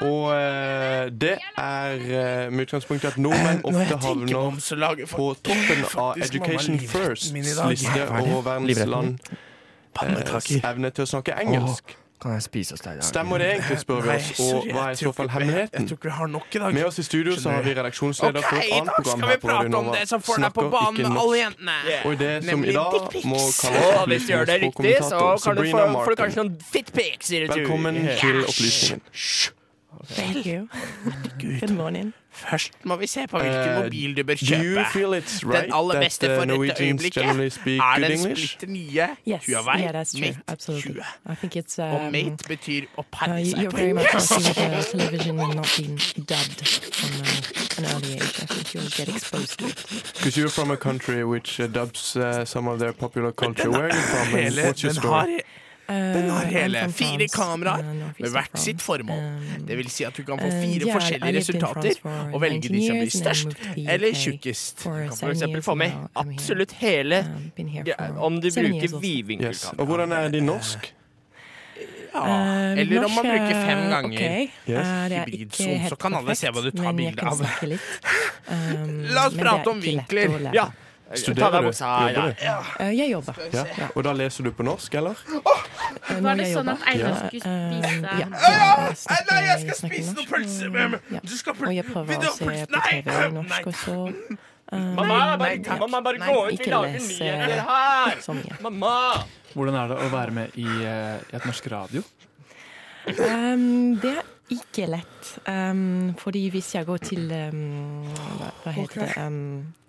Og 0.00 0.32
eh, 0.34 1.10
det 1.10 1.38
er 1.56 1.92
eh, 1.92 2.50
med 2.52 2.66
utgangspunkt 2.66 3.04
i 3.04 3.06
at 3.10 3.18
nordmenn 3.18 3.58
er 3.58 3.64
ofte 3.64 3.78
jeg 3.78 3.88
tenker 3.88 4.06
havner 4.08 4.36
om, 4.38 4.58
så 4.60 4.74
lager 4.78 5.06
på 5.10 5.28
toppen 5.42 5.84
av 5.84 5.94
faktisk 5.94 6.34
Education 6.34 6.76
livretten 6.76 7.06
Firsts 7.08 7.32
min 7.32 7.44
i 7.44 7.54
dag. 7.54 7.70
liste 7.70 7.90
Hva 7.94 8.02
er 8.22 8.32
over 8.32 8.42
verdens 8.50 8.68
Livretten 8.68 8.90
land? 8.90 9.18
Pannekaker. 9.94 10.60
eh, 10.62 10.70
evne 10.70 10.90
til 10.94 11.02
å 11.04 11.08
snakke 11.16 11.34
engelsk. 11.42 11.96
Kan 12.18 12.32
jeg 12.34 12.42
spise 12.42 12.74
hos 12.74 12.80
deg? 12.82 12.98
Stemmer 13.06 13.38
det 13.38 13.46
egentlig, 13.52 13.76
spør 13.78 14.00
vi 14.02 14.08
Nei, 14.08 14.16
oss. 14.18 14.30
sorry, 14.36 14.70
Og 14.70 14.74
hva 14.74 14.80
er 14.82 14.88
jeg 14.90 14.96
i 14.98 15.04
så 15.04 15.12
fall 15.14 15.26
ikke- 15.28 15.34
hemmeligheten? 15.38 15.78
Jeg 15.78 15.88
tror 15.88 15.96
ikke 15.98 16.08
vi 16.08 16.14
har 16.18 16.26
nok 16.26 16.46
i 16.50 16.58
dag. 16.58 16.74
Med 16.74 16.84
oss 16.84 16.98
i 16.98 17.02
studio 17.06 17.32
så 17.38 17.50
har 17.50 17.62
vi 17.62 17.74
redaksjonsleder 17.74 18.42
for 18.42 18.56
et 18.56 18.72
annet 18.74 18.90
program 18.96 19.20
her 19.28 19.36
på 19.38 19.48
Radio 19.48 19.68
Nova. 19.68 19.92
det 20.00 20.08
som 20.08 20.20
får 20.22 20.36
deg 20.42 20.52
på 20.54 20.60
Snakker 20.60 20.70
banen 20.78 20.96
ikke 20.98 21.08
norsk. 21.14 21.22
alle 21.22 21.36
jentene. 21.38 21.76
Og 22.04 22.12
i 22.12 22.16
det 22.16 22.32
som 22.44 22.50
Nemlig 22.50 22.68
i 22.68 22.72
dag 22.72 23.22
må 23.24 23.38
Og 23.38 23.54
kalles 23.62 24.06
hvis 24.10 24.26
du 24.26 24.32
gjør 24.34 24.46
det 24.50 24.60
riktig, 24.62 24.96
så 24.98 25.10
kan 25.14 25.22
du 25.22 25.38
få, 25.38 25.38
Sabrina 25.38 25.86
får 25.94 26.10
du 26.10 26.16
kanskje 26.22 26.36
Martin. 26.36 26.58
noen 26.58 26.60
fitpics 26.72 27.30
i 27.30 27.40
retur. 27.46 27.54
Velkommen 27.54 27.94
til 28.18 28.36
opplysningen. 28.44 29.00
Thank 29.14 29.57
Good 31.40 31.70
morning. 31.70 32.14
Først 32.30 32.72
må 32.84 32.96
vi 32.96 33.06
se 33.06 33.26
på 33.26 33.38
hvilken 33.38 33.70
uh, 33.76 33.82
mobil 33.84 34.16
du 34.16 34.22
bør 34.24 34.34
do 34.34 34.46
you 34.54 34.74
kjøpe. 34.74 34.84
feel 34.92 35.14
it's 35.14 35.44
right 35.44 35.64
Den 35.64 35.72
aller 35.74 35.94
that, 35.94 36.04
beste 36.04 36.28
uh, 36.30 36.36
for 36.36 36.44
dette 36.44 36.84
øyeblikket 36.84 37.24
er 37.24 37.32
den 37.32 37.50
splitter 37.50 38.66
nye 38.66 39.08
Yes, 39.28 39.46
Huawei 39.46 39.78
yeah. 39.80 39.94
Mate 39.94 40.38
Absolutely. 40.48 41.02
20. 41.42 41.78
Um, 41.78 41.84
Og 41.94 42.12
mate 42.12 42.36
betyr 42.48 42.82
å 42.96 43.00
uh, 43.00 43.04
pare 43.12 43.44
seg 43.44 43.58
you're 43.62 43.70
på 43.70 43.76
very 43.76 43.92
much 43.92 44.06
engelsk. 44.06 44.30
lucky 44.46 44.98
television 44.98 45.40
and 45.40 45.54
not 45.54 45.70
being 45.78 45.98
dubbed 46.30 46.60
from 46.98 47.10
uh, 47.20 47.78
an 47.78 47.84
early 47.94 48.12
age. 48.14 48.34
I 48.42 48.46
think 48.52 48.74
you'll 48.74 48.94
get 48.98 49.08
exposed 49.08 49.58
to 49.58 49.66
it. 49.66 49.76
Because 50.14 50.36
you're 50.40 50.54
from 50.58 50.70
a 50.70 50.76
country 50.76 51.24
which 51.24 51.58
uh, 51.60 51.66
dubs 51.66 52.16
uh, 52.16 52.44
some 52.44 52.68
of 52.70 52.78
their 52.78 52.92
popular 52.92 53.32
culture. 53.32 53.70
Where 53.70 53.88
are 53.90 53.94
you 53.94 54.06
from? 54.12 54.34
and 54.38 54.54
what's 54.66 54.82
your 54.82 54.92
story? 54.92 55.42
Den 55.88 56.30
har 56.30 56.44
Uh, 56.44 56.52
hele 56.52 56.80
fire 56.92 57.28
kameraer 57.32 57.80
uh, 57.80 58.10
med 58.18 58.32
hvert 58.34 58.58
sitt 58.60 58.82
formål. 58.84 59.22
Det 59.68 59.76
vil 59.78 59.88
si 59.92 60.04
at 60.04 60.16
du 60.16 60.22
kan 60.26 60.40
få 60.40 60.50
fire 60.52 60.92
forskjellige 60.92 61.38
resultater 61.38 62.02
og 62.34 62.42
velge 62.42 62.68
de 62.68 62.82
som 62.84 62.98
blir 63.00 63.14
størst 63.14 63.56
eller 63.76 64.12
UK 64.12 64.20
tjukkest. 64.20 64.84
Du 64.84 64.90
kan 64.90 65.32
f.eks. 65.32 65.64
få 65.64 65.74
med 65.80 65.96
absolutt 66.14 66.72
hele 66.82 67.24
om 68.18 68.40
du 68.40 68.50
bruker 68.52 69.00
vidvinkelkamera. 69.00 69.80
Og 69.80 69.86
hvordan 69.86 70.12
er 70.12 70.28
de 70.28 70.44
norsk? 70.44 70.92
Ja, 72.12 72.24
eller 72.80 73.04
om 73.04 73.14
man 73.14 73.24
bruker 73.24 73.66
fem 73.66 73.82
ganger 73.92 74.18
ok. 74.18 74.50
Er 74.66 75.14
hybridzoom, 75.14 75.88
så 75.88 75.96
kan 76.00 76.14
alle 76.18 76.36
se 76.36 76.50
hva 76.52 76.64
du 76.64 76.70
tar 76.74 76.92
bilde 76.98 77.32
av. 77.32 77.46
Um, 78.48 79.02
La 79.12 79.26
oss 79.28 79.34
prate 79.36 79.68
om 79.68 79.80
vinkler. 79.82 80.38
Ja. 80.56 80.70
Studerer 81.14 81.62
du? 81.62 81.70
Jobber 81.72 82.34
du? 82.36 82.44
Ja. 82.44 82.58
Uh, 82.80 82.90
jeg 82.98 83.10
jobber. 83.10 83.34
Ja. 83.52 83.64
Og 83.94 84.04
da 84.04 84.12
leser 84.12 84.44
du 84.44 84.50
på 84.52 84.62
norsk, 84.66 84.94
eller? 85.00 85.16
Uh, 85.24 85.38
Var 85.38 86.20
når 86.20 86.36
det 86.36 86.46
jeg 86.48 86.56
sånn 86.56 86.68
jobber. 86.68 86.72
at 86.72 86.88
Einar 86.92 87.14
skulle 87.16 87.30
spise 87.30 87.48
Uh, 87.48 88.02
ja. 88.02 88.26
Ja, 88.28 88.92
snakker- 88.92 89.32
Nei, 89.32 89.40
jeg 89.46 89.60
skal 89.62 89.74
snakker 89.80 89.96
spise 89.96 90.12
norsk, 90.12 90.18
noe 90.18 90.26
pølse 90.34 90.68
og- 90.68 91.00
ja. 91.16 91.20
Du 91.24 91.34
skal 91.36 91.52
Og 91.64 91.72
jeg 91.74 91.84
prøver 91.88 92.12
å 92.18 92.32
se 92.36 92.44
pølse? 92.44 92.66
på 92.66 92.76
Nei, 92.76 93.02
TV 93.02 93.24
i 93.24 93.32
norsk 93.38 93.66
også. 93.72 93.96
Um, 94.70 94.94
Mamma, 94.98 95.36
bare, 95.40 95.78
mamma, 95.80 96.00
bare 96.04 96.18
Nei, 96.18 96.26
gå 96.28 96.40
ut. 96.44 96.50
Vi 96.50 96.56
ikke 96.58 96.70
lager 96.74 96.92
les, 96.92 97.08
nyheter 97.08 97.56
eh, 97.56 97.64
her. 97.64 98.16
så 98.20 98.34
mye. 98.36 98.58
Mamma! 98.60 99.24
Hvordan 99.54 99.74
er 99.80 99.88
det 99.88 99.96
å 99.96 100.08
være 100.12 100.30
med 100.30 100.50
i, 100.60 100.66
eh, 100.84 101.16
i 101.32 101.36
et 101.38 101.44
norsk 101.48 101.70
radio? 101.72 102.02
Um, 103.08 103.96
det 104.02 104.18
er 104.18 104.24
ikke 104.50 104.86
lett. 104.88 105.30
Um, 105.48 106.14
fordi 106.18 106.48
hvis 106.52 106.74
jeg 106.74 106.86
går 106.86 106.96
til 106.96 107.32
um, 107.32 108.04
hva, 108.38 108.50
hva 108.64 108.72
heter 108.76 109.04
det 109.04 109.26
um, 109.26 109.40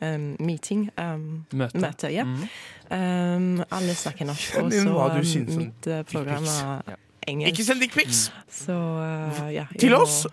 um, 0.01 0.25
Meeting. 0.39 0.89
Um, 0.99 1.45
Møte. 1.53 2.11
ja. 2.11 2.23
Mhm. 2.23 2.49
Um, 2.91 3.63
alle 3.71 3.93
snakker 3.95 4.25
norsk. 4.25 4.55
Og 4.57 4.71
inn 4.73 4.87
så 4.87 4.95
hva 4.97 5.11
du 5.17 5.23
syns 5.27 5.55
om 5.55 5.61
mitt 5.61 5.87
uh, 5.87 6.01
program 6.09 6.47
er 6.49 6.95
engelsk. 7.29 7.51
Ikke 7.53 7.65
send 7.67 7.83
dickpics! 7.83 8.21
Så 8.49 8.73
uh, 8.73 9.53
ja. 9.53 9.65
Til 9.79 9.93
må- 9.93 10.01
oss? 10.03 10.23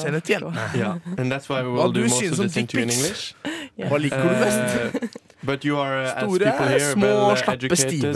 Send 0.00 0.16
å 0.16 0.22
et 0.22 0.30
igjen. 0.32 0.48
Yeah, 0.74 0.98
and 1.18 1.30
that's 1.32 1.50
why 1.50 1.62
we 1.62 1.68
Hva 1.76 1.84
will 1.84 1.92
du 1.92 2.02
do 2.02 2.08
most 2.08 2.32
of 2.32 2.40
om 2.40 2.48
dickpics? 2.48 2.96
English. 2.96 3.34
Ja. 3.76 3.88
Hva 3.92 4.00
liker 4.00 4.22
du 4.22 4.34
best? 4.40 5.02
Uh, 5.02 5.08
but 5.42 5.64
you 5.64 5.78
are, 5.78 6.02
uh, 6.04 6.10
Store, 6.18 6.38
people 6.38 6.68
here, 6.68 6.92
små, 6.92 7.06
well 7.06 7.30
uh, 7.30 7.36
slappe, 7.36 7.76
stive. 7.76 8.14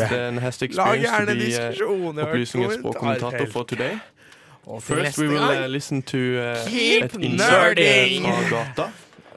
Lag 0.77 1.01
gjerne 1.05 1.33
uh, 1.33 1.41
diskusjoner 1.45 2.27
opplysningens 2.27 2.79
språkkommentator 2.81 2.99
kommentarfelt. 3.01 3.53
for 3.53 3.65
today. 3.65 3.99
Og 4.67 4.83
til 4.83 4.97
First 4.97 5.19
we 5.19 5.29
will 5.29 5.39
gang. 5.39 5.65
uh, 5.65 5.67
listen 5.71 6.03
to 6.03 6.17
uh, 6.19 6.57
Keep 6.67 7.05
et 7.05 7.21
nerding! 7.21 8.25
fra 8.27 8.57
gata. 8.57 8.91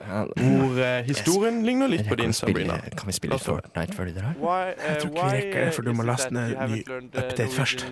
Hvor 0.10 1.00
uh, 1.00 1.06
historien 1.06 1.66
ligner 1.66 1.88
litt 1.88 2.08
på 2.10 2.16
din, 2.16 2.34
Sabrina. 2.34 2.74
Kan 2.98 3.08
vi 3.08 3.12
spille 3.14 3.40
Fortnite 3.40 3.94
før 3.94 4.04
du 4.06 4.12
drar? 4.20 4.34
Why, 4.40 4.72
uh, 4.74 4.84
Jeg 4.88 4.98
tror 5.02 5.10
ikke 5.10 5.26
vi 5.26 5.38
rekker 5.38 5.66
det, 5.66 5.74
for 5.74 5.82
du 5.82 5.94
må 5.94 6.04
laste 6.04 6.34
ned 6.34 6.56
ny 6.70 6.84
update 7.18 7.52
først. 7.52 7.86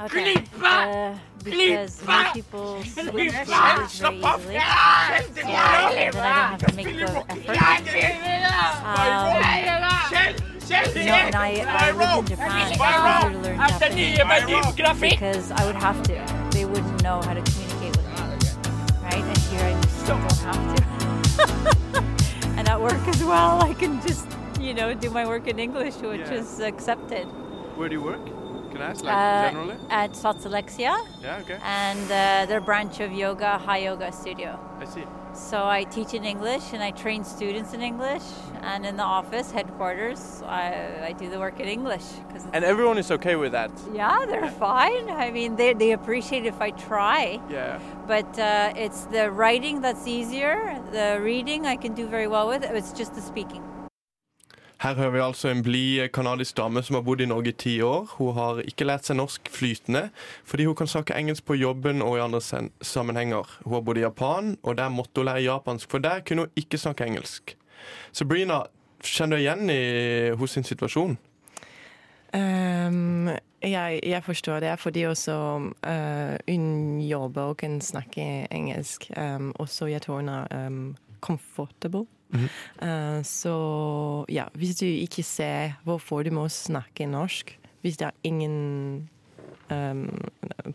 Okay. 0.00 0.36
Uh, 0.54 1.18
Glippe! 1.44 1.86
Slapp 3.88 4.24
av! 4.24 4.40
Kjell! 5.08 5.26
Kjell! 5.34 6.06
very 11.76 11.92
Kjell, 12.16 12.52
so 13.62 13.78
that 13.78 13.92
Kjell, 14.48 15.72
don't 15.72 15.76
have 15.76 16.35
know, 17.06 17.20
I, 17.20 17.30
I 17.30 17.34
lived 17.34 17.48
in 17.48 17.68
Japan. 17.68 17.68
It's 17.68 17.78
easier 17.78 17.92
to 17.92 18.20
learn 18.20 18.38
Japanese 18.40 18.56
because 18.56 18.66
I 18.66 18.66
would 18.66 18.66
have 18.66 18.66
to. 18.66 18.66
They 18.66 18.68
wouldn't 18.68 18.68
know 18.68 18.70
how 18.70 18.74
to 18.74 18.82
communicate 18.82 18.86
with 18.86 18.86
me, 18.86 19.00
right? 19.06 19.24
And 19.32 19.38
here 19.50 19.64
I 19.64 19.74
just 19.82 20.06
don't 20.06 20.32
have 20.46 20.62
to. 20.76 20.84
and 22.58 22.68
at 22.68 22.80
work 22.80 23.08
as 23.08 23.24
well, 23.24 23.62
I 23.62 23.74
can 23.74 24.00
just, 24.02 24.26
you 24.60 24.74
know, 24.74 24.94
do 24.94 25.10
my 25.10 25.26
work 25.26 25.46
in 25.46 25.58
English, 25.58 25.96
which 25.96 26.20
Yeah. 26.20 26.40
is 26.40 26.60
accepted. 26.60 27.26
Where 27.78 27.88
do 27.88 27.94
you 27.94 28.02
work? 28.02 28.24
Can 28.72 28.82
I 28.82 28.90
ask, 28.90 29.04
like, 29.04 29.14
Uh, 29.14 29.48
generally? 29.50 29.76
At 29.90 30.12
Satsalexia. 30.12 30.94
Yeah, 31.22 31.40
okay. 31.42 31.58
And 31.62 32.04
uh, 32.10 32.46
their 32.50 32.60
branch 32.60 33.00
of 33.00 33.12
yoga, 33.12 33.58
High 33.58 33.82
Yoga 33.88 34.12
Studio. 34.12 34.58
I 34.80 34.84
see. 34.84 35.04
So 35.36 35.66
I 35.66 35.84
teach 35.84 36.14
in 36.14 36.24
English 36.24 36.72
and 36.72 36.82
I 36.82 36.90
train 36.92 37.22
students 37.24 37.74
in 37.74 37.82
English. 37.82 38.22
And 38.62 38.84
in 38.86 38.96
the 38.96 39.02
office, 39.04 39.50
headquarters, 39.52 40.42
I, 40.46 41.08
I 41.08 41.12
do 41.12 41.28
the 41.30 41.38
work 41.38 41.60
in 41.60 41.68
English. 41.68 42.02
'cause 42.30 42.44
And 42.52 42.64
everyone 42.64 42.98
is 42.98 43.10
okay 43.10 43.36
with 43.36 43.52
that? 43.52 43.70
yeah, 43.92 44.24
they're 44.26 44.50
fine. 44.50 45.08
I 45.10 45.30
mean, 45.30 45.56
they, 45.56 45.74
they 45.74 45.92
appreciate 45.92 46.46
if 46.46 46.60
I 46.60 46.70
try. 46.70 47.38
Yeah. 47.50 47.78
But 48.06 48.38
uh, 48.38 48.72
it's 48.76 49.04
the 49.04 49.30
writing 49.30 49.82
that's 49.82 50.06
easier. 50.06 50.80
The 50.92 51.20
reading 51.22 51.66
I 51.66 51.76
can 51.76 51.92
do 51.94 52.06
very 52.06 52.26
well 52.26 52.48
with. 52.48 52.64
It's 52.64 52.92
just 52.92 53.14
the 53.14 53.20
speaking. 53.20 53.62
Her 54.78 54.94
hører 54.94 55.10
vi 55.10 55.20
altså 55.24 55.48
en 55.48 55.62
blid 55.64 56.08
kanadisk 56.12 56.56
dame 56.58 56.82
som 56.84 56.98
har 56.98 57.04
bodd 57.06 57.22
i 57.24 57.28
Norge 57.30 57.48
i 57.48 57.56
ti 57.56 57.74
år. 57.80 58.10
Hun 58.18 58.34
har 58.36 58.58
ikke 58.60 58.84
lært 58.84 59.08
seg 59.08 59.16
norsk 59.16 59.48
flytende, 59.48 60.10
fordi 60.44 60.66
hun 60.68 60.76
kan 60.76 60.90
snakke 60.90 61.16
engelsk 61.16 61.46
på 61.48 61.56
jobben 61.56 62.04
og 62.04 62.18
i 62.18 62.20
andre 62.20 62.42
sammenhenger. 62.84 63.48
Hun 63.64 63.78
har 63.78 63.84
bodd 63.86 63.96
i 63.96 64.04
Japan, 64.04 64.56
og 64.62 64.76
der 64.76 64.92
måtte 64.92 65.22
hun 65.22 65.30
lære 65.30 65.46
japansk, 65.46 65.90
for 65.90 66.04
der 66.04 66.20
kunne 66.20 66.44
hun 66.44 66.60
ikke 66.60 66.78
snakke 66.78 67.08
engelsk. 67.08 67.56
Sabrina, 68.12 68.66
kjenner 69.00 69.36
du 69.36 69.44
igjen 69.46 69.72
i 69.72 69.80
hos 70.36 70.56
sin 70.58 70.68
situasjon? 70.68 71.16
Um, 72.36 73.30
jeg, 73.62 74.00
jeg 74.02 74.24
forstår 74.24 74.60
det, 74.60 74.74
fordi 74.78 75.06
også 75.08 75.36
uh, 75.72 76.36
hun 76.48 77.00
jobber 77.00 77.42
og 77.54 77.56
kan 77.56 77.80
snakke 77.80 78.46
engelsk. 78.50 79.08
Um, 79.16 79.54
også 79.56 79.86
jeg 79.86 80.02
tror 80.02 80.20
hun 80.20 80.28
er 80.28 80.66
um, 80.66 80.96
comfortable. 81.20 82.04
Uh, 82.82 83.20
så 83.26 83.56
ja, 84.32 84.46
hvis 84.54 84.76
du 84.80 84.86
ikke 84.86 85.24
ser 85.26 85.76
hvorfor 85.84 86.22
du 86.26 86.30
må 86.36 86.46
snakke 86.52 87.08
norsk, 87.10 87.58
hvis 87.82 87.96
det 88.00 88.08
er 88.08 88.16
ingen 88.26 89.08
um, 89.70 90.08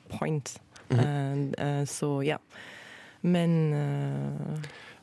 point. 0.09 0.57
mm. 0.89 1.53
Uh, 1.55 1.83
så 1.87 2.21
ja. 2.25 2.37
Men 3.21 3.73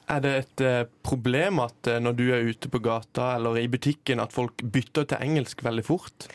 Er 0.09 0.23
det 0.25 0.31
et 0.39 0.63
eh, 0.65 0.87
problem 1.05 1.61
at 1.61 1.87
eh, 1.87 2.01
når 2.01 2.15
du 2.17 2.23
er 2.33 2.47
ute 2.49 2.71
på 2.73 2.81
gata 2.81 3.35
eller 3.37 3.59
i 3.61 3.69
butikken, 3.69 4.19
at 4.19 4.33
folk 4.33 4.65
bytter 4.65 5.05
til 5.05 5.21
engelsk 5.21 5.63
veldig 5.63 5.85
fort? 5.85 6.27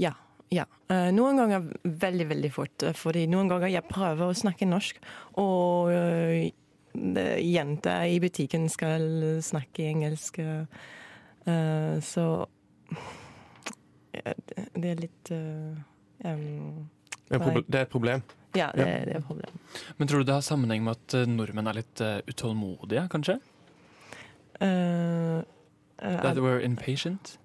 Ja. 0.00 0.14
ja. 0.50 0.64
Eh, 0.88 1.10
noen 1.12 1.36
ganger 1.36 1.68
veldig, 1.84 2.28
veldig 2.32 2.50
fort. 2.54 2.82
eh, 2.82 2.96
Fordi 2.96 3.26
noen 3.28 3.52
ganger 3.52 3.68
jeg 3.68 3.86
prøver 3.90 4.24
å 4.24 4.38
snakke 4.40 4.66
norsk, 4.66 4.98
og 5.36 5.92
jenter 6.94 8.04
i 8.06 8.20
butikken 8.22 8.68
skal 8.70 9.40
snakke 9.42 9.88
engelsk. 9.90 10.38
eh, 10.38 11.98
så 12.00 12.46
ja, 14.14 14.32
det- 14.74 14.90
er 14.90 14.94
litt 15.00 15.30
um, 15.30 16.88
Det 17.28 17.40
er, 17.40 17.62
det 17.68 17.74
er 17.78 17.82
et 17.82 17.90
problem. 17.90 18.22
Ja, 18.54 18.68
det, 18.74 18.84
det 19.06 19.14
er 19.14 19.18
et 19.18 19.24
problem. 19.26 19.58
Men 19.98 20.08
tror 20.08 20.18
du 20.18 20.24
det 20.24 20.34
har 20.34 20.40
sammenheng 20.46 20.84
med 20.84 20.92
at 20.94 21.14
eh, 21.14 21.26
nordmenn 21.26 21.66
er 21.66 21.74
litt 21.80 22.00
eh, 22.00 22.20
utålmodige, 22.30 23.08
kanskje? 23.10 23.40
Uh, 24.62 25.42
uh, 25.98 26.20
That 26.22 26.36
we're 26.38 26.60
impatient? 26.62 27.38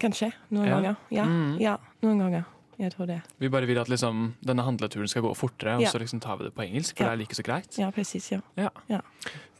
kanskje. 0.00 0.30
Noen 0.50 0.64
Ja. 0.66 0.74
ganger. 0.80 0.96
Ja, 1.10 1.24
Mm. 1.26 1.58
ja, 1.60 1.76
noen 2.02 2.18
ganger. 2.18 2.44
Jeg 2.80 2.94
tror 2.94 3.06
det. 3.10 3.18
Vi 3.38 3.48
bare 3.52 3.68
vil 3.68 3.78
at 3.78 3.90
liksom, 3.92 4.34
denne 4.46 4.64
handleturen 4.64 5.08
skal 5.10 5.22
gå 5.26 5.34
fortere, 5.36 5.76
og 5.82 5.86
så 5.92 6.00
liksom 6.00 6.20
tar 6.24 6.38
vi 6.40 6.46
det 6.48 6.54
på 6.56 6.64
engelsk, 6.64 6.96
for 6.96 7.04
Ja. 7.04 7.10
det 7.10 7.18
er 7.18 7.22
like 7.26 7.36
så 7.36 7.44
greit. 7.44 7.78
Ja, 7.78 7.90
presis. 7.92 8.30
Ja. 8.32 8.40
Ja. 8.56 8.70
ja. 8.88 9.00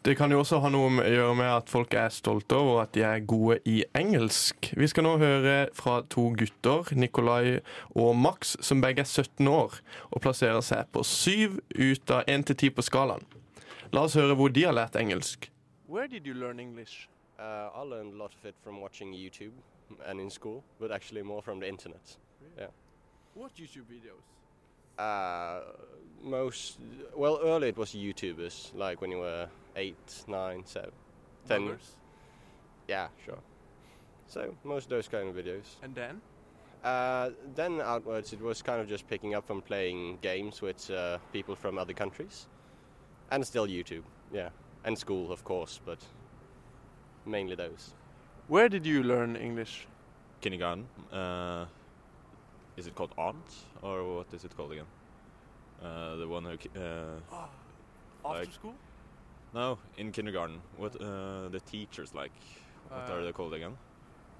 Det 0.02 0.14
kan 0.16 0.32
jo 0.32 0.38
også 0.40 0.58
ha 0.64 0.68
noe 0.72 0.88
med, 0.88 1.04
gjøre 1.12 1.34
med 1.36 1.44
at 1.58 1.68
folk 1.68 1.92
er 1.94 2.08
stolte 2.08 2.56
over 2.56 2.82
at 2.86 2.92
de 2.96 3.02
er 3.04 3.20
gode 3.20 3.58
i 3.68 3.82
engelsk. 3.94 4.70
Vi 4.76 4.86
skal 4.88 5.04
nå 5.04 5.18
høre 5.20 5.68
fra 5.76 5.98
to 6.08 6.30
gutter, 6.40 6.88
Nikolai 6.96 7.60
og 7.94 8.16
Max, 8.16 8.56
som 8.64 8.80
begge 8.80 9.04
er 9.04 9.04
17 9.04 9.44
år 9.48 9.76
og 10.10 10.22
plasserer 10.24 10.62
seg 10.64 10.88
på 10.96 11.04
syv 11.04 11.58
ut 11.76 12.10
av 12.16 12.24
1 12.26 12.46
til 12.48 12.56
10 12.56 12.70
på 12.78 12.82
skalaen. 12.88 13.26
La 13.92 14.06
oss 14.08 14.16
høre 14.16 14.34
hvor 14.38 14.48
de 14.48 14.64
har 14.64 14.72
lært 14.72 14.96
engelsk. 14.96 15.50
Where 15.86 16.08
did 16.08 16.24
you 16.26 16.32
learn 16.32 16.60
English? 16.60 17.06
Uh, 17.38 17.68
I 17.74 17.84
learned 17.84 18.14
a 18.14 18.16
lot 18.16 18.32
of 18.34 18.44
it 18.46 18.54
from 18.64 18.80
watching 18.80 19.12
YouTube 19.12 19.52
and 20.06 20.18
in 20.20 20.30
school, 20.30 20.62
but 20.78 20.90
actually 20.92 21.22
more 21.22 21.42
from 21.42 21.60
the 21.60 21.68
internet. 21.68 22.16
Yeah. 22.56 22.68
What 23.40 23.54
YouTube 23.54 23.86
videos? 23.88 25.02
Uh, 25.02 25.62
most 26.22 26.78
well, 27.16 27.40
early 27.42 27.68
it 27.68 27.76
was 27.78 27.92
YouTubers, 27.92 28.74
like 28.74 29.00
when 29.00 29.10
you 29.10 29.16
were 29.16 29.48
eight, 29.76 30.24
nine, 30.28 30.62
seven, 30.66 30.90
ten. 31.48 31.64
nine, 31.64 31.78
so 31.78 31.78
ten. 31.78 31.78
Bloggers? 31.78 31.96
Yeah, 32.86 33.08
sure. 33.24 33.38
So 34.26 34.54
most 34.62 34.84
of 34.84 34.90
those 34.90 35.08
kind 35.08 35.26
of 35.30 35.34
videos. 35.34 35.64
And 35.82 35.94
then? 35.94 36.20
Uh, 36.84 37.30
then 37.54 37.80
outwards, 37.80 38.34
it 38.34 38.42
was 38.42 38.60
kind 38.60 38.78
of 38.78 38.86
just 38.86 39.08
picking 39.08 39.34
up 39.34 39.46
from 39.46 39.62
playing 39.62 40.18
games 40.20 40.60
with 40.60 40.90
uh, 40.90 41.16
people 41.32 41.54
from 41.54 41.78
other 41.78 41.94
countries, 41.94 42.46
and 43.30 43.46
still 43.46 43.66
YouTube, 43.66 44.02
yeah, 44.34 44.50
and 44.84 44.98
school 44.98 45.32
of 45.32 45.44
course, 45.44 45.80
but 45.86 45.98
mainly 47.24 47.54
those. 47.54 47.94
Where 48.48 48.68
did 48.68 48.84
you 48.84 49.02
learn 49.02 49.36
English? 49.36 49.86
kindergarten. 50.40 50.86
Uh, 51.12 51.66
is 52.80 52.86
it 52.86 52.94
called 52.94 53.12
aunt 53.18 53.46
or 53.82 54.16
what 54.16 54.26
is 54.32 54.44
it 54.44 54.56
called 54.56 54.72
again? 54.72 54.86
Uh, 55.84 56.16
the 56.16 56.26
one 56.26 56.44
who. 56.44 56.56
Uh, 56.80 57.20
After 58.24 58.38
like- 58.44 58.52
school? 58.52 58.74
No, 59.54 59.78
in 59.98 60.12
kindergarten. 60.12 60.60
What 60.78 60.94
uh, 61.00 61.48
the 61.50 61.60
teachers 61.70 62.14
like? 62.14 62.32
What 62.88 63.10
are 63.10 63.20
Uh, 63.20 63.24
they 63.24 63.32
called 63.32 63.54
again? 63.54 63.74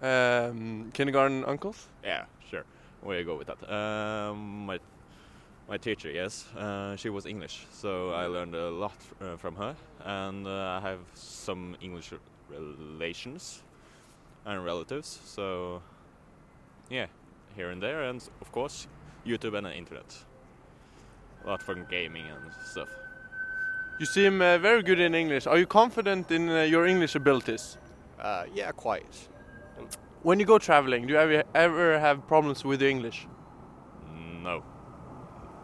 Um, 0.02 0.90
kindergarten 0.92 1.44
uncles? 1.44 1.88
Yeah, 2.04 2.24
sure. 2.50 2.64
We 3.02 3.24
go 3.24 3.36
with 3.38 3.46
that. 3.48 3.60
Um, 3.78 4.66
my 4.66 4.78
my 5.68 5.78
teacher, 5.78 6.10
yes, 6.10 6.46
uh, 6.56 6.96
she 6.96 7.10
was 7.10 7.26
English, 7.26 7.66
so 7.72 8.10
I 8.10 8.26
learned 8.26 8.54
a 8.54 8.70
lot 8.70 8.96
uh, 9.20 9.36
from 9.36 9.54
her, 9.56 9.74
and 10.04 10.46
uh, 10.46 10.78
I 10.78 10.88
have 10.88 10.98
some 11.14 11.76
English 11.80 12.12
relations 12.50 13.62
and 14.44 14.64
relatives. 14.64 15.20
So 15.24 15.80
yeah, 16.90 17.06
here 17.56 17.70
and 17.70 17.82
there, 17.82 18.02
and 18.02 18.22
of 18.40 18.52
course 18.52 18.86
YouTube 19.26 19.56
and 19.56 19.66
the 19.66 19.74
internet. 19.74 20.16
A 21.44 21.48
lot 21.48 21.62
from 21.62 21.86
gaming 21.90 22.26
and 22.26 22.52
stuff. 22.64 22.88
You 23.98 24.06
seem 24.06 24.40
uh, 24.40 24.58
very 24.58 24.82
good 24.82 25.00
in 25.00 25.14
English. 25.14 25.46
Are 25.46 25.58
you 25.58 25.66
confident 25.66 26.30
in 26.30 26.48
uh, 26.48 26.62
your 26.62 26.86
English 26.86 27.14
abilities? 27.14 27.76
Uh, 28.18 28.44
yeah, 28.54 28.70
quite. 28.72 29.28
When 30.22 30.38
you 30.38 30.46
go 30.46 30.58
traveling, 30.58 31.06
do 31.06 31.14
you 31.14 31.18
ever, 31.18 31.42
ever 31.54 31.98
have 31.98 32.26
problems 32.26 32.64
with 32.64 32.80
your 32.80 32.90
English? 32.90 33.26
No, 34.42 34.62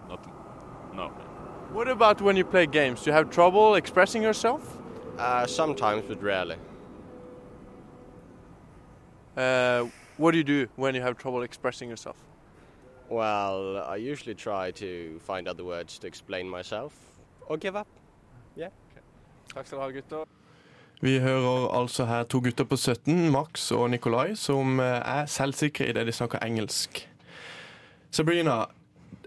not 0.09 0.27
no. 0.95 1.09
What 1.73 1.89
about 1.89 2.21
when 2.21 2.37
you 2.37 2.45
play 2.45 2.67
games? 2.67 3.03
Do 3.03 3.11
you 3.11 3.15
have 3.15 3.31
trouble 3.31 3.75
expressing 3.75 4.23
yourself? 4.23 4.79
Uh, 5.19 5.47
sometimes, 5.47 6.05
but 6.09 6.23
rarely. 6.23 6.57
Uh, 9.37 9.87
what 10.17 10.33
do 10.33 10.39
you 10.39 10.45
do 10.45 10.67
when 10.77 10.95
you 10.95 11.03
have 11.03 11.17
trouble 11.17 11.43
expressing 11.43 11.89
yourself? 11.89 12.17
Well, 13.09 13.85
I 13.87 13.97
usually 13.97 14.35
try 14.35 14.73
to 14.73 15.21
find 15.27 15.49
other 15.49 15.65
words 15.65 15.99
to 15.99 16.07
explain 16.07 16.49
myself 16.49 16.93
or 17.49 17.57
give 17.57 17.77
up. 17.77 17.87
Yeah. 18.57 18.71
Takk 19.55 19.67
skal 19.67 19.79
du 19.79 19.83
ha, 19.83 19.91
gutter. 19.91 20.25
Vi 21.01 21.19
hører 21.21 21.69
altså 21.81 22.05
her 22.05 22.23
to 22.25 22.41
gutter 22.41 22.65
på 22.65 22.77
17, 22.77 23.31
Max 23.31 23.71
og 23.73 23.91
Nikolai, 23.91 24.35
som 24.35 24.81
eh, 24.81 24.87
er 24.87 25.27
selvsikre 25.27 25.89
i 25.89 25.93
det 25.93 26.07
de 26.07 26.13
snakker 26.13 26.39
engelsk. 26.39 27.09
Sabrina, 28.11 28.65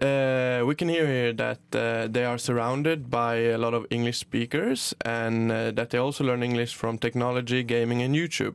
uh, 0.02 0.66
we 0.66 0.74
can 0.74 0.88
hear 0.88 1.06
here 1.06 1.32
that 1.32 1.60
uh, 1.74 2.12
they 2.12 2.24
are 2.24 2.38
surrounded 2.38 3.10
by 3.10 3.36
a 3.52 3.56
lot 3.56 3.74
of 3.74 3.86
English 3.90 4.18
speakers 4.18 4.94
and 5.04 5.52
uh, 5.52 5.70
that 5.70 5.90
they 5.90 5.98
also 5.98 6.24
learn 6.24 6.42
English 6.42 6.74
from 6.74 6.98
technology, 6.98 7.62
gaming, 7.62 8.02
and 8.02 8.14
YouTube. 8.16 8.54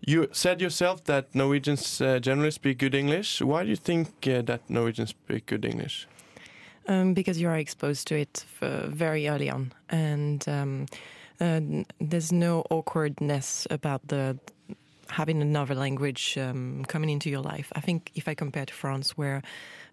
You 0.00 0.28
said 0.32 0.60
yourself 0.60 1.04
that 1.04 1.34
Norwegians 1.34 2.00
uh, 2.00 2.18
generally 2.20 2.50
speak 2.50 2.78
good 2.78 2.94
English. 2.94 3.42
Why 3.42 3.64
do 3.64 3.70
you 3.70 3.76
think 3.76 4.08
uh, 4.26 4.42
that 4.42 4.60
Norwegians 4.68 5.10
speak 5.10 5.46
good 5.46 5.64
English? 5.64 6.06
um, 6.90 7.14
because 7.14 7.40
you 7.40 7.48
are 7.48 7.56
exposed 7.56 8.08
to 8.08 8.16
it 8.16 8.44
very 8.60 9.28
early 9.28 9.48
on, 9.48 9.72
and 9.88 10.46
um, 10.48 10.86
uh, 11.40 11.60
there's 12.00 12.32
no 12.32 12.64
awkwardness 12.70 13.66
about 13.70 14.08
the 14.08 14.38
having 15.08 15.42
another 15.42 15.74
language 15.74 16.38
um, 16.38 16.84
coming 16.86 17.10
into 17.10 17.30
your 17.30 17.40
life. 17.40 17.72
I 17.74 17.80
think 17.80 18.12
if 18.14 18.28
I 18.28 18.34
compare 18.34 18.66
to 18.66 18.74
France, 18.74 19.16
where 19.16 19.42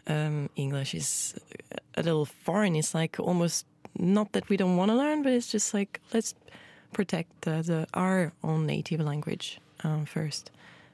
um, 0.08 0.50
English 0.56 0.94
is 0.94 1.40
a 1.96 2.04
little 2.04 2.26
foreign, 2.26 2.76
it's 2.76 2.94
like 2.94 3.20
almost 3.20 3.66
not 3.98 4.32
that 4.34 4.50
we 4.50 4.58
don't 4.58 4.78
want 4.78 4.90
to 4.90 4.96
learn, 4.96 5.24
but 5.24 5.34
it's 5.34 5.52
just 5.52 5.74
like 5.74 6.02
let's 6.14 6.34
protect 6.94 7.42
the 7.42 7.88
our 7.94 8.32
own 8.44 8.66
native 8.66 9.02
language 9.02 9.60
um, 9.84 10.06
first. 10.06 10.52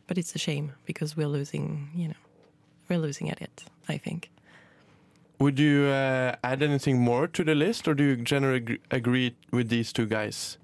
But 0.08 0.18
it's 0.18 0.36
a 0.36 0.40
shame 0.40 0.74
because 0.86 1.16
we're 1.16 1.28
losing, 1.28 1.90
you 1.96 2.10
know, 2.10 2.22
we're 2.90 3.00
losing 3.00 3.30
at 3.30 3.42
it. 3.42 3.64
I 3.88 3.98
think. 3.98 4.30
Would 5.40 5.60
you 5.60 5.86
uh, 5.86 6.36
add 6.44 6.62
anything 6.64 7.00
more 7.00 7.28
to 7.28 7.44
the 7.44 7.56
list, 7.56 7.88
or 7.88 7.94
do 7.94 8.04
you 8.04 8.16
generally 8.16 8.80
agree 8.92 9.36
with 9.52 9.70
these 9.70 9.92
two 9.92 10.06
guys? 10.06 10.58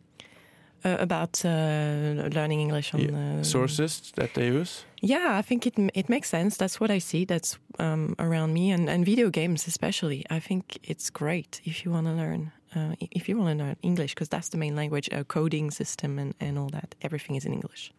uh, 0.85 0.97
about 0.99 1.43
uh, 1.45 2.29
learning 2.33 2.61
English 2.61 2.93
on 2.93 3.43
Sources 3.43 4.11
that 4.15 4.33
they 4.33 4.47
use? 4.47 4.85
Yeah, 5.01 5.37
I 5.39 5.41
think 5.41 5.65
it 5.65 5.73
it 5.93 6.09
makes 6.09 6.29
sense. 6.29 6.57
That's 6.57 6.79
what 6.79 6.91
I 6.91 6.99
see. 6.99 7.25
That's 7.25 7.57
um, 7.79 8.15
around 8.17 8.53
me, 8.53 8.71
and, 8.71 8.89
and 8.89 9.05
video 9.05 9.29
games 9.29 9.67
especially. 9.67 10.25
I 10.29 10.39
think 10.39 10.79
it's 10.83 11.09
great 11.09 11.61
if 11.63 11.85
you 11.85 11.91
want 11.91 12.07
to 12.07 12.13
learn 12.13 12.51
uh, 12.75 12.93
if 12.99 13.29
you 13.29 13.37
want 13.37 13.57
to 13.57 13.63
learn 13.63 13.75
English 13.83 14.15
because 14.15 14.29
that's 14.29 14.49
the 14.49 14.57
main 14.57 14.75
language, 14.75 15.09
a 15.11 15.23
coding 15.23 15.71
system, 15.71 16.19
and, 16.19 16.33
and 16.39 16.57
all 16.57 16.69
that. 16.69 16.95
Everything 17.01 17.35
is 17.35 17.45
in 17.45 17.53
English. 17.53 17.91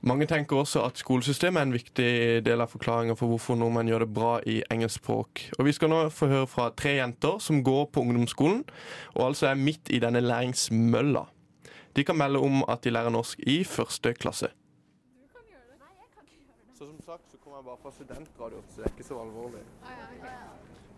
Mange 0.00 0.26
tenker 0.26 0.56
også 0.56 0.84
at 0.84 0.98
skolesystemet 0.98 1.60
er 1.60 1.62
en 1.66 1.72
viktig 1.72 2.10
del 2.46 2.60
av 2.60 2.68
forklaringen 2.70 3.16
for 3.16 3.32
hvorfor 3.32 3.56
nordmenn 3.58 3.88
gjør 3.88 4.04
det 4.04 4.14
bra 4.14 4.34
i 4.46 4.60
engelsk 4.70 5.00
språk. 5.00 5.40
Og 5.58 5.64
Vi 5.64 5.72
skal 5.72 5.90
nå 5.90 6.08
få 6.14 6.28
høre 6.30 6.46
fra 6.46 6.68
tre 6.70 6.98
jenter 7.00 7.40
som 7.42 7.64
går 7.64 7.88
på 7.92 8.04
ungdomsskolen, 8.04 8.62
og 9.14 9.26
altså 9.26 9.48
er 9.48 9.58
midt 9.58 9.90
i 9.90 9.98
denne 9.98 10.20
læringsmølla. 10.20 11.24
De 11.96 12.04
kan 12.04 12.16
melde 12.16 12.38
om 12.38 12.62
at 12.68 12.84
de 12.84 12.90
lærer 12.90 13.10
norsk 13.10 13.40
i 13.46 13.64
første 13.64 14.12
klasse. 14.14 14.52
Så 16.78 16.86
som 16.86 17.00
sagt 17.00 17.30
så 17.30 17.36
kommer 17.42 17.58
jeg 17.58 17.64
bare 17.64 17.76
fra 17.82 17.90
studentradio, 17.90 18.62
så 18.68 18.76
det 18.76 18.84
er 18.84 18.94
ikke 18.96 19.08
så 19.08 19.20
alvorlig. 19.20 19.64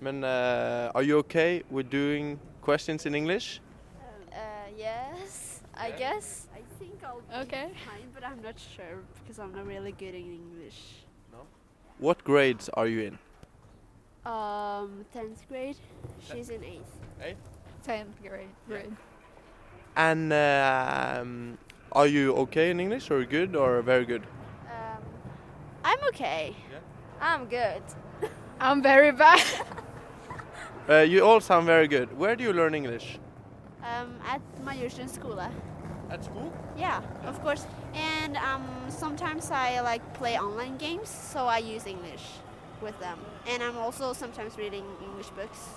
Men 0.01 0.24
uh, 0.24 0.91
are 0.95 1.05
you 1.05 1.18
okay 1.18 1.62
with 1.70 1.93
doing 1.93 2.39
questions 2.68 3.06
in 3.06 3.14
English? 3.14 3.60
Uh, 4.30 4.38
yes, 4.76 5.60
I 5.74 5.90
guess. 6.02 6.26
I 6.52 6.60
think 6.78 6.96
I'll 7.02 7.22
be 7.24 7.34
Okay. 7.46 7.68
fine, 7.90 8.08
but 8.14 8.22
I'm 8.22 8.42
not 8.42 8.56
sure 8.74 8.96
because 9.18 9.38
I'm 9.42 9.52
not 9.58 9.66
really 9.74 9.92
good 10.02 10.14
in 10.22 10.28
English. 10.42 10.78
No. 11.32 11.40
What 12.06 12.18
grades 12.24 12.68
are 12.80 12.86
you 12.86 13.00
in? 13.08 13.14
Um, 14.30 15.06
10th 15.16 15.48
grade. 15.48 15.78
She's 16.26 16.50
in 16.50 16.60
8th. 16.60 16.92
Eighth? 17.26 17.44
10th 17.88 18.16
grade. 18.28 18.52
grade. 18.68 18.94
And 19.96 20.30
um, 20.48 21.56
are 21.92 22.06
you 22.06 22.34
okay 22.44 22.70
in 22.70 22.80
English 22.80 23.10
or 23.10 23.24
good 23.24 23.56
or 23.56 23.80
very 23.80 24.04
good? 24.04 24.24
Um, 24.76 25.02
I'm 25.84 26.00
okay. 26.12 26.54
Yeah. 26.72 26.84
I'm 27.28 27.46
good. 27.48 27.82
I'm 28.60 28.82
very 28.82 29.12
bad. 29.24 29.40
Uh, 30.89 31.01
you 31.01 31.22
all 31.22 31.39
sound 31.39 31.66
very 31.66 31.86
good. 31.86 32.16
Where 32.16 32.34
do 32.34 32.43
you 32.43 32.53
learn 32.53 32.74
English? 32.74 33.18
Um, 33.84 34.14
at 34.26 34.41
Majorstuen 34.64 35.09
skole. 35.09 35.51
At 36.11 36.24
school? 36.24 36.51
Yeah, 36.78 37.03
of 37.26 37.43
course. 37.43 37.66
And 37.93 38.39
um, 38.39 38.64
sometimes 38.89 39.51
I 39.51 39.80
like 39.80 40.03
play 40.14 40.39
online 40.39 40.78
games, 40.78 41.11
so 41.11 41.45
I 41.45 41.59
use 41.59 41.86
English 41.86 42.24
with 42.80 42.99
them. 43.01 43.18
And 43.47 43.62
I'm 43.62 43.76
also 43.76 44.14
sometimes 44.14 44.57
reading 44.57 44.84
English 45.05 45.28
books 45.30 45.68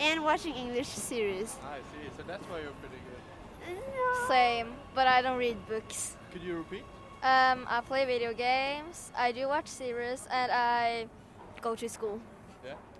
and 0.00 0.22
watching 0.22 0.54
English 0.54 0.88
series. 0.88 1.56
I 1.64 1.78
see. 1.78 2.10
So 2.18 2.22
that's 2.26 2.44
why 2.44 2.60
you're 2.60 2.76
pretty 2.82 3.00
good. 3.08 3.78
Same, 4.28 4.68
but 4.94 5.06
I 5.06 5.22
don't 5.22 5.38
read 5.38 5.56
books. 5.66 6.14
Could 6.32 6.42
you 6.42 6.58
repeat? 6.58 6.84
Um, 7.22 7.66
I 7.68 7.80
play 7.80 8.04
video 8.04 8.34
games. 8.34 9.10
I 9.16 9.32
do 9.32 9.48
watch 9.48 9.66
series, 9.66 10.28
and 10.30 10.52
I 10.52 11.06
go 11.62 11.74
to 11.74 11.88
school. 11.88 12.20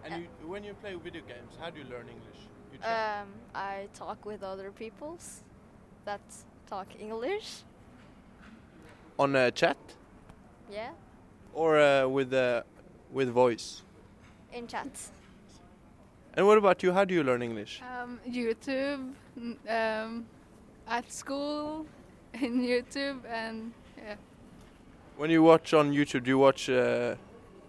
Yeah. 0.09 0.15
And 0.15 0.25
you, 0.25 0.49
when 0.49 0.65
you 0.65 0.75
play 0.75 0.95
video 0.95 1.23
games, 1.23 1.53
how 1.61 1.71
do 1.71 1.79
you 1.79 1.85
learn 1.85 2.07
English? 2.09 2.41
You? 2.73 2.79
Um, 2.89 3.29
I 3.55 3.89
talk 3.95 4.25
with 4.25 4.43
other 4.43 4.71
peoples 4.71 5.43
that 6.05 6.21
talk 6.69 6.87
English. 6.99 7.65
On 9.19 9.35
uh, 9.35 9.51
chat 9.51 9.77
Yeah, 10.71 10.91
or 11.55 11.79
uh, 11.79 12.07
with 12.07 12.33
uh, 12.35 12.63
with 13.13 13.31
voice? 13.31 13.83
in 14.53 14.67
chat. 14.67 14.89
And 16.35 16.47
what 16.47 16.59
about 16.59 16.83
you? 16.83 16.93
How 16.93 17.05
do 17.05 17.15
you 17.15 17.23
learn 17.25 17.43
English? 17.43 17.81
Um, 17.83 18.21
YouTube, 18.29 19.15
um, 19.69 20.27
at 20.87 21.11
school, 21.11 21.87
in 22.35 22.61
YouTube, 22.63 23.25
and 23.27 23.73
yeah. 23.97 24.17
When 25.17 25.31
you 25.31 25.43
watch 25.43 25.73
on 25.73 25.93
YouTube, 25.93 26.25
do 26.25 26.31
you 26.31 26.39
watch 26.39 26.69
uh, 26.69 27.15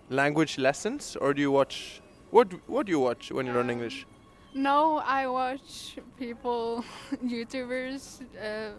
language 0.10 0.58
lessons 0.58 1.16
or 1.16 1.34
do 1.34 1.42
you 1.42 1.52
watch 1.52 2.02
what? 2.32 2.48
What 2.68 2.86
do 2.86 2.92
you 2.92 3.00
watch 3.00 3.32
when 3.32 3.46
you 3.46 3.54
learn 3.54 3.70
English? 3.70 4.06
No, 4.54 4.98
I 5.06 5.28
watch 5.28 5.98
people, 6.18 6.84
YouTubers. 7.24 8.22
Uh, 8.36 8.72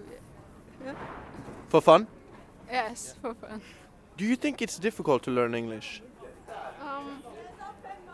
yeah. 0.85 0.95
For 1.69 1.81
fun? 1.81 2.07
Yes, 2.71 3.15
for 3.21 3.35
fun. 3.35 3.61
Do 4.17 4.25
you 4.25 4.37
think 4.37 4.61
it's 4.61 4.79
difficult 4.79 5.23
to 5.25 5.31
learn 5.31 5.55
English? 5.55 6.03
Um, 6.83 7.23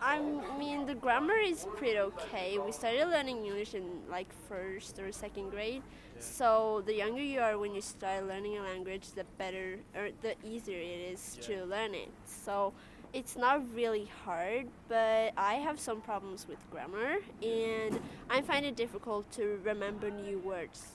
I 0.01 0.19
mean, 0.59 0.85
the 0.85 0.93
grammar 0.93 1.39
is 1.39 1.65
pretty 1.77 1.97
okay. 1.97 2.59
We 2.59 2.71
started 2.71 3.07
learning 3.07 3.43
English 3.45 3.73
in 3.73 4.01
like 4.09 4.31
first 4.47 4.99
or 4.99 5.11
second 5.11 5.49
grade. 5.49 5.81
So 6.19 6.83
the 6.85 6.93
younger 6.93 7.23
you 7.23 7.39
are 7.39 7.57
when 7.57 7.73
you 7.73 7.81
start 7.81 8.27
learning 8.27 8.57
a 8.57 8.61
language, 8.61 9.11
the 9.15 9.25
better 9.37 9.79
or 9.95 10.09
the 10.21 10.35
easier 10.45 10.77
it 10.77 11.13
is 11.13 11.37
to 11.41 11.65
learn 11.65 11.95
it. 11.95 12.11
So 12.25 12.73
it's 13.15 13.37
not 13.37 13.61
really 13.73 14.07
hard, 14.25 14.67
but 14.89 15.31
I 15.37 15.53
have 15.53 15.79
some 15.79 16.01
problems 16.01 16.47
with 16.49 16.59
grammar 16.69 17.19
and 17.41 17.99
I 18.29 18.41
find 18.41 18.65
it 18.65 18.75
difficult 18.75 19.31
to 19.31 19.57
remember 19.63 20.11
new 20.11 20.39
words. 20.39 20.91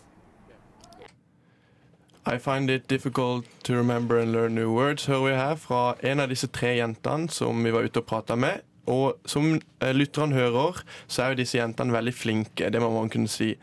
I 2.27 2.37
find 2.37 2.69
it 2.69 2.87
difficult 2.87 3.47
to 3.63 3.75
remember 3.75 4.19
and 4.19 4.33
learn 4.33 4.55
new 4.55 4.71
words, 4.71 5.07
hører 5.07 5.25
vi 5.25 5.35
her 5.35 5.55
fra 5.55 5.95
en 6.03 6.21
av 6.21 6.29
disse 6.29 6.47
tre 6.53 6.77
jentene 6.77 7.31
som 7.33 7.65
vi 7.65 7.73
var 7.73 7.89
ute 7.89 8.03
og 8.03 8.07
prata 8.07 8.37
med. 8.37 8.61
Og 8.87 9.17
som 9.25 9.55
eh, 9.55 9.95
lytterne 9.97 10.37
hører, 10.37 10.83
så 11.09 11.23
er 11.23 11.33
jo 11.33 11.41
disse 11.41 11.57
jentene 11.59 11.93
veldig 11.93 12.15
flinke, 12.15 12.69
det 12.69 12.81
må 12.81 12.91
man 12.93 13.09
kunne 13.09 13.29
si. 13.29 13.55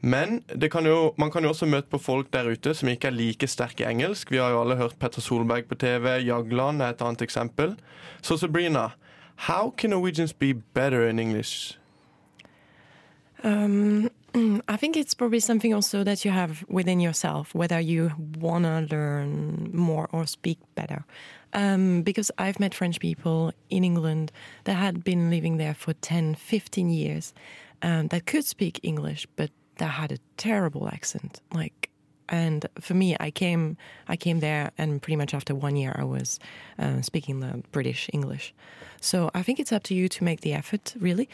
Men 0.00 0.42
kan 0.70 0.86
jo, 0.86 1.14
man 1.18 1.30
kan 1.30 1.42
jo 1.42 1.48
også 1.48 1.66
møte 1.66 1.90
på 1.90 1.98
folk 1.98 2.32
der 2.32 2.50
ute 2.52 2.74
som 2.74 2.88
ikke 2.88 3.10
er 3.10 3.16
like 3.16 3.46
sterke 3.46 3.82
i 3.82 3.90
engelsk. 3.90 4.30
Vi 4.30 4.38
har 4.38 4.50
jo 4.50 4.60
alle 4.62 4.76
hørt 4.76 4.98
Petter 4.98 5.20
Solberg 5.20 5.66
på 5.68 5.74
TV, 5.74 6.06
Jagland 6.26 6.82
er 6.82 6.94
et 6.94 7.02
annet 7.02 7.22
eksempel. 7.22 7.76
Så 8.22 8.36
Sabrina, 8.36 8.88
how 9.48 9.74
can 9.76 9.90
Norwegians 9.90 10.32
be 10.32 10.54
better 10.54 11.08
in 11.08 11.18
English? 11.18 11.78
Um, 13.44 14.10
I 14.68 14.76
think 14.76 14.96
it's 14.96 15.14
probably 15.14 15.40
something 15.40 15.72
also 15.72 16.04
that 16.04 16.24
you 16.24 16.30
have 16.30 16.64
within 16.68 17.00
yourself, 17.00 17.54
whether 17.54 17.80
you 17.80 18.10
want 18.38 18.64
to 18.64 18.86
learn 18.94 19.70
more 19.72 20.08
or 20.12 20.26
speak 20.26 20.58
better. 20.74 21.04
Um, 21.54 22.02
because 22.02 22.30
I've 22.36 22.60
met 22.60 22.74
French 22.74 23.00
people 23.00 23.52
in 23.70 23.84
England 23.84 24.32
that 24.64 24.74
had 24.74 25.02
been 25.02 25.30
living 25.30 25.56
there 25.56 25.74
for 25.74 25.94
10, 25.94 26.34
15 26.34 26.90
years 26.90 27.32
um, 27.82 28.08
that 28.08 28.26
could 28.26 28.44
speak 28.44 28.80
English, 28.82 29.26
but 29.36 29.50
that 29.78 29.86
had 29.86 30.12
a 30.12 30.18
terrible 30.36 30.88
accent. 30.88 31.40
Like, 31.52 31.90
and 32.28 32.66
for 32.80 32.94
me, 32.94 33.16
I 33.18 33.30
came, 33.30 33.76
I 34.06 34.16
came 34.16 34.40
there, 34.40 34.70
and 34.76 35.00
pretty 35.00 35.16
much 35.16 35.34
after 35.34 35.54
one 35.54 35.76
year, 35.76 35.94
I 35.98 36.04
was 36.04 36.38
uh, 36.78 37.00
speaking 37.00 37.40
the 37.40 37.62
British 37.72 38.10
English. 38.12 38.54
So 39.00 39.30
I 39.34 39.42
think 39.42 39.58
it's 39.58 39.72
up 39.72 39.82
to 39.84 39.94
you 39.94 40.08
to 40.08 40.24
make 40.24 40.42
the 40.42 40.52
effort, 40.52 40.94
really. 41.00 41.28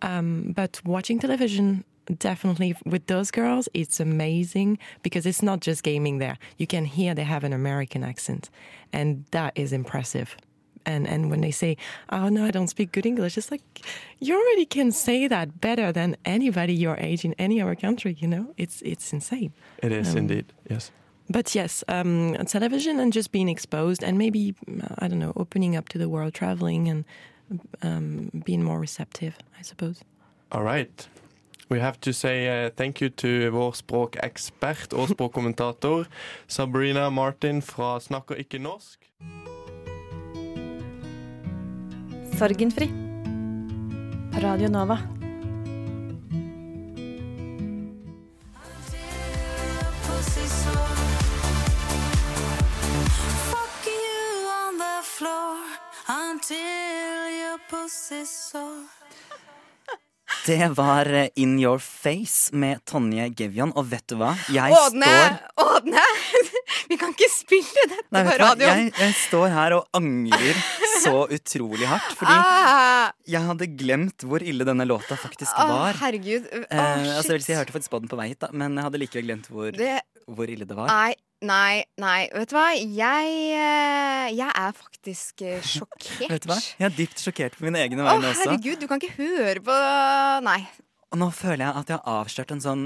Um, 0.00 0.52
but 0.56 0.80
watching 0.84 1.18
television, 1.18 1.84
definitely 2.18 2.76
with 2.86 3.06
those 3.06 3.30
girls, 3.30 3.68
it's 3.74 4.00
amazing 4.00 4.78
because 5.02 5.26
it's 5.26 5.42
not 5.42 5.60
just 5.60 5.82
gaming 5.82 6.18
there. 6.18 6.38
You 6.56 6.66
can 6.66 6.84
hear 6.84 7.14
they 7.14 7.24
have 7.24 7.44
an 7.44 7.52
American 7.52 8.02
accent, 8.02 8.48
and 8.92 9.24
that 9.32 9.52
is 9.54 9.72
impressive. 9.72 10.36
And 10.84 11.08
and 11.08 11.30
when 11.30 11.40
they 11.40 11.52
say, 11.52 11.76
"Oh 12.08 12.28
no, 12.28 12.44
I 12.44 12.50
don't 12.50 12.68
speak 12.68 12.92
good 12.92 13.06
English," 13.06 13.38
it's 13.38 13.50
like 13.50 13.62
you 14.18 14.34
already 14.34 14.66
can 14.66 14.92
say 14.92 15.28
that 15.28 15.60
better 15.60 15.92
than 15.92 16.16
anybody 16.24 16.72
your 16.72 16.96
age 16.98 17.24
in 17.24 17.34
any 17.38 17.62
other 17.62 17.74
country. 17.76 18.16
You 18.18 18.28
know, 18.28 18.54
it's 18.56 18.82
it's 18.82 19.12
insane. 19.12 19.50
It 19.82 19.92
is 19.92 20.08
Um, 20.10 20.18
indeed, 20.18 20.44
yes. 20.70 20.92
But 21.30 21.54
yes, 21.54 21.84
um, 21.88 22.36
television 22.46 23.00
and 23.00 23.12
just 23.12 23.32
being 23.32 23.50
exposed 23.50 24.02
and 24.02 24.16
maybe, 24.16 24.54
I 24.98 25.08
don't 25.08 25.18
know, 25.18 25.32
opening 25.36 25.76
up 25.76 25.88
to 25.88 25.98
the 25.98 26.08
world, 26.08 26.32
traveling 26.32 26.88
and 26.88 27.04
um, 27.82 28.30
being 28.44 28.62
more 28.62 28.80
receptive, 28.80 29.36
I 29.58 29.62
suppose. 29.62 30.02
All 30.50 30.62
right. 30.62 31.08
We 31.70 31.80
have 31.80 32.00
to 32.00 32.12
say 32.12 32.48
uh, 32.48 32.70
thank 32.76 33.02
you 33.02 33.10
to 33.10 33.50
vår 33.50 33.72
språkekspert 33.72 34.92
og 34.92 35.08
språkkommentator 35.08 36.06
Sabrina 36.48 37.10
Martin 37.10 37.62
fra 37.62 38.00
Snakker 38.00 38.34
ikke 38.34 38.58
norsk. 38.58 38.98
Sorgenfri. 42.38 42.86
På 44.32 44.40
Radio 44.40 44.68
Nova. 44.68 44.98
Det 60.46 60.68
var 60.68 61.12
eh, 61.12 61.28
In 61.34 61.58
Your 61.60 61.78
Face 61.78 62.56
med 62.56 62.84
Tonje 62.84 63.28
Gevion, 63.36 63.72
og 63.76 63.90
vet 63.90 64.06
du 64.08 64.14
hva? 64.20 64.30
Jeg 64.48 64.72
Ådne! 64.72 65.10
står 65.10 65.66
Ådne! 65.66 66.04
Vi 66.90 66.96
kan 67.00 67.12
ikke 67.14 67.28
spille 67.32 67.84
dette 67.92 68.06
Nei, 68.16 68.22
på 68.28 68.36
radioen. 68.42 68.82
Jeg, 68.88 68.94
jeg 68.98 69.14
står 69.28 69.48
her 69.54 69.76
og 69.78 69.86
angrer 69.98 70.58
så 71.02 71.14
utrolig 71.36 71.86
hardt, 71.90 72.12
fordi 72.18 72.34
Ah. 72.38 73.12
jeg 73.28 73.42
hadde 73.46 73.68
glemt 73.78 74.24
hvor 74.26 74.42
ille 74.42 74.64
denne 74.68 74.86
låta 74.88 75.16
faktisk 75.20 75.52
var. 75.56 75.68
var. 75.68 76.00
herregud. 76.02 76.48
Å, 76.50 76.64
Eh, 76.68 76.82
altså, 77.18 77.32
jeg, 77.32 77.38
vil 77.38 77.44
si, 77.46 77.52
jeg 77.52 77.60
hørte 77.62 77.72
faktisk 77.78 77.90
på 77.94 78.00
den 78.02 78.08
på 78.12 78.18
vei 78.20 78.28
hit, 78.32 78.40
da, 78.42 78.48
men 78.52 78.74
jeg 78.76 78.84
hadde 78.88 79.00
likevel 79.04 79.26
glemt 79.30 79.48
hvor, 79.52 79.70
Det- 79.72 80.02
hvor 80.28 80.50
ille 80.50 80.66
det 80.68 80.76
var. 80.76 80.88
Nei, 80.90 81.14
nei, 81.42 81.84
nei. 82.02 82.28
Vet 82.34 82.50
du 82.50 82.56
hva? 82.56 82.66
Jeg, 82.74 83.36
eh, 83.54 84.26
jeg 84.36 84.50
er 84.54 84.72
faktisk 84.76 85.42
eh, 85.46 85.60
sjokkert. 85.62 86.28
Vet 86.34 86.42
du 86.44 86.50
hva? 86.52 86.58
Jeg 86.80 86.90
er 86.90 86.96
dypt 86.98 87.22
sjokkert 87.24 87.56
på 87.58 87.64
mine 87.68 87.80
egne 87.84 88.02
Å, 88.04 88.10
vegne 88.12 88.32
også. 88.34 88.48
herregud, 88.50 88.80
du 88.82 88.86
kan 88.90 89.00
ikke 89.00 89.16
høre 89.22 89.62
på 89.64 89.78
Nei. 90.44 90.60
Og 91.08 91.16
nå 91.22 91.30
føler 91.32 91.62
jeg 91.64 91.72
at 91.80 91.88
jeg 91.88 91.96
har 92.04 92.18
avslørt 92.20 92.50
en 92.52 92.60
sånn 92.60 92.82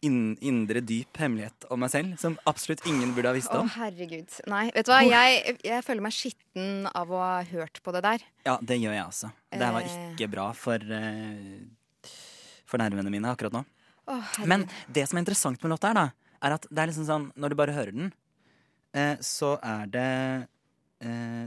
indre 0.00 0.80
dyp 0.88 1.18
hemmelighet 1.20 1.66
om 1.74 1.82
meg 1.84 1.90
selv, 1.92 2.14
som 2.20 2.38
absolutt 2.48 2.80
ingen 2.88 3.10
burde 3.12 3.28
ha 3.28 3.36
visst 3.36 3.52
om. 3.52 3.66
Å, 3.68 3.74
herregud. 3.76 4.38
Nei, 4.48 4.62
vet 4.72 4.88
du 4.88 4.92
hva? 4.94 5.02
Jeg, 5.04 5.58
jeg 5.68 5.84
føler 5.84 6.04
meg 6.06 6.14
skitten 6.16 6.86
av 6.96 7.12
å 7.12 7.20
ha 7.20 7.42
hørt 7.50 7.82
på 7.84 7.92
det 7.92 8.00
der. 8.06 8.24
Ja, 8.48 8.54
det 8.64 8.78
gjør 8.80 8.96
jeg 8.96 9.04
også. 9.04 9.30
Det 9.52 9.68
var 9.76 9.84
Eh. 9.84 10.06
ikke 10.14 10.30
bra 10.32 10.46
for, 10.56 10.80
eh, 10.96 12.08
for 12.64 12.80
nervene 12.80 13.12
mine 13.12 13.28
akkurat 13.34 13.52
nå. 13.52 13.64
Å. 14.08 14.16
Men 14.48 14.64
det 14.90 15.04
som 15.10 15.18
er 15.20 15.22
interessant 15.26 15.60
med 15.62 15.74
låta 15.74 15.92
her, 15.92 15.94
da, 16.00 16.06
er 16.42 16.56
at 16.56 16.64
det 16.72 16.80
er 16.82 16.88
liksom 16.90 17.04
sånn 17.06 17.26
Når 17.38 17.52
du 17.52 17.54
bare 17.60 17.74
hører 17.76 17.92
den, 17.94 18.08
eh, 18.94 19.16
så 19.20 19.58
er 19.62 19.86
det 19.92 20.08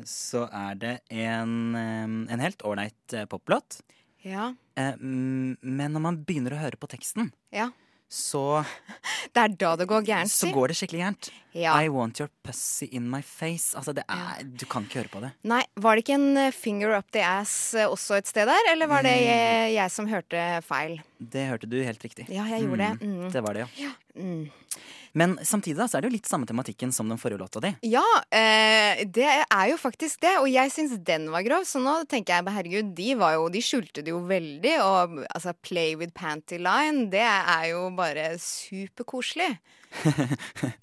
Så 0.06 0.41
er 0.51 0.76
det 0.76 0.99
en, 1.10 1.74
en 1.76 2.39
helt 2.43 2.60
ålreit 2.68 3.14
poplåt. 3.32 3.78
Ja. 4.22 4.49
Eh, 4.76 4.94
mm, 5.00 5.58
men 5.64 5.94
når 5.96 6.04
man 6.04 6.22
begynner 6.28 6.56
å 6.56 6.60
høre 6.60 6.76
på 6.80 6.90
teksten, 6.92 7.32
Ja. 7.56 7.70
så 8.12 8.64
Det 9.36 9.42
er 9.42 9.54
da 9.60 9.72
det 9.80 9.88
går 9.90 10.04
gærent. 10.06 10.32
Så 10.32 10.52
går 10.54 10.70
det 10.72 10.76
skikkelig 10.78 11.02
gærent. 11.02 11.30
Ja. 11.56 11.74
I 11.82 11.88
want 11.90 12.20
your 12.20 12.30
pussy 12.44 12.86
in 12.92 13.10
my 13.10 13.22
face. 13.24 13.74
Altså, 13.76 13.94
det 13.96 14.04
er 14.12 14.44
Du 14.44 14.66
kan 14.70 14.84
ikke 14.86 15.02
høre 15.02 15.12
på 15.12 15.22
det. 15.24 15.32
Nei, 15.48 15.64
Var 15.80 15.96
det 15.96 16.04
ikke 16.06 16.18
en 16.20 16.38
eh, 16.38 16.52
finger 16.56 16.94
up 16.98 17.10
the 17.16 17.24
ass 17.24 17.74
eh, 17.74 17.88
også 17.88 18.18
et 18.20 18.28
sted 18.28 18.48
der, 18.52 18.72
eller 18.74 18.88
var 18.92 19.04
det 19.08 19.16
jeg, 19.16 19.74
jeg 19.76 19.92
som 19.96 20.08
hørte 20.12 20.44
feil? 20.68 21.00
Det 21.20 21.48
hørte 21.50 21.68
du 21.72 21.80
helt 21.84 22.04
riktig. 22.04 22.28
Ja, 22.30 22.44
jeg 22.52 22.68
gjorde 22.68 22.84
det. 22.84 23.08
Mm. 23.08 23.32
Det 23.32 23.44
var 23.48 23.56
det, 23.58 23.68
ja. 23.80 23.92
Men 25.16 25.38
samtidig 25.47 25.78
da, 25.80 25.88
så 25.88 25.97
er 25.97 26.03
det 26.03 26.09
jo 26.09 26.16
litt 26.18 26.28
samme 26.28 26.47
tematikken 26.47 26.91
som 26.91 27.07
den 27.07 27.20
forrige 27.20 27.39
låta 27.39 27.61
di. 27.63 27.72
Ja, 27.88 28.03
eh, 28.36 29.05
det 29.07 29.30
er 29.32 29.70
jo 29.72 29.78
faktisk 29.80 30.20
det, 30.26 30.34
og 30.41 30.49
jeg 30.51 30.74
syns 30.76 30.97
den 31.07 31.30
var 31.32 31.45
grov. 31.47 31.63
Så 31.68 31.80
nå 31.80 32.01
tenker 32.11 32.36
jeg 32.36 32.55
herregud, 32.57 32.91
de 32.97 33.13
jo, 33.16 33.45
de 33.53 33.61
skjulte 33.63 34.03
det 34.03 34.11
jo 34.11 34.20
veldig. 34.28 34.74
Og 34.84 35.22
altså, 35.30 35.55
Play 35.63 35.95
with 35.95 36.11
panty 36.16 36.59
line, 36.59 37.07
det 37.13 37.24
er 37.24 37.70
jo 37.72 37.88
bare 37.95 38.34
superkoselig. 38.43 39.53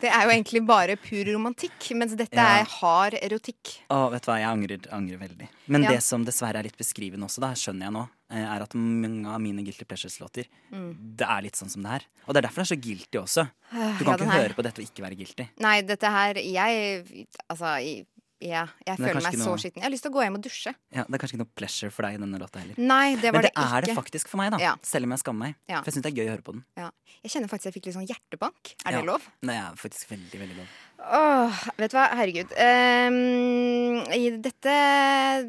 Det 0.03 0.09
er 0.11 0.23
jo 0.25 0.31
egentlig 0.33 0.63
bare 0.67 0.97
pur 1.01 1.25
romantikk, 1.33 1.91
mens 1.99 2.15
dette 2.19 2.35
Ja. 2.37 2.61
er 2.61 2.65
hard 2.81 3.15
erotikk. 3.23 3.79
Å, 3.91 4.11
vet 4.11 4.23
du 4.25 4.31
hva, 4.31 4.39
jeg 4.41 4.49
angrer, 4.49 4.89
angrer 4.93 5.19
veldig. 5.21 5.49
Men 5.69 5.83
Ja. 5.85 5.91
det 5.93 6.03
som 6.03 6.25
dessverre 6.25 6.57
er 6.59 6.63
litt 6.69 6.77
beskrivende 6.79 7.25
også, 7.29 7.41
da, 7.41 7.53
skjønner 7.53 7.87
jeg 7.89 7.93
nå, 7.93 8.09
eh, 8.31 8.45
er 8.57 8.63
at 8.63 8.75
mange 8.75 9.27
av 9.29 9.41
mine 9.41 9.63
Guilty 9.63 9.85
Pleasures-låter, 9.85 10.47
Mm. 10.73 11.17
det 11.17 11.27
er 11.29 11.43
litt 11.43 11.55
sånn 11.55 11.71
som 11.71 11.83
det 11.83 11.91
er. 11.93 12.03
Og 12.27 12.35
det 12.35 12.45
er 12.45 12.49
derfor 12.49 12.63
det 12.65 12.71
er 12.71 12.75
så 12.77 12.81
guilty 12.81 13.19
også. 13.19 13.51
Øh, 13.75 13.99
Du 13.99 14.05
kan 14.05 14.19
ja, 14.19 14.25
ikke 14.25 14.41
høre 14.43 14.55
på 14.55 14.63
dette 14.63 14.79
og 14.81 14.87
ikke 14.89 15.03
være 15.05 15.17
guilty. 15.17 15.49
Nei, 15.59 15.83
dette 15.83 16.05
her 16.11 16.35
Jeg 16.35 17.27
Altså, 17.51 17.81
i- 17.83 18.07
ja, 18.43 18.65
jeg 18.87 18.93
er 18.93 19.01
føler 19.01 19.23
meg 19.23 19.37
så 19.39 19.47
noe- 19.47 19.61
skitten. 19.63 19.81
Jeg 19.81 19.87
har 19.87 19.93
lyst 19.95 20.03
til 20.07 20.11
å 20.13 20.15
gå 20.17 20.23
hjem 20.25 20.37
og 20.39 20.43
dusje. 20.45 20.73
Ja, 20.93 21.05
Det 21.07 21.15
er 21.15 21.23
kanskje 21.23 21.37
ikke 21.37 21.43
noe 21.45 21.53
pleasure 21.57 21.91
for 21.95 22.03
deg 22.07 22.17
i 22.19 22.21
denne 22.23 22.41
låta 22.43 22.59
heller. 22.63 22.75
Nei, 22.79 23.15
det 23.17 23.31
var 23.33 23.39
Men 23.41 23.47
det, 23.47 23.53
det 23.55 23.67
er 23.79 23.87
det 23.87 23.97
faktisk 23.97 24.29
for 24.33 24.41
meg, 24.43 24.51
da. 24.53 24.59
Ja. 24.63 24.73
Selv 24.83 25.07
om 25.07 25.15
jeg 25.15 25.23
skammer 25.23 25.47
meg. 25.47 25.55
Ja. 25.71 25.81
For 25.83 25.91
jeg 25.91 25.95
syns 25.97 26.07
det 26.07 26.13
er 26.13 26.19
gøy 26.19 26.27
å 26.27 26.33
høre 26.35 26.43
på 26.47 26.53
den. 26.57 26.65
Ja. 26.77 26.91
Jeg 27.23 27.31
kjenner 27.37 27.53
faktisk 27.53 27.71
jeg 27.71 27.77
fikk 27.79 27.87
litt 27.87 27.97
sånn 27.97 28.09
hjertebank. 28.11 28.75
Er 28.85 28.97
det 28.99 29.05
lov? 29.07 29.23
Det 29.41 29.55
er 29.55 29.79
faktisk 29.79 30.11
veldig, 30.11 30.41
veldig 30.43 30.57
lov. 30.59 30.75
Åh, 31.03 31.63
vet 31.79 31.91
du 31.91 31.97
hva, 31.99 32.09
herregud. 32.19 32.53
Um, 32.59 34.41
dette, 34.43 34.75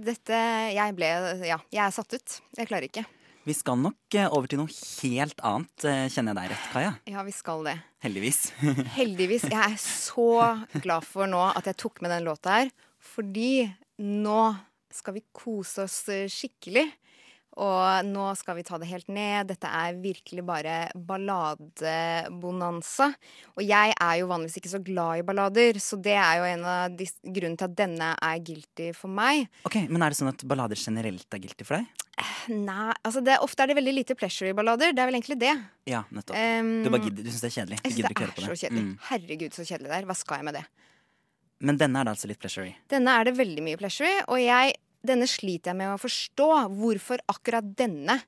dette 0.05 0.39
Jeg 0.73 0.95
ble 0.97 1.09
Ja, 1.45 1.59
jeg 1.71 1.83
er 1.87 1.91
satt 1.91 2.13
ut. 2.13 2.39
Jeg 2.57 2.69
klarer 2.69 2.89
ikke. 2.89 3.05
Vi 3.43 3.51
skal 3.51 3.75
nok 3.75 4.15
eh, 4.15 4.29
over 4.31 4.47
til 4.47 4.61
noe 4.61 4.71
helt 4.71 5.41
annet, 5.43 5.83
eh, 5.83 6.05
kjenner 6.07 6.31
jeg 6.31 6.37
deg 6.37 6.51
rett, 6.53 6.67
Kaja. 6.71 6.91
Ja, 7.11 7.23
vi 7.27 7.33
skal 7.35 7.65
det. 7.67 7.73
Heldigvis. 8.05 8.39
Heldigvis. 8.99 9.49
Jeg 9.51 9.59
er 9.59 9.79
så 9.83 10.27
glad 10.77 11.03
for 11.03 11.27
nå 11.27 11.41
at 11.49 11.67
jeg 11.67 11.79
tok 11.83 11.99
med 12.05 12.13
den 12.15 12.23
låta 12.29 12.61
her, 12.61 12.71
fordi 13.03 13.65
nå 13.99 14.39
skal 14.93 15.17
vi 15.17 15.25
kose 15.35 15.83
oss 15.83 15.97
eh, 16.13 16.29
skikkelig. 16.31 16.85
Og 17.61 18.05
nå 18.07 18.23
skal 18.39 18.55
vi 18.57 18.63
ta 18.65 18.79
det 18.81 18.87
helt 18.89 19.09
ned. 19.13 19.47
Dette 19.51 19.69
er 19.69 19.93
virkelig 20.01 20.41
bare 20.47 20.77
balladebonanza. 20.97 23.11
Og 23.57 23.61
jeg 23.65 23.93
er 23.93 24.15
jo 24.21 24.29
vanligvis 24.31 24.57
ikke 24.61 24.71
så 24.71 24.79
glad 24.83 25.19
i 25.21 25.25
ballader, 25.27 25.73
så 25.83 25.95
det 26.01 26.15
er 26.17 26.33
jo 26.39 26.43
en 26.49 26.63
av 26.65 26.95
grunnene 26.97 27.57
til 27.59 27.67
at 27.69 27.75
denne 27.77 28.07
er 28.17 28.41
guilty 28.47 28.87
for 28.97 29.09
meg. 29.13 29.45
Ok, 29.69 29.75
Men 29.89 30.01
er 30.01 30.07
det 30.13 30.19
sånn 30.21 30.33
at 30.33 30.45
ballader 30.49 30.77
generelt 30.79 31.27
er 31.37 31.43
guilty 31.43 31.63
for 31.67 31.73
deg? 31.77 31.83
Nei, 32.53 32.91
altså 33.01 33.21
det, 33.25 33.35
ofte 33.41 33.63
er 33.63 33.67
det 33.71 33.77
veldig 33.79 33.95
lite 33.99 34.13
pleasure 34.17 34.49
i 34.51 34.57
ballader. 34.57 34.89
Det 34.93 35.01
er 35.01 35.07
vel 35.09 35.17
egentlig 35.19 35.39
det. 35.41 35.53
Ja, 35.89 36.01
nettopp. 36.13 36.35
Um, 36.37 36.73
du 36.85 36.89
bare 36.93 37.05
gidder, 37.07 37.21
du 37.25 37.29
syns 37.31 37.43
det 37.45 37.49
er 37.51 37.57
kjedelig? 37.59 37.77
Du 37.77 37.81
Jeg 37.87 37.91
syns 37.93 37.97
det 37.97 38.05
er 38.05 38.09
er 38.09 38.13
det? 38.49 38.61
kjedelig. 38.63 38.83
Mm. 38.83 38.95
Herregud, 39.09 39.51
så 39.55 39.61
kjedelig 39.67 39.89
det 39.89 39.97
er. 39.99 40.05
Hva 40.09 40.15
skal 40.19 40.35
jeg 40.41 40.45
med 40.49 40.55
det? 40.59 40.65
Men 41.63 41.75
denne 41.79 41.97
er 42.01 42.05
det 42.09 42.13
altså 42.17 42.27
litt 42.29 42.41
pleasure 42.43 42.67
i. 42.67 42.73
Denne 42.91 43.09
er 43.15 43.21
det 43.29 43.33
veldig 43.37 43.63
mye 43.63 43.79
pleasure 43.79 44.09
i, 44.09 44.11
og 44.27 44.37
jeg, 44.43 44.67
denne 45.05 45.27
sliter 45.29 45.71
jeg 45.71 45.79
med 45.81 45.93
å 45.93 46.01
forstå. 46.01 46.49
Hvorfor 46.79 47.23
akkurat 47.31 47.73
denne 47.77 48.21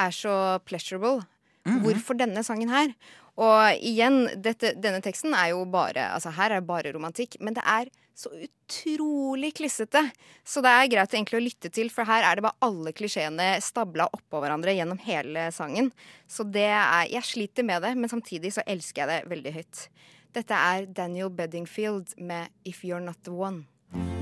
er 0.00 0.14
så 0.14 0.34
pleasurable. 0.64 1.26
Mhm. 1.66 1.82
Hvorfor 1.84 2.16
denne 2.16 2.44
sangen 2.44 2.70
her? 2.72 2.94
Og 3.40 3.80
igjen, 3.80 4.26
dette, 4.42 4.74
denne 4.80 5.00
teksten 5.00 5.34
er 5.36 5.52
jo 5.52 5.64
bare 5.64 6.10
Altså, 6.14 6.32
her 6.34 6.50
er 6.50 6.60
det 6.60 6.68
bare 6.68 6.92
romantikk, 6.92 7.38
men 7.40 7.54
det 7.54 7.62
er 7.64 7.88
så 8.20 8.28
utrolig 8.36 9.54
klissete. 9.56 10.02
Så 10.44 10.60
det 10.60 10.68
er 10.68 10.90
greit 10.92 11.14
egentlig 11.14 11.38
å 11.38 11.44
lytte 11.44 11.70
til, 11.72 11.88
for 11.92 12.04
her 12.04 12.26
er 12.26 12.36
det 12.36 12.44
bare 12.44 12.60
alle 12.66 12.92
klisjeene 12.92 13.54
stabla 13.64 14.10
oppå 14.12 14.42
hverandre 14.42 14.74
gjennom 14.76 15.00
hele 15.06 15.48
sangen. 15.56 15.90
Så 16.28 16.44
det 16.44 16.68
er 16.68 17.08
Jeg 17.10 17.22
sliter 17.24 17.64
med 17.64 17.82
det, 17.82 17.96
men 17.96 18.10
samtidig 18.12 18.52
så 18.52 18.62
elsker 18.66 19.06
jeg 19.06 19.08
det 19.08 19.30
veldig 19.30 19.52
høyt. 19.54 19.88
Dette 20.32 20.54
er 20.54 20.86
Daniel 20.86 21.30
Beddingfield 21.30 22.14
med 22.18 22.50
If 22.64 22.84
You're 22.84 23.00
Not 23.00 23.24
The 23.24 23.32
One. 23.32 23.64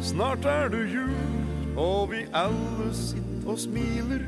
Snart 0.01 0.47
er 0.47 0.71
det 0.73 0.87
jul, 0.89 1.11
og 1.79 2.11
vi 2.13 2.25
alle 2.37 2.91
sitter 2.97 3.49
og 3.49 3.59
smiler 3.63 4.25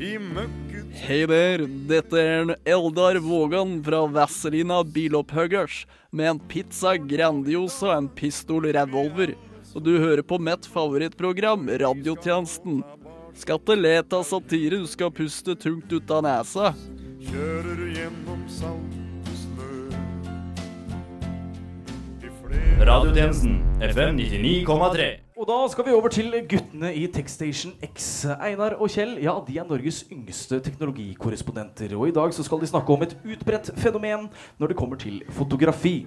i 0.00 0.16
møkket 0.20 0.96
Hei 0.96 1.22
der, 1.28 1.64
dette 1.88 2.20
er 2.20 2.42
en 2.42 2.54
Eldar 2.68 3.18
Vågan 3.24 3.78
fra 3.84 4.02
Vazelina 4.12 4.80
Bilopphuggers 4.82 5.84
med 6.10 6.30
en 6.30 6.40
pizza 6.48 6.94
Grandiosa 6.96 7.90
og 7.90 7.96
en 7.98 8.08
pistol 8.16 8.68
revolver. 8.72 9.34
Og 9.76 9.84
du 9.84 9.98
hører 10.00 10.24
på 10.24 10.38
mitt 10.40 10.64
favorittprogram, 10.72 11.68
Radiotjenesten. 11.68 12.80
Skal 13.36 13.60
ikke 13.60 13.76
le 13.76 13.98
av 14.00 14.24
satire, 14.24 14.80
du 14.80 14.88
skal 14.88 15.12
puste 15.12 15.52
tungt 15.60 15.92
ut 15.92 16.10
av 16.16 16.24
nesa. 16.24 16.72
kjører 17.26 17.84
gjennom 17.92 18.48
salt 18.48 18.96
og 19.20 19.36
snø. 19.42 19.68
Radiotjenesten 22.88 23.60
FM 23.84 24.16
99,3. 24.16 25.25
Og 25.36 25.44
da 25.44 25.56
skal 25.68 25.84
vi 25.84 25.92
over 25.92 26.08
til 26.08 26.32
guttene 26.48 26.94
i 26.96 27.02
Techstation 27.12 27.74
X. 27.84 28.24
Einar 28.40 28.78
og 28.80 28.88
Kjell 28.88 29.18
ja, 29.20 29.34
de 29.44 29.58
er 29.60 29.66
Norges 29.68 29.98
yngste 30.08 30.62
teknologikorrespondenter. 30.64 31.92
Og 31.92 32.08
i 32.08 32.14
dag 32.16 32.32
så 32.32 32.40
skal 32.46 32.62
de 32.62 32.68
snakke 32.70 32.94
om 32.94 33.02
et 33.04 33.12
utbredt 33.20 33.68
fenomen 33.76 34.30
når 34.56 34.72
det 34.72 34.76
kommer 34.76 34.96
til 34.96 35.20
fotografi. 35.36 36.06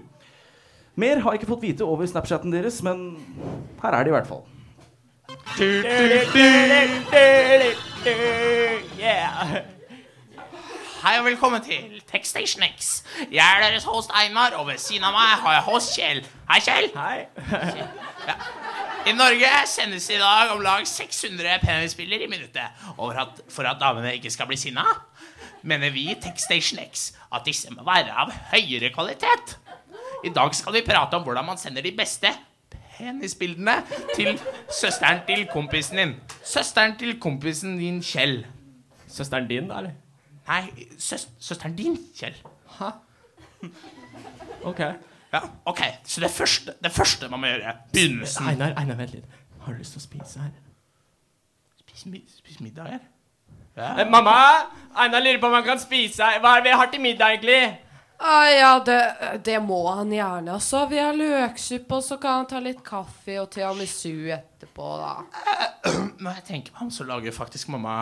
Mer 0.95 1.21
har 1.21 1.31
jeg 1.35 1.43
ikke 1.43 1.51
fått 1.51 1.61
vite 1.61 1.85
over 1.85 2.09
Snapchaten 2.09 2.49
deres, 2.51 2.81
men 2.81 3.19
her 3.83 3.99
er 3.99 4.03
de 4.03 4.09
i 4.09 4.15
hvert 4.17 4.27
fall. 4.27 4.41
Yeah. 8.97 9.61
Hei 11.03 11.13
og 11.19 11.25
velkommen 11.25 11.61
til 11.61 12.01
Techstation 12.09 12.65
X. 12.79 13.03
Jeg 13.31 13.45
er 13.45 13.61
deres 13.61 13.85
host 13.85 14.09
Einar, 14.09 14.57
og 14.57 14.67
ved 14.67 14.81
siden 14.81 15.05
av 15.05 15.13
meg 15.13 15.37
har 15.45 15.59
jeg 15.59 15.67
host 15.69 15.93
Kjell. 15.99 16.25
Hei, 16.49 16.59
Kjell. 16.65 16.89
Hei. 16.97 17.27
Ja. 18.27 18.35
I 19.09 19.13
Norge 19.17 19.49
sendes 19.65 20.05
i 20.13 20.17
dag 20.21 20.51
om 20.53 20.59
lag 20.61 20.83
600 20.85 21.55
penisbilder 21.63 22.21
i 22.21 22.27
minuttet. 22.29 22.75
Og 22.97 23.07
for 23.07 23.21
at, 23.23 23.39
for 23.49 23.65
at 23.65 23.79
damene 23.81 24.11
ikke 24.13 24.29
skal 24.29 24.45
bli 24.49 24.57
sinna, 24.59 24.83
mener 25.65 25.89
vi 25.89 26.03
i 26.11 26.17
Techstation 26.21 26.81
X 26.83 27.07
at 27.33 27.47
disse 27.47 27.73
må 27.73 27.81
være 27.87 28.13
av 28.13 28.29
høyere 28.51 28.91
kvalitet. 28.93 29.55
I 30.21 30.29
dag 30.35 30.53
skal 30.53 30.77
vi 30.77 30.83
prate 30.85 31.17
om 31.17 31.25
hvordan 31.25 31.47
man 31.47 31.57
sender 31.57 31.81
de 31.81 31.95
beste 31.97 32.29
penisbildene 32.99 33.79
til 34.13 34.35
søsteren 34.67 35.25
til 35.25 35.47
kompisen 35.49 36.03
din. 36.03 36.15
Søsteren 36.45 36.97
til 36.99 37.17
kompisen 37.19 37.79
din, 37.81 38.03
Kjell. 38.05 38.43
Søsteren 39.09 39.49
din, 39.49 39.71
da, 39.71 39.81
eller? 39.81 39.97
Nei, 40.49 40.87
søs 41.01 41.29
søsteren 41.39 41.73
din, 41.79 41.97
Kjell. 42.19 42.37
Hæ? 42.77 42.93
Ok. 44.69 44.85
Ja, 45.33 45.41
ok. 45.69 45.81
Så 46.03 46.21
det 46.21 46.31
første, 46.33 46.73
det 46.83 46.91
første 46.91 47.29
man 47.29 47.43
må 47.43 47.51
gjøre 47.51 47.75
Begynnelsen. 47.93 48.47
Einar, 48.49 48.73
Einar, 48.79 48.97
vent 48.97 49.13
litt. 49.13 49.37
Har 49.65 49.75
du 49.75 49.81
lyst 49.83 49.93
til 49.97 50.01
å 50.01 50.05
spise 50.07 50.41
her? 50.41 50.55
Spise 51.83 52.09
mi 52.09 52.23
spis 52.31 52.59
middag 52.63 52.95
her? 52.95 53.03
Eh, 53.79 54.01
mamma! 54.09 54.33
Einar 54.97 55.21
lurer 55.23 55.37
på 55.39 55.47
om 55.47 55.53
han 55.59 55.67
kan 55.67 55.79
spise 55.79 56.25
her. 56.25 56.41
Hva 56.41 56.57
er 56.57 56.65
det 56.65 56.71
vi 56.71 56.79
har 56.81 56.89
til 56.91 57.03
middag, 57.03 57.37
egentlig? 57.37 57.61
Ah, 58.19 58.49
ja, 58.51 58.71
det, 58.83 58.97
det 59.47 59.59
må 59.63 59.77
han 59.87 60.09
gjerne. 60.11 60.57
Altså, 60.57 60.81
vi 60.91 60.97
har 60.99 61.15
løksuppe, 61.15 61.99
og 62.01 62.03
så 62.03 62.17
kan 62.19 62.41
han 62.41 62.49
ta 62.51 62.59
litt 62.63 62.81
kaffe 62.83 63.37
og 63.39 63.47
tiramisu 63.53 64.27
etterpå, 64.35 64.89
da. 64.99 65.13
Når 66.23 66.41
jeg 66.41 66.45
tenker 66.49 66.75
meg 66.75 66.87
om, 66.87 66.91
så 66.91 67.07
lager 67.07 67.35
faktisk 67.35 67.71
mamma 67.71 67.93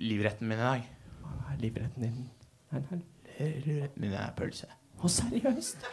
livretten 0.00 0.48
min 0.50 0.58
i 0.58 0.64
dag. 0.64 0.88
Hva 1.22 1.52
er 1.52 1.62
livretten 1.62 2.08
din? 2.08 3.06
Livretten 3.38 4.02
min 4.02 4.16
er 4.18 4.34
pølse. 4.38 4.66
Å, 4.98 5.10
seriøst? 5.12 5.84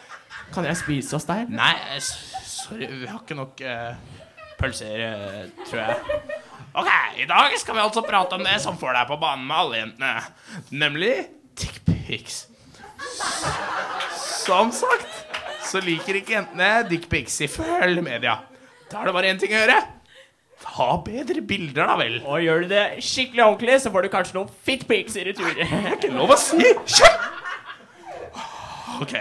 Kan 0.53 0.66
jeg 0.66 0.78
spise 0.80 1.18
oss 1.18 1.28
der? 1.30 1.45
Nei, 1.51 1.74
eh, 1.93 2.01
sorry, 2.01 2.88
vi 2.89 3.10
har 3.10 3.22
ikke 3.22 3.38
nok 3.38 3.62
uh, 3.66 3.93
pølser, 4.60 5.03
uh, 5.06 5.66
tror 5.68 5.82
jeg. 5.82 6.20
Ok, 6.76 6.89
i 7.22 7.28
dag 7.30 7.53
skal 7.62 7.78
vi 7.78 7.84
altså 7.86 8.03
prate 8.06 8.36
om 8.36 8.43
det 8.43 8.58
som 8.64 8.78
får 8.80 8.97
deg 8.97 9.12
på 9.12 9.20
banen 9.22 9.45
med 9.47 9.58
alle 9.62 9.82
jentene. 9.84 10.14
Nemlig 10.76 11.14
dickpics. 11.56 12.45
Som 14.45 14.74
sagt 14.76 15.22
så 15.66 15.82
liker 15.84 16.20
ikke 16.20 16.36
jentene 16.36 16.70
dickpics 16.89 17.39
ifølge 17.45 18.03
media. 18.06 18.39
Da 18.91 19.01
er 19.01 19.10
det 19.10 19.16
bare 19.16 19.32
én 19.32 19.39
ting 19.41 19.53
å 19.56 19.62
gjøre. 19.62 19.80
Ta 20.66 20.89
bedre 21.06 21.41
bilder, 21.45 21.86
da 21.88 21.95
vel. 21.99 22.20
Og 22.24 22.43
gjør 22.43 22.66
du 22.66 22.74
det 22.74 22.84
skikkelig 23.06 23.43
ordentlig, 23.45 23.80
så 23.84 23.91
får 23.93 24.06
du 24.06 24.12
kanskje 24.14 24.38
noen 24.39 24.51
fitpics 24.68 25.18
i 25.20 25.26
retur. 25.30 25.51
Det 25.58 25.68
er 25.68 25.95
ikke 25.97 26.14
lov 26.16 26.36
å 26.36 26.39
si. 26.41 26.74
Kjøp! 26.97 27.25
Ok. 29.02 29.16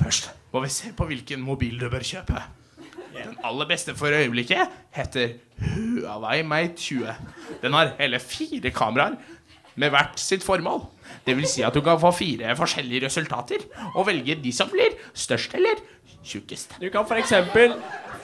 Først 0.00 0.30
må 0.52 0.60
vi 0.64 0.70
se 0.72 0.92
på 0.96 1.06
hvilken 1.08 1.42
mobil 1.44 1.78
du 1.80 1.88
bør 1.92 2.04
kjøpe. 2.04 2.42
Den 3.14 3.36
aller 3.46 3.68
beste 3.70 3.94
for 3.94 4.12
øyeblikket 4.12 4.72
heter 4.94 5.36
Huawei 5.62 6.42
Mate 6.42 6.76
20. 6.76 7.14
Den 7.62 7.72
har 7.72 7.94
hele 7.98 8.20
fire 8.20 8.70
kameraer, 8.74 9.16
med 9.74 9.90
hvert 9.90 10.20
sitt 10.20 10.44
formål. 10.46 10.84
Det 11.26 11.34
vil 11.36 11.46
si 11.50 11.64
at 11.66 11.74
du 11.74 11.80
kan 11.82 11.98
få 12.00 12.12
fire 12.14 12.54
forskjellige 12.58 13.06
resultater, 13.06 13.64
og 13.94 14.06
velge 14.06 14.36
de 14.42 14.52
som 14.54 14.70
blir 14.70 14.94
størst 15.14 15.54
eller 15.58 15.80
tjukkest. 16.24 16.76
Du 16.80 16.88
kan 16.94 17.06
f.eks. 17.08 17.32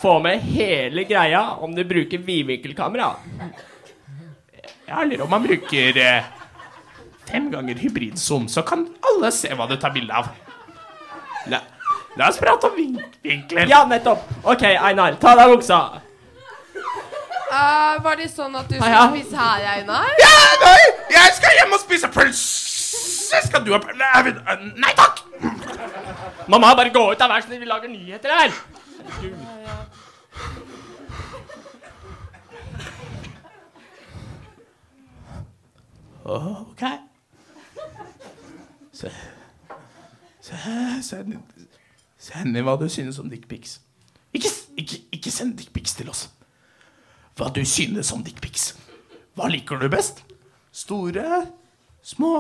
få 0.01 0.19
med 0.23 0.45
hele 0.47 1.05
greia 1.05 1.43
om 1.65 1.75
du 1.75 1.83
bruker 1.85 2.23
vidvinkelkamera. 2.23 3.11
Ja, 4.89 5.03
eller 5.03 5.23
om 5.23 5.31
man 5.31 5.47
bruker 5.47 5.99
eh, 5.99 6.31
fem 7.31 7.51
ganger 7.53 7.79
hybridzoom, 7.81 8.49
så 8.49 8.63
kan 8.67 8.87
alle 9.11 9.31
se 9.35 9.53
hva 9.55 9.69
du 9.71 9.77
tar 9.81 9.95
bilde 9.95 10.15
av. 10.15 10.31
La, 11.51 11.63
la 12.19 12.29
oss 12.29 12.39
prate 12.41 12.69
om 12.69 12.77
vin 12.77 12.99
vinkler. 13.25 13.69
Ja, 13.71 13.85
nettopp. 13.89 14.27
OK, 14.45 14.65
Einar, 14.75 15.17
ta 15.23 15.35
av 15.35 15.43
deg 15.43 15.55
buksa. 15.57 15.81
Eh, 17.51 17.95
var 18.05 18.19
det 18.19 18.29
sånn 18.31 18.55
at 18.55 18.69
du 18.71 18.77
skulle 18.77 18.93
ja. 18.95 19.07
spise 19.11 19.37
her, 19.39 19.65
Einar? 19.77 20.11
Ja, 20.23 20.35
nei, 20.63 20.83
jeg 21.17 21.39
skal 21.39 21.57
hjem 21.59 21.75
og 21.75 21.83
spise 21.83 22.11
pølse. 22.15 23.41
Skal 23.47 23.65
du 23.67 23.73
ha 23.75 23.81
pølse? 23.83 24.59
Nei, 24.79 24.93
takk! 24.99 25.25
Mamma, 26.51 26.75
bare 26.75 26.93
gå 26.95 27.03
ut, 27.13 27.19
da. 27.19 27.29
Vær 27.31 27.43
så 27.43 27.51
snill, 27.51 27.63
vi 27.63 27.71
lager 27.71 27.91
nyheter 27.91 28.31
her. 28.35 28.51
OK. 36.31 37.10
Se, 39.01 39.11
se, 40.45 40.57
send, 41.01 41.33
inn 42.45 42.67
hva 42.67 42.75
du 42.77 42.85
synes 42.93 43.19
om 43.23 43.31
dickpics. 43.33 43.79
Ikke, 44.37 44.51
ikke, 44.77 44.99
ikke 45.17 45.33
send 45.33 45.57
dickpics 45.57 45.95
til 45.97 46.11
oss. 46.13 46.27
Hva 47.39 47.49
du 47.55 47.63
synes 47.65 48.13
om 48.13 48.25
dickpics. 48.27 48.75
Hva 49.39 49.49
liker 49.49 49.81
du 49.81 49.89
best? 49.89 50.21
Store, 50.73 51.47
små, 52.05 52.35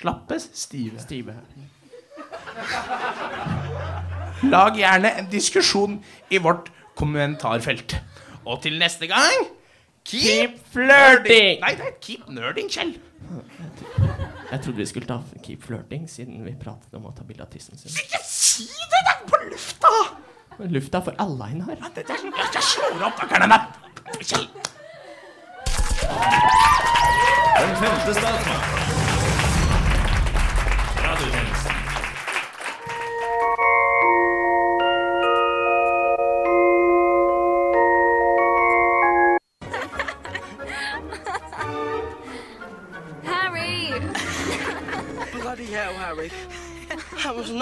slappe, 0.00 0.40
stive. 0.40 1.00
Stive. 1.04 1.36
Lag 4.48 4.76
gjerne 4.80 5.12
en 5.20 5.28
diskusjon 5.30 5.98
i 6.32 6.40
vårt 6.40 6.72
kommentarfelt. 6.96 7.98
Og 8.48 8.62
til 8.64 8.80
neste 8.80 9.10
gang 9.10 9.50
Keep, 10.08 10.56
flirting! 10.72 11.60
Nei, 11.60 11.74
det 11.76 11.84
er 11.86 11.98
keep 12.00 12.24
nerding, 12.32 12.70
Kjell. 12.72 12.96
Jeg 14.50 14.60
trodde 14.64 14.76
vi 14.76 14.86
skulle 14.86 15.06
ta 15.06 15.20
keep 15.44 15.62
flirting, 15.62 16.08
siden 16.10 16.44
vi 16.44 16.54
pratet 16.58 16.94
om 16.98 17.06
å 17.06 17.12
ta 17.14 17.22
bilde 17.26 17.44
av 17.46 17.52
tissen 17.52 17.78
sin. 17.78 17.92
Ikke 17.94 18.18
si 18.26 18.66
det! 18.66 19.02
Det 19.06 19.12
er 19.12 19.22
på 19.30 19.42
lufta! 19.46 19.92
Lufta 20.74 21.00
for 21.06 21.14
alle, 21.22 21.46
Einar. 21.54 21.78
Det 21.94 22.04
er, 22.04 22.26
jeg 22.56 22.66
slår 22.72 23.06
opp 23.06 23.20
takkerne 23.22 23.46
med 23.48 23.60
Kjell. 24.20 24.48
Den 27.60 27.76
femte 27.84 28.16
statsmakt. 28.18 28.99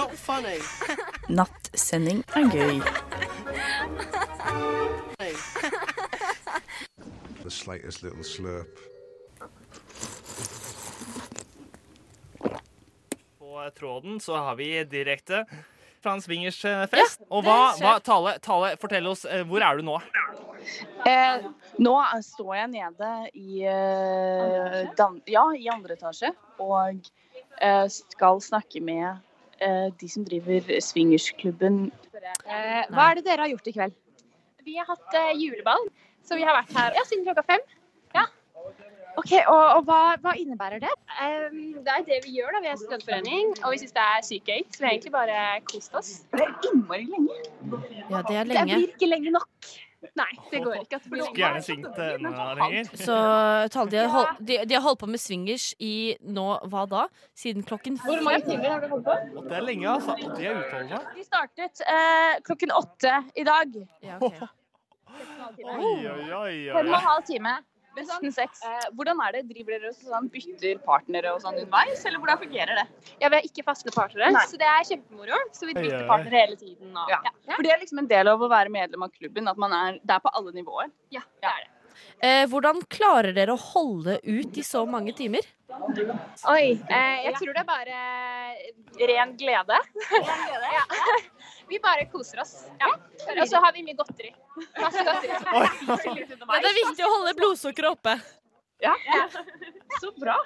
Nattsending 1.38 2.24
er 2.36 2.48
gøy. 2.52 2.80
The 7.42 7.50
slightest 7.50 8.02
little 8.02 8.24
slurp. 8.24 8.78
På 13.38 13.70
tråden 13.78 14.20
så 14.20 14.36
har 14.36 14.56
vi 14.56 14.84
direkte 14.84 15.44
fra 16.02 16.14
en 16.14 16.22
Ja, 16.22 17.06
og 17.28 17.44
hva, 17.44 17.58
hva 17.80 17.98
Tale, 18.04 18.38
Tale, 18.42 18.76
fortell 18.80 19.06
oss, 19.10 19.24
eh, 19.24 19.44
hvor 19.46 19.64
er 19.64 19.76
du 19.78 19.86
nå? 19.86 19.98
Eh, 21.08 21.46
nå 21.82 21.94
står 22.24 22.54
jeg 22.54 22.70
nede 22.74 23.10
i, 23.34 23.62
eh, 23.66 24.90
dan 24.98 25.20
ja, 25.26 25.44
i 25.56 25.68
andre 25.72 25.96
etasje 25.98 26.32
og 26.62 27.08
eh, 27.60 27.86
skal 27.88 28.42
snakke 28.44 28.82
med 28.84 29.06
eh, 29.08 29.24
de 30.00 30.08
som 30.08 30.24
driver 30.26 30.68
swingersklubben. 30.84 31.88
Eh, 32.18 32.84
hva 32.92 33.10
er 33.10 33.18
det 33.18 33.24
dere 33.26 33.44
har 33.44 33.52
gjort 33.52 33.70
i 33.70 33.74
kveld? 33.74 33.96
Vi 34.66 34.76
har 34.78 34.88
hatt 34.88 35.16
eh, 35.16 35.34
juleball, 35.40 35.88
så 36.26 36.38
vi 36.38 36.44
har 36.46 36.56
vært 36.58 36.74
her 36.76 36.96
ja, 36.98 37.04
siden 37.08 37.24
klokka 37.26 37.44
fem. 37.48 37.64
Ja. 38.16 38.26
Ok, 39.18 39.32
Og, 39.50 39.64
og 39.78 39.82
hva, 39.88 40.14
hva 40.22 40.34
innebærer 40.38 40.82
det? 40.82 40.92
det 41.18 41.94
er 41.94 42.04
det 42.06 42.20
vi 42.26 42.36
gjør. 42.36 42.52
da. 42.54 42.62
Vi 42.62 42.70
er 42.70 42.78
studentforening, 42.78 43.54
og 43.64 43.74
vi 43.74 43.80
syns 43.82 43.96
det 43.96 44.04
er 44.04 44.24
sykt 44.28 44.52
gøy. 44.52 44.62
Så 44.70 44.82
vi 44.82 44.86
har 44.86 44.94
egentlig 44.94 45.14
bare 45.16 45.40
kost 45.72 45.98
oss. 45.98 46.12
Det 46.36 46.44
er 46.44 46.54
innmari 46.70 47.08
lenge. 47.10 47.38
Ja, 48.12 48.22
det 48.28 48.36
er 48.36 48.52
Det 48.52 48.64
blir 48.68 48.86
ikke 48.92 49.10
lenge 49.10 49.34
nok. 49.34 49.72
Nei, 50.18 50.30
det 50.52 50.60
går 50.62 50.74
ikke. 50.84 50.98
Skulle 51.02 51.24
gjerne 51.34 51.62
syngt 51.62 51.96
eh, 51.98 52.12
enda 52.18 52.44
lenger. 52.58 52.90
Så 53.00 53.14
de, 53.90 53.98
har 53.98 54.10
hold, 54.12 54.42
de, 54.46 54.58
har 54.74 54.82
holdt 54.84 55.00
på 55.00 55.08
med 55.10 55.22
swingers 55.22 55.72
i 55.82 56.14
nå 56.22 56.46
hva 56.70 56.84
da? 56.90 57.06
Siden 57.38 57.66
klokken 57.66 57.98
Hvor 58.04 58.22
mange 58.26 58.44
timer 58.46 58.76
har 58.76 58.84
de 58.84 58.92
holdt 58.92 59.08
på? 59.08 59.42
Det 59.48 59.56
er 59.58 59.66
lenge, 59.66 59.88
altså. 59.90 60.14
Og 60.14 60.36
de 60.38 60.46
er 60.46 60.60
utholdende. 60.60 61.02
De 61.16 61.26
startet 61.26 61.82
eh, 61.82 62.38
klokken 62.46 62.74
åtte 62.78 63.16
i 63.34 63.46
dag. 63.48 63.74
Oi, 65.58 66.04
oi. 66.36 66.54
Fem 66.68 66.86
og 66.86 66.94
en 66.94 67.06
halv 67.08 67.24
time. 67.26 67.54
Nesten 67.96 68.32
seks. 68.40 68.60
Eh, 68.66 68.88
hvordan 68.98 69.22
er 69.24 69.38
det? 69.38 69.42
Driver 69.48 69.78
dere 69.78 69.92
og 69.94 69.96
sånn, 70.02 70.28
bytter 70.34 70.82
partnere 70.84 71.32
og 71.34 71.40
sånn 71.42 71.56
underveis, 71.56 72.04
eller 72.06 72.18
hvordan 72.22 72.42
fungerer 72.42 72.82
det? 72.82 72.86
Ja, 73.22 73.28
Vi 73.32 73.40
har 73.40 73.48
ikke 73.48 73.64
faste 73.66 73.94
partnere, 73.94 74.30
Nei. 74.34 74.44
så 74.50 74.60
det 74.60 74.68
er 74.68 74.84
kjempemoro. 74.92 75.40
Så 75.56 75.66
vi 75.70 75.74
bytter 75.78 76.06
partnere 76.10 76.44
hele 76.44 76.56
tiden. 76.60 76.92
Og, 76.94 77.10
Ja. 77.10 77.22
For 77.54 77.62
det 77.66 77.72
er 77.72 77.82
liksom 77.82 77.98
en 78.04 78.10
del 78.10 78.28
av 78.28 78.40
å 78.44 78.50
være 78.50 78.70
medlem 78.70 79.02
av 79.02 79.10
klubben, 79.16 79.48
at 79.48 79.56
man 79.56 79.72
er, 79.72 79.98
det 80.04 80.14
er 80.18 80.22
på 80.24 80.30
alle 80.34 80.52
nivåer. 80.52 80.92
Ja, 81.14 81.24
det 81.42 81.50
er 81.54 81.64
det. 81.64 81.72
Eh, 82.22 82.44
hvordan 82.50 82.80
klarer 82.90 83.32
dere 83.34 83.54
å 83.54 83.58
holde 83.58 84.18
ut 84.22 84.56
i 84.58 84.62
så 84.66 84.84
mange 84.86 85.12
timer? 85.14 85.42
Oi, 86.48 86.78
eh, 86.88 87.16
jeg 87.26 87.34
tror 87.38 87.52
det 87.54 87.60
er 87.62 87.66
bare 87.68 87.98
ren 89.10 89.34
glede. 89.38 89.78
ren 90.12 90.44
glede. 90.46 90.70
ja. 90.78 90.84
Vi 91.68 91.78
bare 91.84 92.06
koser 92.12 92.40
oss. 92.40 92.54
Ja. 92.80 92.90
Og 93.34 93.44
så 93.50 93.60
har 93.60 93.74
vi 93.76 93.84
mye 93.84 93.96
godteri. 93.98 94.32
Masse 94.80 95.04
godteri. 95.04 96.24
Det 96.64 96.70
er 96.70 96.76
viktig 96.80 97.04
å 97.06 97.12
holde 97.12 97.34
blodsukkeret 97.38 97.90
oppe. 97.92 98.16
Ja. 98.84 98.94
Så 100.00 100.12
bra. 100.16 100.36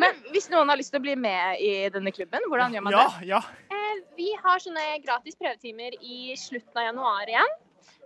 Men 0.00 0.20
hvis 0.34 0.48
noen 0.52 0.70
har 0.70 0.78
lyst 0.80 0.94
til 0.94 1.00
å 1.00 1.04
bli 1.04 1.16
med 1.18 1.60
i 1.62 1.72
denne 1.92 2.12
klubben, 2.14 2.44
hvordan 2.48 2.74
gjør 2.74 2.86
man 2.86 2.96
det? 2.96 3.08
ja. 3.32 3.40
Eh, 3.74 3.98
vi 4.16 4.30
har 4.42 4.62
sånne 4.62 4.84
gratis 5.04 5.36
prøvetimer 5.40 5.96
i 6.00 6.36
slutten 6.38 6.78
av 6.78 6.88
januar 6.90 7.32
igjen. 7.32 7.58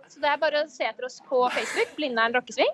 Så 0.09 0.21
det 0.21 0.29
er 0.31 0.41
bare 0.41 0.63
å 0.65 0.69
se 0.69 0.85
etter 0.85 1.07
oss 1.07 1.19
på 1.29 1.45
Facebook, 1.53 1.93
Blindern 1.97 2.35
rockesving. 2.35 2.73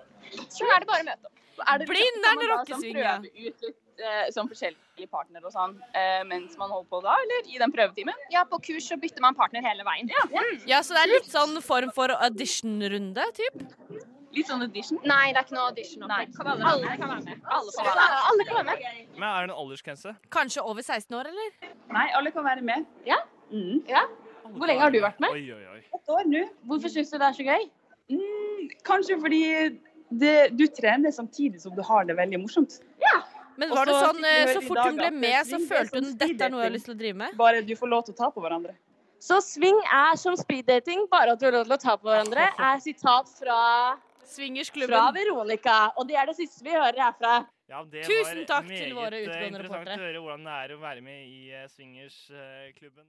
Så 0.52 0.66
er 0.68 0.82
det 0.82 0.88
bare 0.88 1.04
å 1.04 1.08
møte 1.08 1.28
opp. 1.28 1.38
Er 1.68 1.84
Blindern 1.88 2.44
rockesving, 2.52 2.98
ja. 3.00 3.16
Eh, 4.00 4.28
sånn 4.34 4.48
forskjellige 4.50 5.08
partnere 5.12 5.48
og 5.48 5.54
sånn 5.54 5.74
eh, 5.98 6.22
mens 6.28 6.56
man 6.60 6.72
holder 6.72 6.88
på 6.92 7.02
da, 7.04 7.16
eller 7.24 7.50
i 7.52 7.60
den 7.60 7.74
prøvetimen? 7.74 8.24
Ja, 8.32 8.44
på 8.48 8.60
kurs 8.64 8.88
så 8.88 8.98
bytter 9.00 9.24
man 9.24 9.36
partner 9.38 9.64
hele 9.66 9.84
veien. 9.86 10.10
Ja, 10.68 10.80
Så 10.82 10.96
det 10.96 11.04
er 11.04 11.12
litt 11.16 11.28
sånn 11.30 11.58
form 11.64 11.92
for 11.94 12.14
audition-runde, 12.16 13.28
typ? 13.36 13.62
Litt 14.32 14.48
sånn 14.48 14.64
audition? 14.64 15.00
Nei, 15.04 15.34
det 15.34 15.42
er 15.42 15.44
ikke 15.44 15.56
noe 15.58 15.68
audition. 15.68 16.06
Nei, 16.08 16.24
alle, 16.40 16.70
alle 16.70 16.96
kan 16.96 17.10
være 17.10 17.24
med. 17.26 17.44
Alle, 17.44 17.74
får 17.74 17.88
være 17.90 18.00
med. 18.00 18.18
alle 18.30 18.46
kan 18.48 18.58
være 18.58 18.68
med. 18.70 19.12
Men 19.18 19.28
er 19.28 19.36
det 19.46 19.50
en 19.50 19.58
aldersgrense? 19.64 20.14
Kanskje 20.32 20.64
over 20.64 20.86
16 20.86 21.18
år, 21.18 21.28
eller? 21.28 21.76
Nei, 21.92 22.06
alle 22.16 22.32
kan 22.32 22.46
være 22.46 22.64
med. 22.64 22.88
Ja? 23.08 23.20
ja. 23.90 24.06
Hvor 24.48 24.68
lenge 24.68 24.84
har 24.84 24.94
du 24.94 25.00
vært 25.04 25.20
med? 25.22 25.36
Oi, 25.36 25.44
oi, 25.52 25.62
oi. 25.74 25.80
Et 25.98 26.12
år 26.16 26.28
nå. 26.30 26.46
Hvorfor 26.70 26.92
syns 26.92 27.12
du 27.12 27.18
det 27.18 27.28
er 27.28 27.36
så 27.36 27.46
gøy? 27.46 27.68
Mm, 28.12 28.72
kanskje 28.88 29.18
fordi 29.20 29.42
det, 30.22 30.34
du 30.56 30.64
trener 30.76 31.12
samtidig 31.14 31.60
som 31.62 31.76
du 31.76 31.82
har 31.86 32.08
det 32.08 32.16
veldig 32.18 32.40
morsomt. 32.42 32.80
Men 33.60 33.74
var 33.74 33.88
det 33.88 33.98
sånn, 33.98 34.24
eh, 34.24 34.52
så 34.54 34.62
fort 34.64 34.84
hun 34.86 34.96
ble 34.96 35.10
med, 35.14 35.40
så 35.48 35.58
følte 35.66 36.00
hun 36.00 36.14
dette 36.16 36.46
er 36.46 36.52
noe 36.52 36.62
jeg 36.62 36.70
har 36.70 36.76
lyst 36.76 36.88
til 36.88 36.94
å 36.94 37.00
drive 37.02 37.18
med? 37.24 37.36
Bare 37.36 37.62
du 37.66 37.74
får 37.76 37.90
lov 37.92 38.06
til 38.06 38.16
å 38.16 38.20
ta 38.22 38.30
på 38.32 38.44
hverandre. 38.44 38.76
Så 39.22 39.38
swing 39.44 39.78
er 39.86 40.16
som 40.18 40.34
speeddating, 40.38 41.04
bare 41.10 41.36
at 41.36 41.40
du 41.42 41.46
har 41.46 41.54
lov 41.54 41.68
til 41.68 41.76
å 41.76 41.82
ta 41.82 41.96
på 41.96 42.10
hverandre, 42.10 42.48
er 42.58 42.80
sitat 42.82 43.28
fra 43.38 43.58
Swingersklubben. 44.32 44.94
Fra 44.96 45.10
Veronica. 45.14 45.78
Og 45.96 46.08
det 46.08 46.16
er 46.16 46.30
det 46.30 46.36
siste 46.38 46.64
vi 46.64 46.72
hører 46.72 46.98
herfra. 47.04 47.34
Ja, 47.68 47.82
det 47.88 48.04
Tusen 48.04 48.42
takk 48.48 48.66
til 48.68 48.94
våre 48.96 49.16
meget, 49.16 49.28
våre 49.28 49.32
Det 49.32 49.36
var 49.36 49.48
interessant 49.48 49.92
å 49.94 50.02
høre 50.02 50.22
hvordan 50.24 50.46
det 50.48 50.56
er 50.64 50.74
å 50.74 50.78
være 50.82 51.04
med 51.04 51.20
i 51.24 51.52
eh, 51.52 51.68
swingersklubben. 51.72 53.06